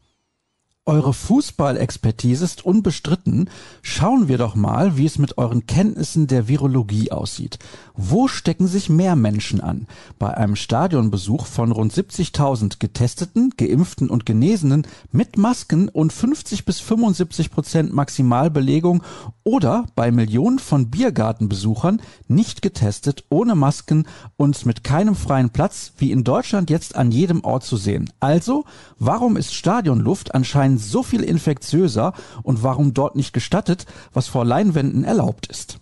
Eure 0.88 1.12
Fußballexpertise 1.12 2.44
ist 2.44 2.64
unbestritten. 2.64 3.50
Schauen 3.82 4.28
wir 4.28 4.38
doch 4.38 4.54
mal, 4.54 4.96
wie 4.96 5.04
es 5.04 5.18
mit 5.18 5.36
euren 5.36 5.66
Kenntnissen 5.66 6.28
der 6.28 6.46
Virologie 6.46 7.10
aussieht. 7.10 7.58
Wo 7.96 8.28
stecken 8.28 8.68
sich 8.68 8.88
mehr 8.88 9.16
Menschen 9.16 9.60
an? 9.60 9.88
Bei 10.20 10.36
einem 10.36 10.54
Stadionbesuch 10.54 11.46
von 11.46 11.72
rund 11.72 11.92
70.000 11.92 12.78
Getesteten, 12.78 13.54
Geimpften 13.56 14.08
und 14.08 14.26
Genesenen 14.26 14.86
mit 15.10 15.36
Masken 15.36 15.88
und 15.88 16.12
50 16.12 16.64
bis 16.64 16.78
75 16.78 17.50
Prozent 17.50 17.92
Maximalbelegung 17.92 19.02
oder 19.42 19.86
bei 19.96 20.12
Millionen 20.12 20.60
von 20.60 20.88
Biergartenbesuchern 20.88 22.00
nicht 22.28 22.62
getestet, 22.62 23.24
ohne 23.28 23.56
Masken 23.56 24.06
und 24.36 24.64
mit 24.66 24.84
keinem 24.84 25.16
freien 25.16 25.50
Platz, 25.50 25.94
wie 25.98 26.12
in 26.12 26.22
Deutschland 26.22 26.70
jetzt 26.70 26.94
an 26.94 27.10
jedem 27.10 27.42
Ort 27.42 27.64
zu 27.64 27.76
sehen. 27.76 28.12
Also, 28.20 28.64
warum 29.00 29.36
ist 29.36 29.52
Stadionluft 29.52 30.32
anscheinend 30.32 30.75
so 30.78 31.02
viel 31.02 31.22
infektiöser 31.22 32.12
und 32.42 32.62
warum 32.62 32.94
dort 32.94 33.16
nicht 33.16 33.32
gestattet, 33.32 33.86
was 34.12 34.28
vor 34.28 34.44
Leinwänden 34.44 35.04
erlaubt 35.04 35.46
ist? 35.46 35.78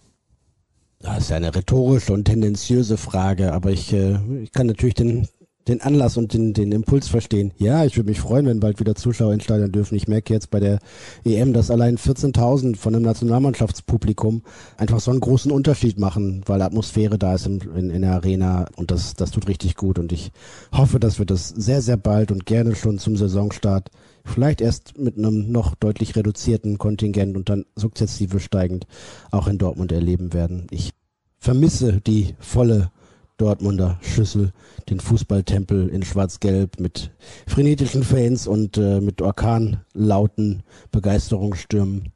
Das 1.01 1.19
ist 1.19 1.33
eine 1.33 1.55
rhetorische 1.55 2.13
und 2.13 2.25
tendenziöse 2.25 2.97
Frage, 2.97 3.53
aber 3.53 3.71
ich, 3.71 3.93
äh, 3.93 4.19
ich 4.43 4.53
kann 4.53 4.67
natürlich 4.67 4.95
den 4.95 5.29
den 5.69 5.81
Anlass 5.81 6.17
und 6.17 6.35
den, 6.35 6.53
den 6.53 6.73
Impuls 6.73 7.09
verstehen. 7.09 7.53
Ja, 7.57 7.85
ich 7.85 7.97
würde 7.97 8.11
mich 8.11 8.21
freuen, 8.21 8.47
wenn 8.47 8.61
bald 8.61 8.81
wieder 8.81 8.95
Zuschauer 8.95 9.33
ins 9.33 9.47
dürfen. 9.47 9.95
Ich 9.95 10.09
merke 10.09 10.33
jetzt 10.33 10.51
bei 10.51 10.61
der 10.61 10.79
EM, 11.25 11.53
dass 11.53 11.71
allein 11.71 11.97
14.000 11.97 12.77
von 12.77 12.95
einem 12.95 13.05
Nationalmannschaftspublikum 13.05 14.43
einfach 14.77 15.01
so 15.01 15.11
einen 15.11 15.21
großen 15.21 15.51
Unterschied 15.51 15.99
machen, 15.99 16.43
weil 16.47 16.61
Atmosphäre 16.61 17.19
da 17.19 17.35
ist 17.35 17.47
in, 17.47 17.61
in, 17.77 17.91
in 17.91 18.03
der 18.03 18.13
Arena 18.13 18.67
und 18.77 18.91
das, 18.91 19.15
das 19.15 19.31
tut 19.31 19.49
richtig 19.49 19.77
gut 19.77 19.99
und 19.99 20.13
ich 20.13 20.33
hoffe, 20.73 21.01
dass 21.01 21.19
wir 21.19 21.27
das 21.27 21.49
sehr, 21.49 21.81
sehr 21.81 21.97
bald 21.97 22.31
und 22.31 22.47
gerne 22.47 22.75
schon 22.75 22.99
zum 22.99 23.17
Saisonstart 23.17 23.91
vielleicht 24.25 24.61
erst 24.61 24.99
mit 24.99 25.19
einem 25.19 25.53
noch 25.53 25.75
deutlich 25.75 26.17
reduzierten 26.17 26.79
Kontingent 26.79 27.37
und 27.37 27.49
dann 27.49 27.67
sukzessive 27.77 28.41
steigend 28.41 28.87
auch 29.31 29.47
in 29.47 29.59
Dortmund 29.59 29.93
erleben 29.93 30.33
werden. 30.33 30.67
Ich 30.71 30.93
vermisse 31.39 32.01
die 32.01 32.35
volle 32.39 32.91
Dortmunder 33.37 33.99
Schüssel, 34.01 34.53
den 34.89 35.01
Fußballtempel 35.01 35.89
in 35.89 36.05
Schwarz-Gelb 36.05 36.79
mit 36.79 37.11
frenetischen 37.47 38.05
Fans 38.05 38.47
und 38.47 38.79
äh, 38.79 39.01
mit 39.01 39.21
orkanlauten 39.21 40.63
Begeisterungsstürmen. 40.93 42.13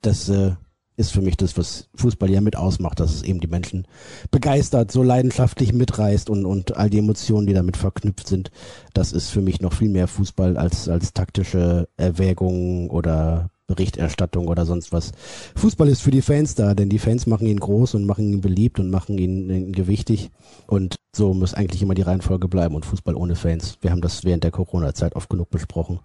Das 0.00 0.28
äh, 0.28 0.52
ist 1.00 1.12
für 1.12 1.22
mich 1.22 1.36
das, 1.36 1.56
was 1.56 1.88
Fußball 1.96 2.30
ja 2.30 2.40
mit 2.40 2.56
ausmacht, 2.56 3.00
dass 3.00 3.14
es 3.14 3.22
eben 3.22 3.40
die 3.40 3.48
Menschen 3.48 3.86
begeistert, 4.30 4.92
so 4.92 5.02
leidenschaftlich 5.02 5.72
mitreißt 5.72 6.28
und, 6.28 6.44
und 6.44 6.76
all 6.76 6.90
die 6.90 6.98
Emotionen, 6.98 7.46
die 7.46 7.54
damit 7.54 7.78
verknüpft 7.78 8.28
sind. 8.28 8.50
Das 8.92 9.12
ist 9.12 9.30
für 9.30 9.40
mich 9.40 9.60
noch 9.60 9.72
viel 9.72 9.88
mehr 9.88 10.06
Fußball 10.06 10.56
als, 10.56 10.88
als 10.88 11.14
taktische 11.14 11.88
Erwägungen 11.96 12.90
oder 12.90 13.50
Berichterstattung 13.66 14.48
oder 14.48 14.66
sonst 14.66 14.92
was. 14.92 15.12
Fußball 15.56 15.88
ist 15.88 16.02
für 16.02 16.10
die 16.10 16.22
Fans 16.22 16.54
da, 16.54 16.74
denn 16.74 16.88
die 16.88 16.98
Fans 16.98 17.26
machen 17.26 17.46
ihn 17.46 17.60
groß 17.60 17.94
und 17.94 18.04
machen 18.04 18.30
ihn 18.32 18.40
beliebt 18.40 18.78
und 18.78 18.90
machen 18.90 19.16
ihn, 19.16 19.48
ihn 19.48 19.72
gewichtig. 19.72 20.30
Und 20.66 20.96
so 21.16 21.32
muss 21.32 21.54
eigentlich 21.54 21.80
immer 21.80 21.94
die 21.94 22.02
Reihenfolge 22.02 22.48
bleiben 22.48 22.74
und 22.74 22.84
Fußball 22.84 23.14
ohne 23.14 23.36
Fans. 23.36 23.78
Wir 23.80 23.92
haben 23.92 24.02
das 24.02 24.24
während 24.24 24.44
der 24.44 24.50
Corona-Zeit 24.50 25.16
oft 25.16 25.30
genug 25.30 25.50
besprochen. 25.50 26.00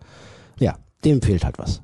Ja, 0.59 0.77
dem 1.03 1.21
fehlt 1.21 1.43
halt 1.43 1.57
was. 1.57 1.81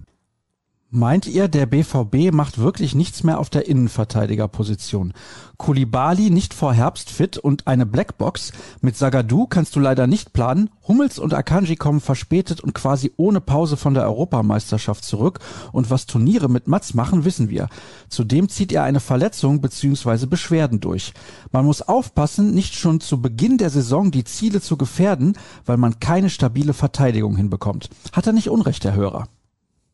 Meint 0.93 1.25
ihr, 1.25 1.47
der 1.47 1.67
BVB 1.67 2.33
macht 2.33 2.57
wirklich 2.57 2.95
nichts 2.95 3.23
mehr 3.23 3.39
auf 3.39 3.49
der 3.49 3.65
Innenverteidigerposition? 3.65 5.13
Kulibali 5.55 6.29
nicht 6.29 6.53
vor 6.53 6.73
Herbst 6.73 7.09
fit 7.09 7.37
und 7.37 7.65
eine 7.65 7.85
Blackbox. 7.85 8.51
Mit 8.81 8.97
Sagadu 8.97 9.47
kannst 9.47 9.73
du 9.73 9.79
leider 9.79 10.05
nicht 10.05 10.33
planen. 10.33 10.69
Hummels 10.89 11.17
und 11.17 11.33
Akanji 11.33 11.77
kommen 11.77 12.01
verspätet 12.01 12.59
und 12.59 12.73
quasi 12.73 13.13
ohne 13.15 13.39
Pause 13.39 13.77
von 13.77 13.93
der 13.93 14.03
Europameisterschaft 14.03 15.05
zurück. 15.05 15.39
Und 15.71 15.89
was 15.89 16.07
Turniere 16.07 16.49
mit 16.49 16.67
Mats 16.67 16.93
machen, 16.93 17.23
wissen 17.23 17.49
wir. 17.49 17.69
Zudem 18.09 18.49
zieht 18.49 18.73
er 18.73 18.83
eine 18.83 18.99
Verletzung 18.99 19.61
bzw. 19.61 20.25
Beschwerden 20.25 20.81
durch. 20.81 21.13
Man 21.53 21.63
muss 21.63 21.81
aufpassen, 21.81 22.53
nicht 22.53 22.75
schon 22.75 22.99
zu 22.99 23.21
Beginn 23.21 23.57
der 23.57 23.69
Saison 23.69 24.11
die 24.11 24.25
Ziele 24.25 24.59
zu 24.59 24.75
gefährden, 24.75 25.37
weil 25.65 25.77
man 25.77 26.01
keine 26.01 26.29
stabile 26.29 26.73
Verteidigung 26.73 27.37
hinbekommt. 27.37 27.89
Hat 28.11 28.27
er 28.27 28.33
nicht 28.33 28.49
Unrecht, 28.49 28.83
der 28.83 28.93
Hörer? 28.93 29.29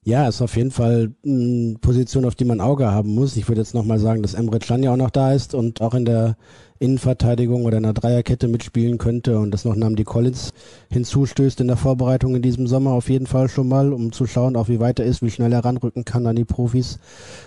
Ja, 0.07 0.25
ist 0.29 0.41
auf 0.41 0.55
jeden 0.55 0.71
Fall 0.71 1.11
eine 1.25 1.75
Position, 1.81 2.23
auf 2.23 2.33
die 2.33 2.45
man 2.45 2.61
Auge 2.61 2.89
haben 2.89 3.13
muss. 3.13 3.35
Ich 3.35 3.49
würde 3.49 3.59
jetzt 3.59 3.73
nochmal 3.73 3.99
sagen, 3.99 4.21
dass 4.21 4.35
Emre 4.35 4.59
Can 4.59 4.81
ja 4.81 4.93
auch 4.93 4.97
noch 4.97 5.09
da 5.09 5.33
ist 5.33 5.53
und 5.53 5.81
auch 5.81 5.93
in 5.93 6.05
der 6.05 6.37
Innenverteidigung 6.79 7.65
oder 7.65 7.77
in 7.77 7.85
einer 7.85 7.93
Dreierkette 7.93 8.47
mitspielen 8.47 8.97
könnte 8.97 9.39
und 9.39 9.51
das 9.51 9.65
noch 9.65 9.75
Namdi 9.75 10.03
Collins 10.03 10.51
hinzustößt 10.91 11.59
in 11.61 11.67
der 11.67 11.77
Vorbereitung 11.77 12.35
in 12.35 12.41
diesem 12.41 12.67
Sommer 12.67 12.91
auf 12.91 13.09
jeden 13.09 13.27
Fall 13.27 13.49
schon 13.49 13.67
mal, 13.67 13.93
um 13.93 14.11
zu 14.11 14.27
schauen, 14.27 14.55
auch 14.55 14.67
wie 14.67 14.79
weit 14.79 14.99
er 14.99 15.05
ist, 15.05 15.21
wie 15.21 15.31
schnell 15.31 15.51
er 15.51 15.65
ranrücken 15.65 16.05
kann 16.05 16.27
an 16.27 16.35
die 16.35 16.45
Profis. 16.45 16.99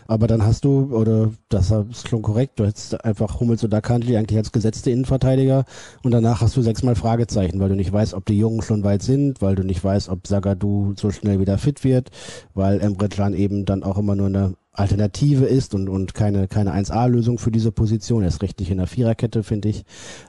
Aber 0.06 0.26
dann 0.26 0.44
hast 0.44 0.64
du, 0.64 0.90
oder 0.92 1.30
das 1.48 1.70
ist 1.70 2.08
schon 2.08 2.22
korrekt, 2.22 2.58
du 2.58 2.66
hättest 2.66 3.04
einfach 3.04 3.38
Hummels 3.38 3.62
oder 3.62 3.80
Kantli 3.80 4.16
eigentlich 4.16 4.38
als 4.38 4.52
gesetzte 4.52 4.90
Innenverteidiger 4.90 5.64
und 6.02 6.10
danach 6.10 6.40
hast 6.40 6.56
du 6.56 6.62
sechsmal 6.62 6.96
Fragezeichen, 6.96 7.60
weil 7.60 7.68
du 7.68 7.76
nicht 7.76 7.92
weißt, 7.92 8.14
ob 8.14 8.26
die 8.26 8.38
Jungen 8.38 8.62
schon 8.62 8.82
weit 8.82 9.02
sind, 9.02 9.40
weil 9.40 9.54
du 9.54 9.62
nicht 9.62 9.82
weißt, 9.82 10.08
ob 10.08 10.26
Sagadu 10.26 10.94
so 10.96 11.10
schnell 11.10 11.38
wieder 11.40 11.58
fit 11.58 11.84
wird, 11.84 12.10
weil 12.54 12.80
Emre 12.80 13.08
Can 13.20 13.34
eben 13.34 13.64
dann 13.66 13.82
auch 13.82 13.98
immer 13.98 14.16
nur 14.16 14.26
eine 14.26 14.54
Alternative 14.80 15.44
ist 15.44 15.74
und, 15.74 15.88
und 15.88 16.14
keine, 16.14 16.48
keine 16.48 16.74
1A-Lösung 16.74 17.38
für 17.38 17.50
diese 17.50 17.72
Position. 17.72 18.22
Er 18.22 18.28
ist 18.28 18.42
richtig 18.42 18.70
in 18.70 18.78
der 18.78 18.86
Viererkette, 18.86 19.42
finde 19.42 19.68
ich. 19.68 19.84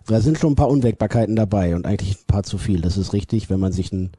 Da 0.07 0.21
sind 0.21 0.37
schon 0.37 0.53
ein 0.53 0.55
paar 0.55 0.69
Unwägbarkeiten 0.69 1.35
dabei 1.35 1.75
und 1.75 1.85
eigentlich 1.85 2.17
ein 2.17 2.27
paar 2.27 2.43
zu 2.43 2.57
viel. 2.57 2.81
Das 2.81 2.97
ist 2.97 3.13
richtig. 3.13 3.49
Wenn 3.49 3.59
man 3.59 3.71
sich 3.71 3.91
ein, 3.91 4.11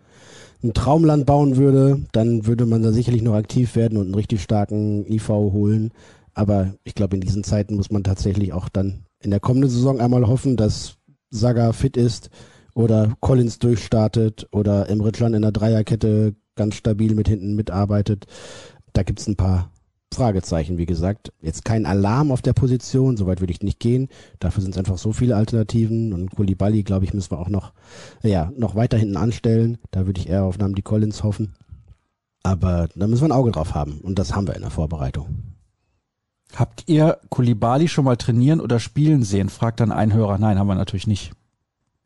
ein 0.62 0.74
Traumland 0.74 1.26
bauen 1.26 1.56
würde, 1.56 2.00
dann 2.12 2.46
würde 2.46 2.66
man 2.66 2.82
da 2.82 2.92
sicherlich 2.92 3.22
noch 3.22 3.34
aktiv 3.34 3.76
werden 3.76 3.98
und 3.98 4.06
einen 4.06 4.14
richtig 4.14 4.42
starken 4.42 5.06
IV 5.06 5.28
holen. 5.28 5.92
Aber 6.34 6.74
ich 6.84 6.94
glaube, 6.94 7.16
in 7.16 7.20
diesen 7.20 7.44
Zeiten 7.44 7.76
muss 7.76 7.90
man 7.90 8.04
tatsächlich 8.04 8.52
auch 8.52 8.68
dann 8.68 9.04
in 9.20 9.30
der 9.30 9.40
kommenden 9.40 9.70
Saison 9.70 10.00
einmal 10.00 10.26
hoffen, 10.26 10.56
dass 10.56 10.96
Saga 11.30 11.72
fit 11.72 11.96
ist 11.96 12.30
oder 12.74 13.14
Collins 13.20 13.58
durchstartet 13.58 14.48
oder 14.50 14.88
Emre 14.88 15.12
Can 15.12 15.34
in 15.34 15.42
der 15.42 15.52
Dreierkette 15.52 16.34
ganz 16.54 16.74
stabil 16.74 17.14
mit 17.14 17.28
hinten 17.28 17.54
mitarbeitet. 17.54 18.26
Da 18.92 19.02
gibt's 19.02 19.26
ein 19.26 19.36
paar 19.36 19.71
Fragezeichen, 20.12 20.78
wie 20.78 20.86
gesagt. 20.86 21.32
Jetzt 21.40 21.64
kein 21.64 21.86
Alarm 21.86 22.30
auf 22.30 22.42
der 22.42 22.52
Position, 22.52 23.16
soweit 23.16 23.40
würde 23.40 23.52
ich 23.52 23.62
nicht 23.62 23.80
gehen. 23.80 24.08
Dafür 24.38 24.62
sind 24.62 24.72
es 24.72 24.78
einfach 24.78 24.98
so 24.98 25.12
viele 25.12 25.36
Alternativen 25.36 26.12
und 26.12 26.34
Kulibali, 26.34 26.82
glaube 26.82 27.04
ich, 27.04 27.14
müssen 27.14 27.30
wir 27.30 27.38
auch 27.38 27.48
noch, 27.48 27.72
ja, 28.22 28.52
noch 28.56 28.74
weiter 28.74 28.96
hinten 28.98 29.16
anstellen. 29.16 29.78
Da 29.90 30.06
würde 30.06 30.20
ich 30.20 30.28
eher 30.28 30.44
auf 30.44 30.58
Namen 30.58 30.74
die 30.74 30.82
Collins 30.82 31.22
hoffen. 31.22 31.54
Aber 32.42 32.88
da 32.94 33.06
müssen 33.06 33.22
wir 33.22 33.28
ein 33.28 33.38
Auge 33.38 33.52
drauf 33.52 33.74
haben 33.74 34.00
und 34.02 34.18
das 34.18 34.34
haben 34.34 34.46
wir 34.46 34.54
in 34.54 34.62
der 34.62 34.70
Vorbereitung. 34.70 35.28
Habt 36.54 36.84
ihr 36.86 37.18
Kulibali 37.30 37.88
schon 37.88 38.04
mal 38.04 38.16
trainieren 38.16 38.60
oder 38.60 38.78
spielen 38.78 39.22
sehen? 39.22 39.48
fragt 39.48 39.80
dann 39.80 39.92
ein 39.92 40.12
Hörer. 40.12 40.38
Nein, 40.38 40.58
haben 40.58 40.66
wir 40.66 40.74
natürlich 40.74 41.06
nicht. 41.06 41.32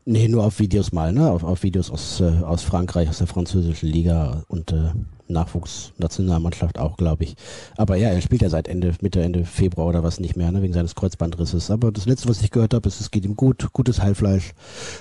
Nee, 0.05 0.29
nur 0.29 0.45
auf 0.45 0.61
Videos 0.61 0.93
mal, 0.93 1.13
ne? 1.13 1.29
Auf, 1.31 1.43
auf 1.43 1.65
Videos 1.65 1.91
aus, 1.91 2.21
äh, 2.21 2.43
aus 2.45 2.63
Frankreich, 2.63 3.09
aus 3.09 3.19
der 3.19 3.27
französischen 3.27 3.89
Liga 3.89 4.45
und 4.47 4.71
äh, 4.71 4.91
Nachwuchsnationalmannschaft 5.29 6.79
auch, 6.79 6.97
glaube 6.97 7.25
ich. 7.25 7.37
Aber 7.77 7.97
ja, 7.97 8.09
er 8.11 8.21
spielt 8.21 8.43
ja 8.43 8.49
seit 8.49 8.69
Ende, 8.69 8.95
Mitte, 9.01 9.23
Ende 9.23 9.45
Februar 9.45 9.89
oder 9.89 10.03
was 10.03 10.21
nicht 10.21 10.37
mehr, 10.37 10.51
ne, 10.53 10.63
wegen 10.63 10.73
seines 10.73 10.95
Kreuzbandrisses. 10.95 11.71
Aber 11.71 11.93
das 11.93 12.07
letzte, 12.07 12.29
was 12.29 12.43
ich 12.43 12.51
gehört 12.51 12.75
habe, 12.75 12.89
ist, 12.89 13.01
es 13.01 13.11
geht 13.11 13.25
ihm 13.25 13.37
gut, 13.37 13.73
gutes 13.73 14.03
Heilfleisch, 14.03 14.53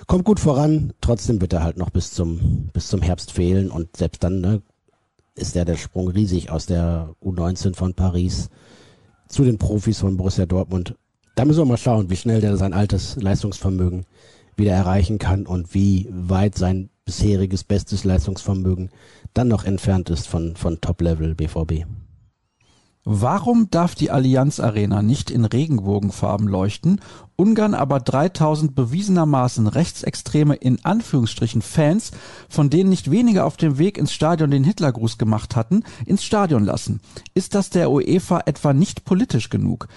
kommt 0.08 0.26
gut 0.26 0.40
voran. 0.40 0.94
Trotzdem 1.02 1.42
wird 1.42 1.54
er 1.54 1.64
halt 1.64 1.78
noch 1.78 1.90
bis 1.90 2.12
zum, 2.12 2.70
bis 2.74 2.88
zum 2.88 3.02
Herbst 3.02 3.32
fehlen 3.32 3.72
und 3.72 3.96
selbst 3.98 4.24
dann, 4.24 4.42
ne, 4.42 4.62
ist 5.36 5.56
der 5.56 5.66
der 5.66 5.76
Sprung 5.76 6.08
riesig 6.08 6.50
aus 6.50 6.66
der 6.66 7.14
U19 7.22 7.76
von 7.76 7.94
Paris 7.94 8.50
zu 9.28 9.44
den 9.44 9.58
Profis 9.58 10.00
von 10.00 10.18
Borussia 10.18 10.46
Dortmund. 10.46 10.96
Da 11.36 11.44
müssen 11.44 11.60
wir 11.60 11.66
mal 11.66 11.78
schauen, 11.78 12.10
wie 12.10 12.16
schnell 12.16 12.40
der 12.40 12.56
sein 12.56 12.74
altes 12.74 13.18
Leistungsvermögen 13.18 14.06
wieder 14.56 14.72
erreichen 14.72 15.20
kann 15.20 15.46
und 15.46 15.74
wie 15.74 16.08
weit 16.10 16.56
sein 16.56 16.90
bisheriges 17.04 17.64
bestes 17.64 18.04
Leistungsvermögen 18.04 18.90
dann 19.36 19.48
noch 19.48 19.64
entfernt 19.64 20.10
ist 20.10 20.28
von, 20.28 20.56
von 20.56 20.82
Top-Level 20.82 21.36
BVB. 21.36 21.86
Warum 23.08 23.70
darf 23.70 23.94
die 23.94 24.10
Allianz 24.10 24.60
Arena 24.60 25.04
nicht 25.04 25.30
in 25.30 25.46
Regenbogenfarben 25.46 26.48
leuchten, 26.48 27.02
Ungarn 27.36 27.76
aber 27.76 28.00
3000 28.00 28.74
bewiesenermaßen 28.74 29.68
rechtsextreme 29.68 30.56
in 30.56 30.84
Anführungsstrichen 30.84 31.62
Fans, 31.62 32.14
von 32.50 32.72
denen 32.72 32.90
nicht 32.90 33.12
wenige 33.12 33.44
auf 33.44 33.58
dem 33.58 33.78
Weg 33.78 34.00
ins 34.00 34.12
Stadion 34.12 34.50
den 34.50 34.64
Hitlergruß 34.64 35.20
gemacht 35.20 35.56
hatten, 35.56 35.84
ins 36.08 36.24
Stadion 36.24 36.66
lassen? 36.66 37.00
Ist 37.36 37.54
das 37.54 37.70
der 37.70 37.92
UEFA 37.92 38.42
etwa 38.48 38.74
nicht 38.74 39.06
politisch 39.06 39.52
genug? 39.52 39.88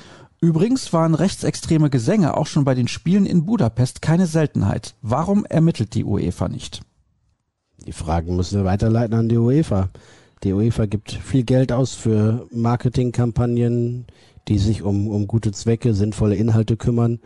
Übrigens 0.42 0.92
waren 0.92 1.14
rechtsextreme 1.14 1.88
Gesänge 1.88 2.36
auch 2.36 2.46
schon 2.46 2.66
bei 2.66 2.74
den 2.74 2.88
Spielen 2.88 3.24
in 3.24 3.46
Budapest 3.46 4.02
keine 4.02 4.26
Seltenheit. 4.26 4.96
Warum 5.00 5.46
ermittelt 5.46 5.94
die 5.94 6.04
UEFA 6.04 6.48
nicht? 6.48 6.82
Die 7.88 7.92
Fragen 7.92 8.36
müssen 8.36 8.58
wir 8.58 8.66
weiterleiten 8.66 9.14
an 9.14 9.30
die 9.30 9.38
UEFA. 9.38 9.88
Die 10.44 10.52
UEFA 10.52 10.84
gibt 10.84 11.10
viel 11.10 11.42
Geld 11.42 11.72
aus 11.72 11.94
für 11.94 12.46
Marketingkampagnen, 12.52 14.04
die 14.46 14.58
sich 14.58 14.82
um, 14.82 15.08
um 15.08 15.26
gute 15.26 15.52
Zwecke, 15.52 15.94
sinnvolle 15.94 16.36
Inhalte 16.36 16.76
kümmern, 16.76 17.18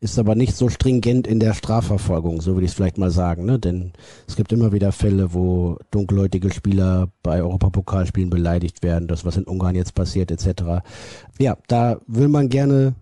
ist 0.00 0.18
aber 0.18 0.34
nicht 0.34 0.56
so 0.56 0.70
stringent 0.70 1.26
in 1.26 1.38
der 1.38 1.52
Strafverfolgung, 1.52 2.40
so 2.40 2.54
würde 2.54 2.64
ich 2.64 2.70
es 2.70 2.74
vielleicht 2.74 2.96
mal 2.96 3.10
sagen. 3.10 3.44
Ne? 3.44 3.58
Denn 3.58 3.92
es 4.26 4.36
gibt 4.36 4.54
immer 4.54 4.72
wieder 4.72 4.90
Fälle, 4.90 5.34
wo 5.34 5.76
dunkelhäutige 5.90 6.50
Spieler 6.50 7.10
bei 7.22 7.42
Europapokalspielen 7.42 8.30
beleidigt 8.30 8.82
werden, 8.82 9.08
das 9.08 9.26
was 9.26 9.36
in 9.36 9.44
Ungarn 9.44 9.74
jetzt 9.74 9.94
passiert 9.94 10.30
etc. 10.30 10.82
Ja, 11.38 11.58
da 11.68 12.00
will 12.06 12.28
man 12.28 12.48
gerne 12.48 12.94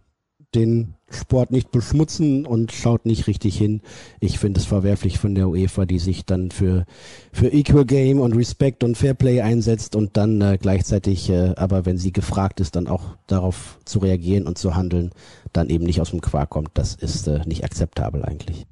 den 0.56 0.94
Sport 1.14 1.50
nicht 1.50 1.70
beschmutzen 1.70 2.46
und 2.46 2.72
schaut 2.72 3.06
nicht 3.06 3.26
richtig 3.26 3.56
hin. 3.56 3.80
Ich 4.20 4.38
finde 4.38 4.60
es 4.60 4.66
verwerflich 4.66 5.18
von 5.18 5.34
der 5.34 5.48
UEFA, 5.48 5.86
die 5.86 5.98
sich 5.98 6.24
dann 6.24 6.50
für, 6.50 6.84
für 7.32 7.48
Equal 7.48 7.84
Game 7.84 8.20
und 8.20 8.34
Respect 8.34 8.84
und 8.84 8.96
Fairplay 8.96 9.40
einsetzt 9.40 9.96
und 9.96 10.16
dann 10.16 10.40
äh, 10.40 10.58
gleichzeitig, 10.60 11.30
äh, 11.30 11.54
aber 11.56 11.86
wenn 11.86 11.98
sie 11.98 12.12
gefragt 12.12 12.60
ist, 12.60 12.76
dann 12.76 12.88
auch 12.88 13.16
darauf 13.26 13.78
zu 13.84 14.00
reagieren 14.00 14.46
und 14.46 14.58
zu 14.58 14.74
handeln, 14.74 15.10
dann 15.52 15.70
eben 15.70 15.84
nicht 15.84 16.00
aus 16.00 16.10
dem 16.10 16.20
Quark 16.20 16.50
kommt. 16.50 16.70
Das 16.74 16.94
ist 16.94 17.26
äh, 17.28 17.40
nicht 17.46 17.64
akzeptabel 17.64 18.24
eigentlich. 18.24 18.66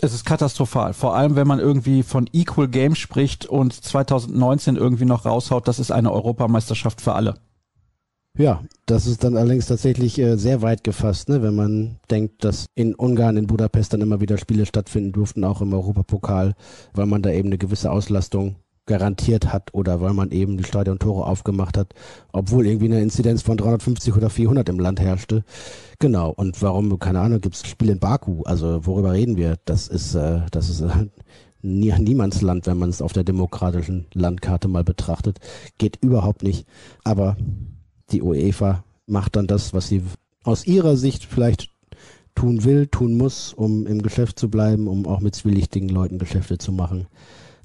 Es 0.00 0.14
ist 0.14 0.24
katastrophal. 0.24 0.94
Vor 0.94 1.14
allem, 1.14 1.36
wenn 1.36 1.46
man 1.46 1.60
irgendwie 1.60 2.02
von 2.02 2.28
Equal 2.32 2.68
Game 2.68 2.94
spricht 2.94 3.46
und 3.46 3.72
2019 3.72 4.76
irgendwie 4.76 5.04
noch 5.04 5.26
raushaut, 5.26 5.68
das 5.68 5.78
ist 5.78 5.92
eine 5.92 6.12
Europameisterschaft 6.12 7.00
für 7.00 7.12
alle. 7.12 7.34
Ja, 8.38 8.62
das 8.86 9.06
ist 9.06 9.24
dann 9.24 9.36
allerdings 9.36 9.66
tatsächlich 9.66 10.18
äh, 10.18 10.36
sehr 10.36 10.62
weit 10.62 10.84
gefasst, 10.84 11.28
ne? 11.28 11.42
wenn 11.42 11.54
man 11.54 11.96
denkt, 12.10 12.44
dass 12.44 12.66
in 12.74 12.94
Ungarn, 12.94 13.36
in 13.36 13.46
Budapest 13.46 13.92
dann 13.92 14.00
immer 14.00 14.22
wieder 14.22 14.38
Spiele 14.38 14.64
stattfinden 14.64 15.12
durften, 15.12 15.44
auch 15.44 15.60
im 15.60 15.74
Europapokal, 15.74 16.54
weil 16.94 17.06
man 17.06 17.20
da 17.20 17.30
eben 17.30 17.48
eine 17.48 17.58
gewisse 17.58 17.90
Auslastung 17.90 18.56
garantiert 18.86 19.52
hat 19.52 19.74
oder 19.74 20.00
weil 20.00 20.14
man 20.14 20.30
eben 20.30 20.56
die 20.56 20.64
Stadiontore 20.64 21.26
aufgemacht 21.26 21.76
hat, 21.76 21.94
obwohl 22.32 22.66
irgendwie 22.66 22.86
eine 22.86 23.00
Inzidenz 23.00 23.42
von 23.42 23.56
350 23.56 24.16
oder 24.16 24.30
400 24.30 24.68
im 24.70 24.80
Land 24.80 24.98
herrschte. 24.98 25.44
Genau. 25.98 26.30
Und 26.30 26.60
warum, 26.62 26.98
keine 26.98 27.20
Ahnung, 27.20 27.40
gibt 27.40 27.54
es 27.54 27.66
Spiele 27.66 27.92
in 27.92 28.00
Baku? 28.00 28.42
Also 28.44 28.84
worüber 28.86 29.12
reden 29.12 29.36
wir? 29.36 29.56
Das 29.66 29.88
ist, 29.88 30.14
äh, 30.14 30.40
das 30.50 30.68
ist 30.68 30.80
äh, 30.80 30.88
nie, 31.62 31.92
niemands 31.98 32.40
Land, 32.40 32.66
wenn 32.66 32.78
man 32.78 32.90
es 32.90 33.02
auf 33.02 33.12
der 33.12 33.24
demokratischen 33.24 34.06
Landkarte 34.14 34.68
mal 34.68 34.84
betrachtet. 34.84 35.38
Geht 35.78 35.98
überhaupt 36.02 36.42
nicht. 36.42 36.66
Aber 37.04 37.36
die 38.12 38.22
UEFA 38.22 38.84
macht 39.06 39.36
dann 39.36 39.46
das, 39.46 39.74
was 39.74 39.88
sie 39.88 40.02
aus 40.44 40.66
ihrer 40.66 40.96
Sicht 40.96 41.24
vielleicht 41.24 41.70
tun 42.34 42.64
will, 42.64 42.86
tun 42.86 43.16
muss, 43.16 43.52
um 43.52 43.86
im 43.86 44.02
Geschäft 44.02 44.38
zu 44.38 44.50
bleiben, 44.50 44.88
um 44.88 45.06
auch 45.06 45.20
mit 45.20 45.34
zwielichtigen 45.34 45.88
Leuten 45.88 46.18
Geschäfte 46.18 46.58
zu 46.58 46.72
machen. 46.72 47.06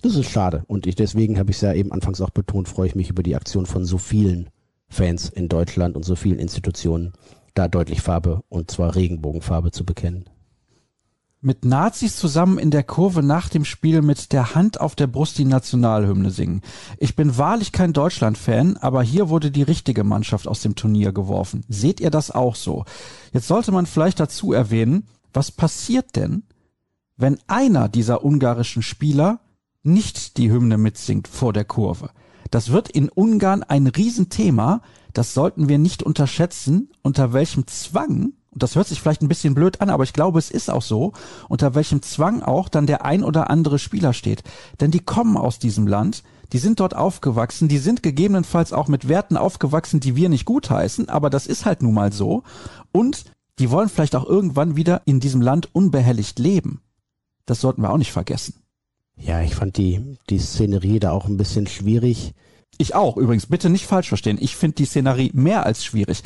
Das 0.02 0.16
ist 0.16 0.30
schade. 0.30 0.64
Und 0.68 0.86
ich, 0.86 0.96
deswegen 0.96 1.40
habe 1.40 1.52
ich 1.52 1.58
es 1.58 1.62
ja 1.62 1.74
eben 1.74 1.92
anfangs 1.92 2.22
auch 2.22 2.30
betont, 2.30 2.68
freue 2.68 2.88
ich 2.88 2.96
mich 2.96 3.10
über 3.10 3.24
die 3.24 3.36
Aktion 3.36 3.66
von 3.66 3.86
so 3.86 3.98
vielen 3.98 4.50
Fans 4.90 5.30
in 5.30 5.50
Deutschland 5.50 5.96
und 5.96 6.04
so 6.04 6.16
vielen 6.16 6.40
Institutionen, 6.40 7.14
da 7.54 7.68
deutlich 7.68 8.02
Farbe 8.02 8.44
und 8.50 8.70
zwar 8.70 8.96
Regenbogenfarbe 8.96 9.72
zu 9.72 9.86
bekennen 9.86 10.26
mit 11.40 11.66
Nazis 11.66 12.16
zusammen 12.16 12.58
in 12.58 12.72
der 12.72 12.84
Kurve 12.84 13.22
nach 13.22 13.50
dem 13.50 13.64
Spiel 13.64 14.02
mit 14.02 14.32
der 14.32 14.56
Hand 14.56 14.82
auf 14.82 14.96
der 14.96 15.08
Brust 15.08 15.38
die 15.38 15.46
Nationalhymne 15.46 16.32
singen. 16.32 16.62
Ich 16.98 17.16
bin 17.16 17.38
wahrlich 17.38 17.72
kein 17.72 17.94
Deutschland-Fan, 17.94 18.78
aber 18.78 19.04
hier 19.04 19.30
wurde 19.30 19.52
die 19.52 19.64
richtige 19.64 20.04
Mannschaft 20.04 20.48
aus 20.48 20.62
dem 20.62 20.76
Turnier 20.76 21.12
geworfen. 21.12 21.64
Seht 21.70 22.00
ihr 22.00 22.10
das 22.10 22.32
auch 22.32 22.56
so? 22.56 22.86
Jetzt 23.34 23.48
sollte 23.48 23.72
man 23.72 23.86
vielleicht 23.86 24.20
dazu 24.20 24.52
erwähnen, 24.52 25.08
was 25.34 25.52
passiert 25.52 26.16
denn, 26.16 26.44
wenn 27.18 27.38
einer 27.48 27.88
dieser 27.90 28.24
ungarischen 28.24 28.82
Spieler 28.82 29.40
nicht 29.84 30.38
die 30.38 30.52
Hymne 30.52 30.78
mitsingt 30.78 31.28
vor 31.28 31.54
der 31.54 31.66
Kurve? 31.66 32.10
Das 32.50 32.72
wird 32.72 32.90
in 32.90 33.10
Ungarn 33.10 33.62
ein 33.62 33.88
Riesenthema. 33.88 34.82
Das 35.14 35.34
sollten 35.34 35.70
wir 35.70 35.78
nicht 35.78 36.02
unterschätzen, 36.02 36.90
unter 37.02 37.34
welchem 37.34 37.68
Zwang 37.68 38.34
das 38.64 38.76
hört 38.76 38.88
sich 38.88 39.02
vielleicht 39.02 39.22
ein 39.22 39.28
bisschen 39.28 39.54
blöd 39.54 39.82
an, 39.82 39.90
aber 39.90 40.04
ich 40.04 40.14
glaube, 40.14 40.40
es 40.40 40.52
ist 40.52 40.70
auch 40.70 40.82
so, 40.82 41.14
unter 41.50 41.76
welchem 41.76 42.02
Zwang 42.02 42.42
auch 42.42 42.70
dann 42.70 42.88
der 42.88 43.06
ein 43.06 43.24
oder 43.24 43.50
andere 43.50 43.80
Spieler 43.80 44.14
steht. 44.14 44.44
Denn 44.80 44.92
die 44.92 45.00
kommen 45.00 45.38
aus 45.38 45.60
diesem 45.60 45.88
Land, 45.88 46.24
die 46.54 46.60
sind 46.60 46.80
dort 46.80 46.96
aufgewachsen, 46.96 47.68
die 47.68 47.78
sind 47.78 48.04
gegebenenfalls 48.04 48.74
auch 48.74 48.88
mit 48.88 49.08
Werten 49.08 49.38
aufgewachsen, 49.38 50.00
die 50.00 50.16
wir 50.16 50.30
nicht 50.30 50.46
gutheißen, 50.46 51.10
aber 51.10 51.30
das 51.30 51.48
ist 51.48 51.66
halt 51.66 51.82
nun 51.82 51.94
mal 51.94 52.14
so. 52.14 52.44
Und 52.92 53.26
die 53.60 53.72
wollen 53.72 53.90
vielleicht 53.90 54.16
auch 54.16 54.26
irgendwann 54.26 54.76
wieder 54.76 55.02
in 55.06 55.20
diesem 55.20 55.42
Land 55.42 55.70
unbehelligt 55.74 56.40
leben. 56.40 56.82
Das 57.46 57.62
sollten 57.62 57.82
wir 57.82 57.90
auch 57.90 57.98
nicht 57.98 58.12
vergessen. 58.12 58.56
Ja, 59.16 59.42
ich 59.42 59.56
fand 59.56 59.78
die, 59.78 60.18
die 60.30 60.40
Szenerie 60.40 61.00
da 61.00 61.12
auch 61.12 61.26
ein 61.26 61.38
bisschen 61.38 61.68
schwierig. 61.68 62.34
Ich 62.78 62.94
auch, 62.94 63.18
übrigens, 63.18 63.48
bitte 63.48 63.70
nicht 63.70 63.88
falsch 63.88 64.08
verstehen. 64.08 64.38
Ich 64.40 64.56
finde 64.56 64.76
die 64.76 64.86
Szenerie 64.86 65.32
mehr 65.34 65.66
als 65.66 65.84
schwierig. 65.84 66.24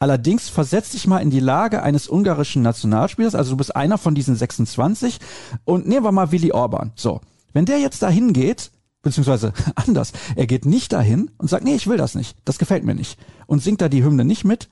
Allerdings 0.00 0.48
versetz 0.48 0.90
dich 0.90 1.06
mal 1.06 1.18
in 1.20 1.30
die 1.30 1.38
Lage 1.38 1.82
eines 1.82 2.08
ungarischen 2.08 2.62
Nationalspielers, 2.62 3.36
also 3.36 3.52
du 3.52 3.56
bist 3.56 3.76
einer 3.76 3.98
von 3.98 4.16
diesen 4.16 4.34
26 4.34 5.20
und 5.64 5.86
nehmen 5.86 6.04
wir 6.04 6.10
mal 6.10 6.32
Willy 6.32 6.50
Orban. 6.50 6.90
So, 6.96 7.20
wenn 7.52 7.66
der 7.66 7.78
jetzt 7.78 8.02
dahin 8.02 8.32
geht, 8.32 8.72
beziehungsweise 9.02 9.52
anders, 9.76 10.12
er 10.34 10.48
geht 10.48 10.66
nicht 10.66 10.92
dahin 10.92 11.30
und 11.38 11.48
sagt, 11.48 11.64
nee, 11.64 11.76
ich 11.76 11.86
will 11.86 11.98
das 11.98 12.16
nicht, 12.16 12.36
das 12.44 12.58
gefällt 12.58 12.82
mir 12.82 12.96
nicht 12.96 13.16
und 13.46 13.62
singt 13.62 13.80
da 13.80 13.88
die 13.88 14.02
Hymne 14.02 14.24
nicht 14.24 14.44
mit, 14.44 14.68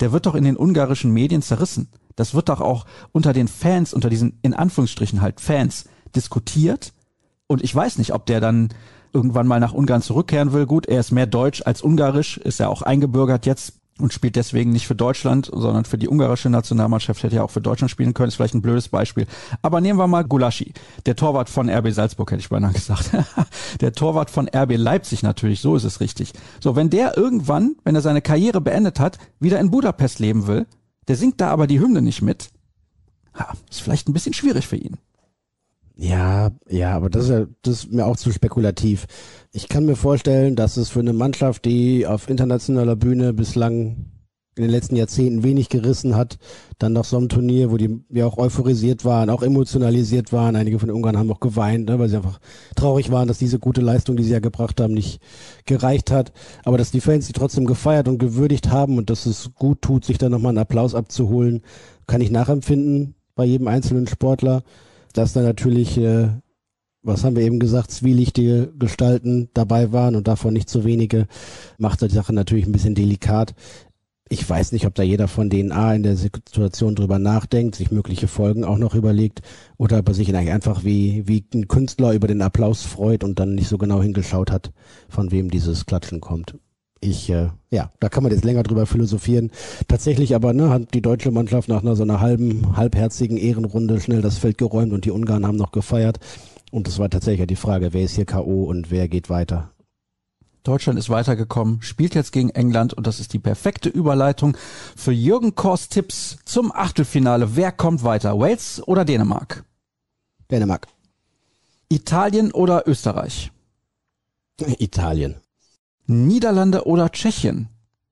der 0.00 0.10
wird 0.10 0.26
doch 0.26 0.34
in 0.34 0.42
den 0.42 0.56
ungarischen 0.56 1.12
Medien 1.12 1.42
zerrissen. 1.42 1.88
Das 2.16 2.34
wird 2.34 2.48
doch 2.48 2.60
auch 2.60 2.84
unter 3.12 3.32
den 3.32 3.46
Fans, 3.46 3.94
unter 3.94 4.10
diesen 4.10 4.40
in 4.42 4.52
Anführungsstrichen 4.52 5.20
halt 5.20 5.40
Fans 5.40 5.84
diskutiert 6.16 6.92
und 7.46 7.62
ich 7.62 7.72
weiß 7.72 7.98
nicht, 7.98 8.14
ob 8.14 8.26
der 8.26 8.40
dann 8.40 8.70
irgendwann 9.12 9.46
mal 9.46 9.60
nach 9.60 9.72
Ungarn 9.72 10.02
zurückkehren 10.02 10.52
will. 10.52 10.66
Gut, 10.66 10.86
er 10.86 11.00
ist 11.00 11.12
mehr 11.12 11.26
deutsch 11.26 11.62
als 11.64 11.82
ungarisch, 11.82 12.38
ist 12.38 12.60
ja 12.60 12.68
auch 12.68 12.82
eingebürgert 12.82 13.46
jetzt 13.46 13.74
und 13.98 14.12
spielt 14.12 14.36
deswegen 14.36 14.72
nicht 14.72 14.86
für 14.86 14.94
Deutschland, 14.94 15.50
sondern 15.52 15.84
für 15.84 15.98
die 15.98 16.08
ungarische 16.08 16.50
Nationalmannschaft, 16.50 17.22
hätte 17.22 17.36
ja 17.36 17.42
auch 17.42 17.50
für 17.50 17.60
Deutschland 17.60 17.90
spielen 17.90 18.14
können, 18.14 18.28
ist 18.28 18.36
vielleicht 18.36 18.54
ein 18.54 18.62
blödes 18.62 18.88
Beispiel. 18.88 19.26
Aber 19.60 19.80
nehmen 19.80 19.98
wir 19.98 20.06
mal 20.06 20.24
Gulaschi, 20.24 20.72
der 21.06 21.14
Torwart 21.14 21.50
von 21.50 21.68
RB 21.68 21.92
Salzburg, 21.92 22.30
hätte 22.30 22.40
ich 22.40 22.48
beinahe 22.48 22.72
gesagt. 22.72 23.10
der 23.80 23.92
Torwart 23.92 24.30
von 24.30 24.48
RB 24.48 24.76
Leipzig 24.76 25.22
natürlich, 25.22 25.60
so 25.60 25.76
ist 25.76 25.84
es 25.84 26.00
richtig. 26.00 26.32
So, 26.60 26.74
wenn 26.74 26.90
der 26.90 27.16
irgendwann, 27.16 27.76
wenn 27.84 27.94
er 27.94 28.00
seine 28.00 28.22
Karriere 28.22 28.60
beendet 28.60 28.98
hat, 28.98 29.18
wieder 29.40 29.60
in 29.60 29.70
Budapest 29.70 30.18
leben 30.18 30.46
will, 30.46 30.66
der 31.08 31.16
singt 31.16 31.40
da 31.40 31.50
aber 31.50 31.66
die 31.66 31.80
Hymne 31.80 32.02
nicht 32.02 32.22
mit, 32.22 32.50
ha, 33.34 33.52
ist 33.70 33.82
vielleicht 33.82 34.08
ein 34.08 34.12
bisschen 34.14 34.34
schwierig 34.34 34.66
für 34.66 34.76
ihn. 34.76 34.98
Ja, 35.94 36.50
ja, 36.68 36.94
aber 36.96 37.10
das 37.10 37.24
ist 37.24 37.30
ja, 37.30 37.46
das 37.62 37.84
ist 37.84 37.92
mir 37.92 38.06
auch 38.06 38.16
zu 38.16 38.32
spekulativ. 38.32 39.06
Ich 39.52 39.68
kann 39.68 39.84
mir 39.84 39.96
vorstellen, 39.96 40.56
dass 40.56 40.76
es 40.76 40.88
für 40.88 41.00
eine 41.00 41.12
Mannschaft, 41.12 41.64
die 41.64 42.06
auf 42.06 42.30
internationaler 42.30 42.96
Bühne 42.96 43.32
bislang 43.34 44.12
in 44.54 44.62
den 44.64 44.70
letzten 44.70 44.96
Jahrzehnten 44.96 45.42
wenig 45.42 45.70
gerissen 45.70 46.14
hat, 46.14 46.38
dann 46.78 46.92
nach 46.92 47.04
so 47.04 47.16
einem 47.16 47.30
Turnier, 47.30 47.70
wo 47.70 47.78
die 47.78 48.04
ja 48.10 48.26
auch 48.26 48.36
euphorisiert 48.36 49.04
waren, 49.04 49.30
auch 49.30 49.42
emotionalisiert 49.42 50.30
waren. 50.32 50.56
Einige 50.56 50.78
von 50.78 50.88
den 50.88 50.96
Ungarn 50.96 51.16
haben 51.16 51.32
auch 51.32 51.40
geweint, 51.40 51.88
ne, 51.88 51.98
weil 51.98 52.10
sie 52.10 52.16
einfach 52.16 52.38
traurig 52.76 53.10
waren, 53.10 53.28
dass 53.28 53.38
diese 53.38 53.58
gute 53.58 53.80
Leistung, 53.80 54.16
die 54.16 54.24
sie 54.24 54.32
ja 54.32 54.40
gebracht 54.40 54.78
haben, 54.80 54.92
nicht 54.92 55.22
gereicht 55.64 56.10
hat. 56.10 56.32
Aber 56.64 56.76
dass 56.76 56.90
die 56.90 57.00
Fans 57.00 57.26
sie 57.26 57.32
trotzdem 57.32 57.64
gefeiert 57.64 58.08
und 58.08 58.18
gewürdigt 58.18 58.70
haben 58.70 58.98
und 58.98 59.08
dass 59.08 59.24
es 59.24 59.52
gut 59.54 59.80
tut, 59.80 60.04
sich 60.04 60.18
da 60.18 60.28
nochmal 60.28 60.50
einen 60.50 60.58
Applaus 60.58 60.94
abzuholen, 60.94 61.62
kann 62.06 62.20
ich 62.20 62.30
nachempfinden 62.30 63.14
bei 63.34 63.44
jedem 63.46 63.68
einzelnen 63.68 64.06
Sportler 64.06 64.64
dass 65.12 65.32
da 65.32 65.42
natürlich, 65.42 65.98
äh, 65.98 66.28
was 67.02 67.24
haben 67.24 67.36
wir 67.36 67.42
eben 67.42 67.58
gesagt, 67.58 67.90
zwielichtige 67.90 68.72
Gestalten 68.78 69.48
dabei 69.54 69.92
waren 69.92 70.14
und 70.14 70.28
davon 70.28 70.52
nicht 70.52 70.68
so 70.68 70.84
wenige, 70.84 71.26
macht 71.78 72.02
die 72.02 72.08
Sache 72.08 72.32
natürlich 72.32 72.66
ein 72.66 72.72
bisschen 72.72 72.94
delikat. 72.94 73.54
Ich 74.28 74.48
weiß 74.48 74.72
nicht, 74.72 74.86
ob 74.86 74.94
da 74.94 75.02
jeder 75.02 75.28
von 75.28 75.50
denen 75.50 75.72
A 75.72 75.94
in 75.94 76.02
der 76.02 76.16
Situation 76.16 76.94
drüber 76.94 77.18
nachdenkt, 77.18 77.74
sich 77.74 77.90
mögliche 77.90 78.28
Folgen 78.28 78.64
auch 78.64 78.78
noch 78.78 78.94
überlegt 78.94 79.42
oder 79.76 79.98
ob 79.98 80.08
er 80.08 80.14
sich 80.14 80.34
einfach 80.34 80.84
wie, 80.84 81.28
wie 81.28 81.44
ein 81.52 81.68
Künstler 81.68 82.14
über 82.14 82.28
den 82.28 82.40
Applaus 82.40 82.82
freut 82.82 83.24
und 83.24 83.38
dann 83.38 83.54
nicht 83.54 83.68
so 83.68 83.76
genau 83.76 84.00
hingeschaut 84.00 84.50
hat, 84.50 84.72
von 85.08 85.30
wem 85.32 85.50
dieses 85.50 85.84
Klatschen 85.84 86.20
kommt 86.20 86.56
ich, 87.02 87.28
äh, 87.30 87.48
ja, 87.70 87.90
da 88.00 88.08
kann 88.08 88.22
man 88.22 88.32
jetzt 88.32 88.44
länger 88.44 88.62
drüber 88.62 88.86
philosophieren. 88.86 89.50
Tatsächlich 89.88 90.34
aber, 90.34 90.52
ne, 90.52 90.70
hat 90.70 90.94
die 90.94 91.02
deutsche 91.02 91.30
Mannschaft 91.30 91.68
nach 91.68 91.82
einer 91.82 91.96
so 91.96 92.04
einer 92.04 92.20
halben, 92.20 92.76
halbherzigen 92.76 93.36
Ehrenrunde 93.36 94.00
schnell 94.00 94.22
das 94.22 94.38
Feld 94.38 94.56
geräumt 94.56 94.92
und 94.92 95.04
die 95.04 95.10
Ungarn 95.10 95.46
haben 95.46 95.56
noch 95.56 95.72
gefeiert. 95.72 96.20
Und 96.70 96.88
es 96.88 96.98
war 96.98 97.10
tatsächlich 97.10 97.46
die 97.48 97.56
Frage, 97.56 97.92
wer 97.92 98.02
ist 98.02 98.14
hier 98.14 98.24
K.O. 98.24 98.64
und 98.64 98.90
wer 98.90 99.08
geht 99.08 99.28
weiter. 99.28 99.72
Deutschland 100.62 100.96
ist 100.96 101.10
weitergekommen, 101.10 101.82
spielt 101.82 102.14
jetzt 102.14 102.30
gegen 102.30 102.50
England 102.50 102.94
und 102.94 103.08
das 103.08 103.18
ist 103.18 103.32
die 103.32 103.40
perfekte 103.40 103.88
Überleitung 103.88 104.56
für 104.96 105.10
Jürgen 105.10 105.56
Kors 105.56 105.88
Tipps 105.88 106.38
zum 106.44 106.70
Achtelfinale. 106.70 107.56
Wer 107.56 107.72
kommt 107.72 108.04
weiter? 108.04 108.38
Wales 108.38 108.80
oder 108.86 109.04
Dänemark? 109.04 109.64
Dänemark. 110.52 110.86
Italien 111.88 112.52
oder 112.52 112.86
Österreich? 112.86 113.50
Italien. 114.78 115.41
Niederlande 116.12 116.86
oder 116.86 117.10
Tschechien? 117.10 117.68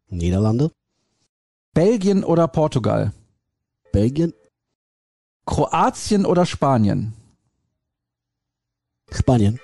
Niederlande. 0.09 0.73
Belgien 1.75 2.25
oder 2.25 2.49
Portugal? 2.49 3.13
Belgien. 3.93 4.33
Kroatien 5.47 6.27
oder 6.27 6.47
Spanien? 6.47 7.13
Spanien. 9.11 9.61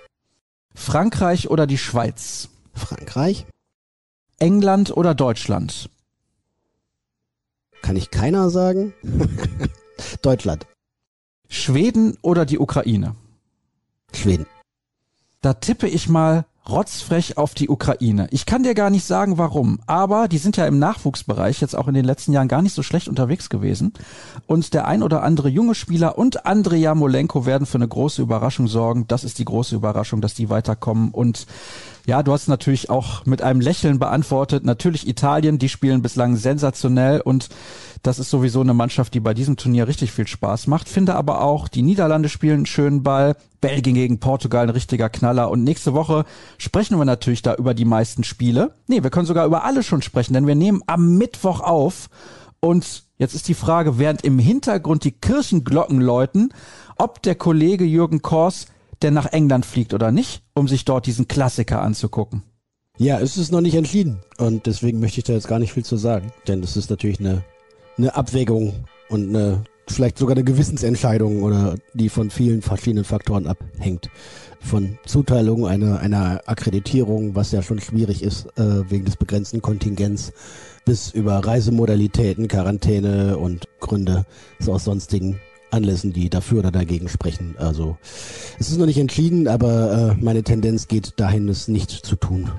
Frankreich 0.75 1.49
oder 1.49 1.67
die 1.67 1.79
Schweiz? 1.79 2.49
Frankreich. 2.75 3.47
England 4.39 4.97
oder 4.97 5.15
Deutschland? 5.15 5.89
Kann 7.83 7.97
ich 7.97 8.11
keiner 8.11 8.51
sagen. 8.51 8.93
Deutschland. 10.23 10.67
Schweden 11.49 12.19
oder 12.23 12.45
die 12.45 12.59
Ukraine? 12.59 13.15
Schweden. 14.13 14.47
Da 15.41 15.55
tippe 15.55 15.89
ich 15.89 16.09
mal 16.09 16.45
rotzfrech 16.69 17.39
auf 17.39 17.55
die 17.55 17.69
Ukraine. 17.69 18.27
Ich 18.31 18.47
kann 18.47 18.63
dir 18.63 18.75
gar 18.75 18.91
nicht 18.91 19.05
sagen, 19.05 19.39
warum, 19.39 19.79
aber 19.87 20.29
die 20.29 20.39
sind 20.39 20.57
ja 20.57 20.67
im 20.67 20.79
Nachwuchsbereich 20.79 21.61
jetzt 21.61 21.77
auch 21.77 21.89
in 21.89 21.95
den 21.95 22.05
letzten 22.05 22.33
Jahren 22.33 22.49
gar 22.49 22.63
nicht 22.63 22.75
so 22.75 22.83
schlecht 22.83 23.09
unterwegs 23.09 23.49
gewesen. 23.49 23.93
Und 24.47 24.75
der 24.75 24.87
ein 24.87 25.03
oder 25.03 25.23
andere 25.23 25.49
junge 25.49 25.75
Spieler 25.75 26.19
und 26.19 26.47
Andrea 26.47 26.95
Molenko 26.95 27.47
werden 27.47 27.67
für 27.67 27.79
eine 27.79 27.89
große 27.89 28.23
Überraschung 28.23 28.69
sorgen. 28.69 29.07
Das 29.09 29.25
ist 29.25 29.39
die 29.39 29.45
große 29.45 29.77
Überraschung, 29.77 30.21
dass 30.21 30.35
die 30.35 30.51
weiterkommen. 30.51 31.11
Und 31.11 31.47
ja, 32.07 32.23
du 32.23 32.33
hast 32.33 32.49
natürlich 32.49 32.89
auch 32.91 33.27
mit 33.27 33.43
einem 33.43 33.61
Lächeln 33.61 33.99
beantwortet. 33.99 34.65
Natürlich 34.65 35.09
Italien, 35.09 35.59
die 35.59 35.69
spielen 35.69 36.03
bislang 36.03 36.37
sensationell 36.37 37.21
und 37.21 37.49
das 38.07 38.21
ist 38.21 38.31
sowieso 38.31 38.61
eine 38.61 38.75
Mannschaft, 38.75 39.15
die 39.15 39.21
bei 39.21 39.35
diesem 39.35 39.57
Turnier 39.57 39.89
richtig 39.89 40.13
viel 40.13 40.29
Spaß 40.29 40.69
macht. 40.69 40.89
Finde 40.89 41.17
aber 41.17 41.43
auch, 41.43 41.67
die 41.67 41.83
Niederlande 41.83 42.29
spielen 42.29 42.59
einen 42.59 42.67
schönen 42.67 43.03
Ball. 43.03 43.37
Belgien 43.61 43.95
gegen 43.95 44.21
Portugal 44.21 44.63
ein 44.63 44.71
richtiger 44.71 45.09
Knaller. 45.09 45.51
Und 45.51 45.65
nächste 45.65 45.93
Woche 45.93 46.25
sprechen 46.57 46.99
wir 46.99 47.05
natürlich 47.05 47.43
da 47.43 47.55
über 47.57 47.75
die 47.75 47.85
meisten 47.85 48.23
Spiele. 48.23 48.75
Nee, 48.87 49.03
wir 49.03 49.11
können 49.11 49.27
sogar 49.27 49.45
über 49.45 49.65
alle 49.65 49.83
schon 49.83 50.03
sprechen, 50.03 50.35
denn 50.35 50.47
wir 50.47 50.55
nehmen 50.55 50.83
am 50.87 51.19
Mittwoch 51.19 51.61
auf. 51.61 52.09
Und 52.61 53.05
jetzt 53.19 53.35
ist 53.35 53.49
die 53.49 53.55
Frage, 53.55 53.99
während 53.99 54.23
im 54.23 54.39
Hintergrund 54.39 55.03
die 55.03 55.13
Kirchenglocken 55.13 56.01
läuten, 56.01 56.51
ob 56.97 57.23
der 57.23 57.35
Kollege 57.35 57.85
Jürgen 57.85 58.23
Kors 58.23 58.67
denn 59.03 59.15
nach 59.15 59.33
England 59.33 59.67
fliegt 59.67 59.95
oder 59.95 60.13
nicht, 60.13 60.43
um 60.55 60.69
sich 60.69 60.85
dort 60.85 61.07
diesen 61.07 61.27
Klassiker 61.27 61.83
anzugucken. 61.83 62.45
Ja, 62.99 63.19
es 63.19 63.37
ist 63.37 63.51
noch 63.51 63.61
nicht 63.61 63.75
entschieden. 63.75 64.21
Und 64.39 64.67
deswegen 64.67 65.01
möchte 65.01 65.19
ich 65.19 65.25
da 65.25 65.33
jetzt 65.33 65.49
gar 65.49 65.59
nicht 65.59 65.73
viel 65.73 65.85
zu 65.85 65.97
sagen. 65.97 66.33
Denn 66.47 66.63
es 66.63 66.77
ist 66.77 66.89
natürlich 66.89 67.21
eine 67.21 67.43
eine 67.99 68.15
Abwägung 68.15 68.75
und 69.09 69.31
eine, 69.31 69.65
vielleicht 69.89 70.19
sogar 70.19 70.37
eine 70.37 70.45
Gewissensentscheidung 70.45 71.43
oder 71.43 71.77
die 71.95 72.09
von 72.09 72.31
vielen 72.31 72.63
verschiedenen 72.63 73.05
Faktoren 73.05 73.47
abhängt. 73.47 74.11
Von 74.61 74.99
Zuteilung 75.07 75.67
einer, 75.67 76.01
einer 76.01 76.41
Akkreditierung, 76.47 77.35
was 77.35 77.53
ja 77.53 77.63
schon 77.63 77.81
schwierig 77.81 78.23
ist 78.23 78.47
äh, 78.59 78.91
wegen 78.91 79.05
des 79.05 79.17
begrenzten 79.17 79.63
Kontingents, 79.63 80.33
bis 80.85 81.11
über 81.11 81.39
Reisemodalitäten, 81.39 82.49
Quarantäne 82.49 83.39
und 83.39 83.69
Gründe 83.81 84.25
so 84.59 84.73
aus 84.73 84.85
sonstigen 84.85 85.39
Anlässen, 85.71 86.13
die 86.13 86.31
dafür 86.31 86.61
oder 86.61 86.71
dagegen 86.71 87.09
sprechen. 87.09 87.55
Also 87.59 87.97
es 88.59 88.71
ist 88.71 88.79
noch 88.79 88.87
nicht 88.87 88.99
entschieden, 88.99 89.49
aber 89.49 90.17
äh, 90.17 90.25
meine 90.25 90.43
Tendenz 90.43 90.89
geht 90.89 91.15
dahin, 91.17 91.49
es 91.49 91.69
nicht 91.69 91.91
zu 91.91 92.17
tun. 92.17 92.51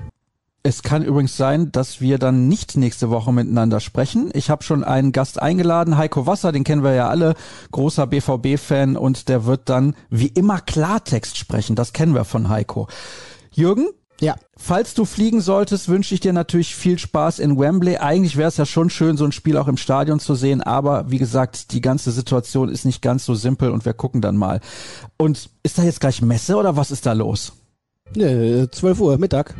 Es 0.68 0.82
kann 0.82 1.02
übrigens 1.02 1.34
sein, 1.34 1.72
dass 1.72 2.02
wir 2.02 2.18
dann 2.18 2.46
nicht 2.46 2.76
nächste 2.76 3.08
Woche 3.08 3.32
miteinander 3.32 3.80
sprechen. 3.80 4.28
Ich 4.34 4.50
habe 4.50 4.62
schon 4.62 4.84
einen 4.84 5.12
Gast 5.12 5.40
eingeladen, 5.40 5.96
Heiko 5.96 6.26
Wasser, 6.26 6.52
den 6.52 6.62
kennen 6.62 6.84
wir 6.84 6.92
ja 6.92 7.08
alle, 7.08 7.36
großer 7.72 8.06
BVB-Fan 8.06 8.98
und 8.98 9.30
der 9.30 9.46
wird 9.46 9.70
dann 9.70 9.96
wie 10.10 10.26
immer 10.26 10.60
Klartext 10.60 11.38
sprechen. 11.38 11.74
Das 11.74 11.94
kennen 11.94 12.14
wir 12.14 12.26
von 12.26 12.50
Heiko. 12.50 12.86
Jürgen? 13.50 13.88
Ja. 14.20 14.36
Falls 14.58 14.92
du 14.92 15.06
fliegen 15.06 15.40
solltest, 15.40 15.88
wünsche 15.88 16.12
ich 16.12 16.20
dir 16.20 16.34
natürlich 16.34 16.74
viel 16.74 16.98
Spaß 16.98 17.38
in 17.38 17.58
Wembley. 17.58 17.96
Eigentlich 17.96 18.36
wäre 18.36 18.48
es 18.48 18.58
ja 18.58 18.66
schon 18.66 18.90
schön, 18.90 19.16
so 19.16 19.24
ein 19.24 19.32
Spiel 19.32 19.56
auch 19.56 19.68
im 19.68 19.78
Stadion 19.78 20.20
zu 20.20 20.34
sehen, 20.34 20.60
aber 20.60 21.10
wie 21.10 21.18
gesagt, 21.18 21.72
die 21.72 21.80
ganze 21.80 22.10
Situation 22.10 22.68
ist 22.68 22.84
nicht 22.84 23.00
ganz 23.00 23.24
so 23.24 23.34
simpel 23.34 23.70
und 23.70 23.86
wir 23.86 23.94
gucken 23.94 24.20
dann 24.20 24.36
mal. 24.36 24.60
Und 25.16 25.48
ist 25.62 25.78
da 25.78 25.82
jetzt 25.82 26.00
gleich 26.00 26.20
Messe 26.20 26.56
oder 26.56 26.76
was 26.76 26.90
ist 26.90 27.06
da 27.06 27.14
los? 27.14 27.54
Ne, 28.14 28.68
12 28.70 29.00
Uhr, 29.00 29.16
Mittag. 29.16 29.54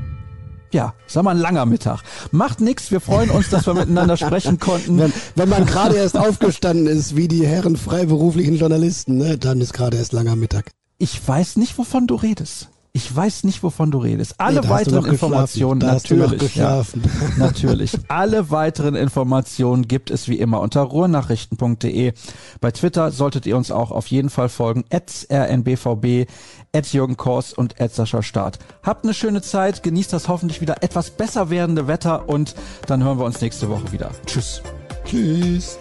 Ja, 0.71 0.95
sag 1.07 1.25
mal 1.25 1.31
ein 1.31 1.41
langer 1.41 1.67
Mittag. 1.67 2.03
Macht 2.31 2.61
nix, 2.61 2.91
wir 2.91 3.01
freuen 3.01 3.31
uns, 3.31 3.51
dass 3.51 3.67
wir 3.67 3.75
miteinander 3.75 4.17
sprechen 4.17 4.59
konnten. 4.61 4.99
Wenn, 4.99 5.13
wenn 5.35 5.49
man 5.49 5.67
gerade 5.67 5.97
erst 5.97 6.17
aufgestanden 6.17 6.87
ist, 6.87 7.17
wie 7.17 7.29
die 7.29 7.47
Herren 7.47 7.77
freiberuflichen 7.77 8.57
Journalisten, 8.57 9.17
ne, 9.17 9.39
dann 9.39 9.61
ist 9.61 9.73
gerade 9.73 9.97
erst 9.97 10.13
langer 10.13 10.37
Mittag. 10.37 10.71
Ich 10.99 11.27
weiß 11.27 11.57
nicht, 11.57 11.79
wovon 11.79 12.07
du 12.07 12.17
redest. 12.17 12.69
Ich 12.93 13.15
weiß 13.15 13.45
nicht, 13.45 13.63
wovon 13.63 13.91
du 13.91 13.99
redest. 13.99 14.35
Alle 14.39 14.61
Nee, 14.61 14.69
weiteren 14.69 15.05
Informationen 15.05 15.79
natürlich. 15.79 16.57
Ja, 16.57 16.83
natürlich. 17.37 17.93
Alle 18.09 18.51
weiteren 18.51 18.95
Informationen 18.95 19.87
gibt 19.87 20.11
es 20.11 20.29
wie 20.29 20.39
immer 20.39 20.61
unter 20.61 20.83
ruhrnachrichten.de. 20.83 22.13
Bei 22.61 22.71
Twitter 22.71 23.11
solltet 23.11 23.47
ihr 23.47 23.57
uns 23.57 23.71
auch 23.71 23.91
auf 23.91 24.07
jeden 24.09 24.31
Fall 24.31 24.49
folgen. 24.49 24.85
rnbvb, 24.93 26.27
Jürgen 26.93 27.17
Kors 27.17 27.53
und 27.53 27.75
Sascha 27.91 28.23
Start. 28.23 28.59
Habt 28.83 29.05
eine 29.05 29.15
schöne 29.15 29.43
Zeit, 29.43 29.83
genießt 29.83 30.13
das 30.13 30.29
hoffentlich 30.29 30.61
wieder 30.61 30.83
etwas 30.83 31.11
besser 31.11 31.51
werdende 31.51 31.87
Wetter 31.87 32.29
und 32.29 32.55
dann 32.87 33.05
hören 33.05 33.19
wir 33.19 33.25
uns 33.25 33.41
nächste 33.41 33.69
Woche 33.69 33.93
wieder. 33.93 34.11
Tschüss. 34.27 34.63
Tschüss. 35.05 35.79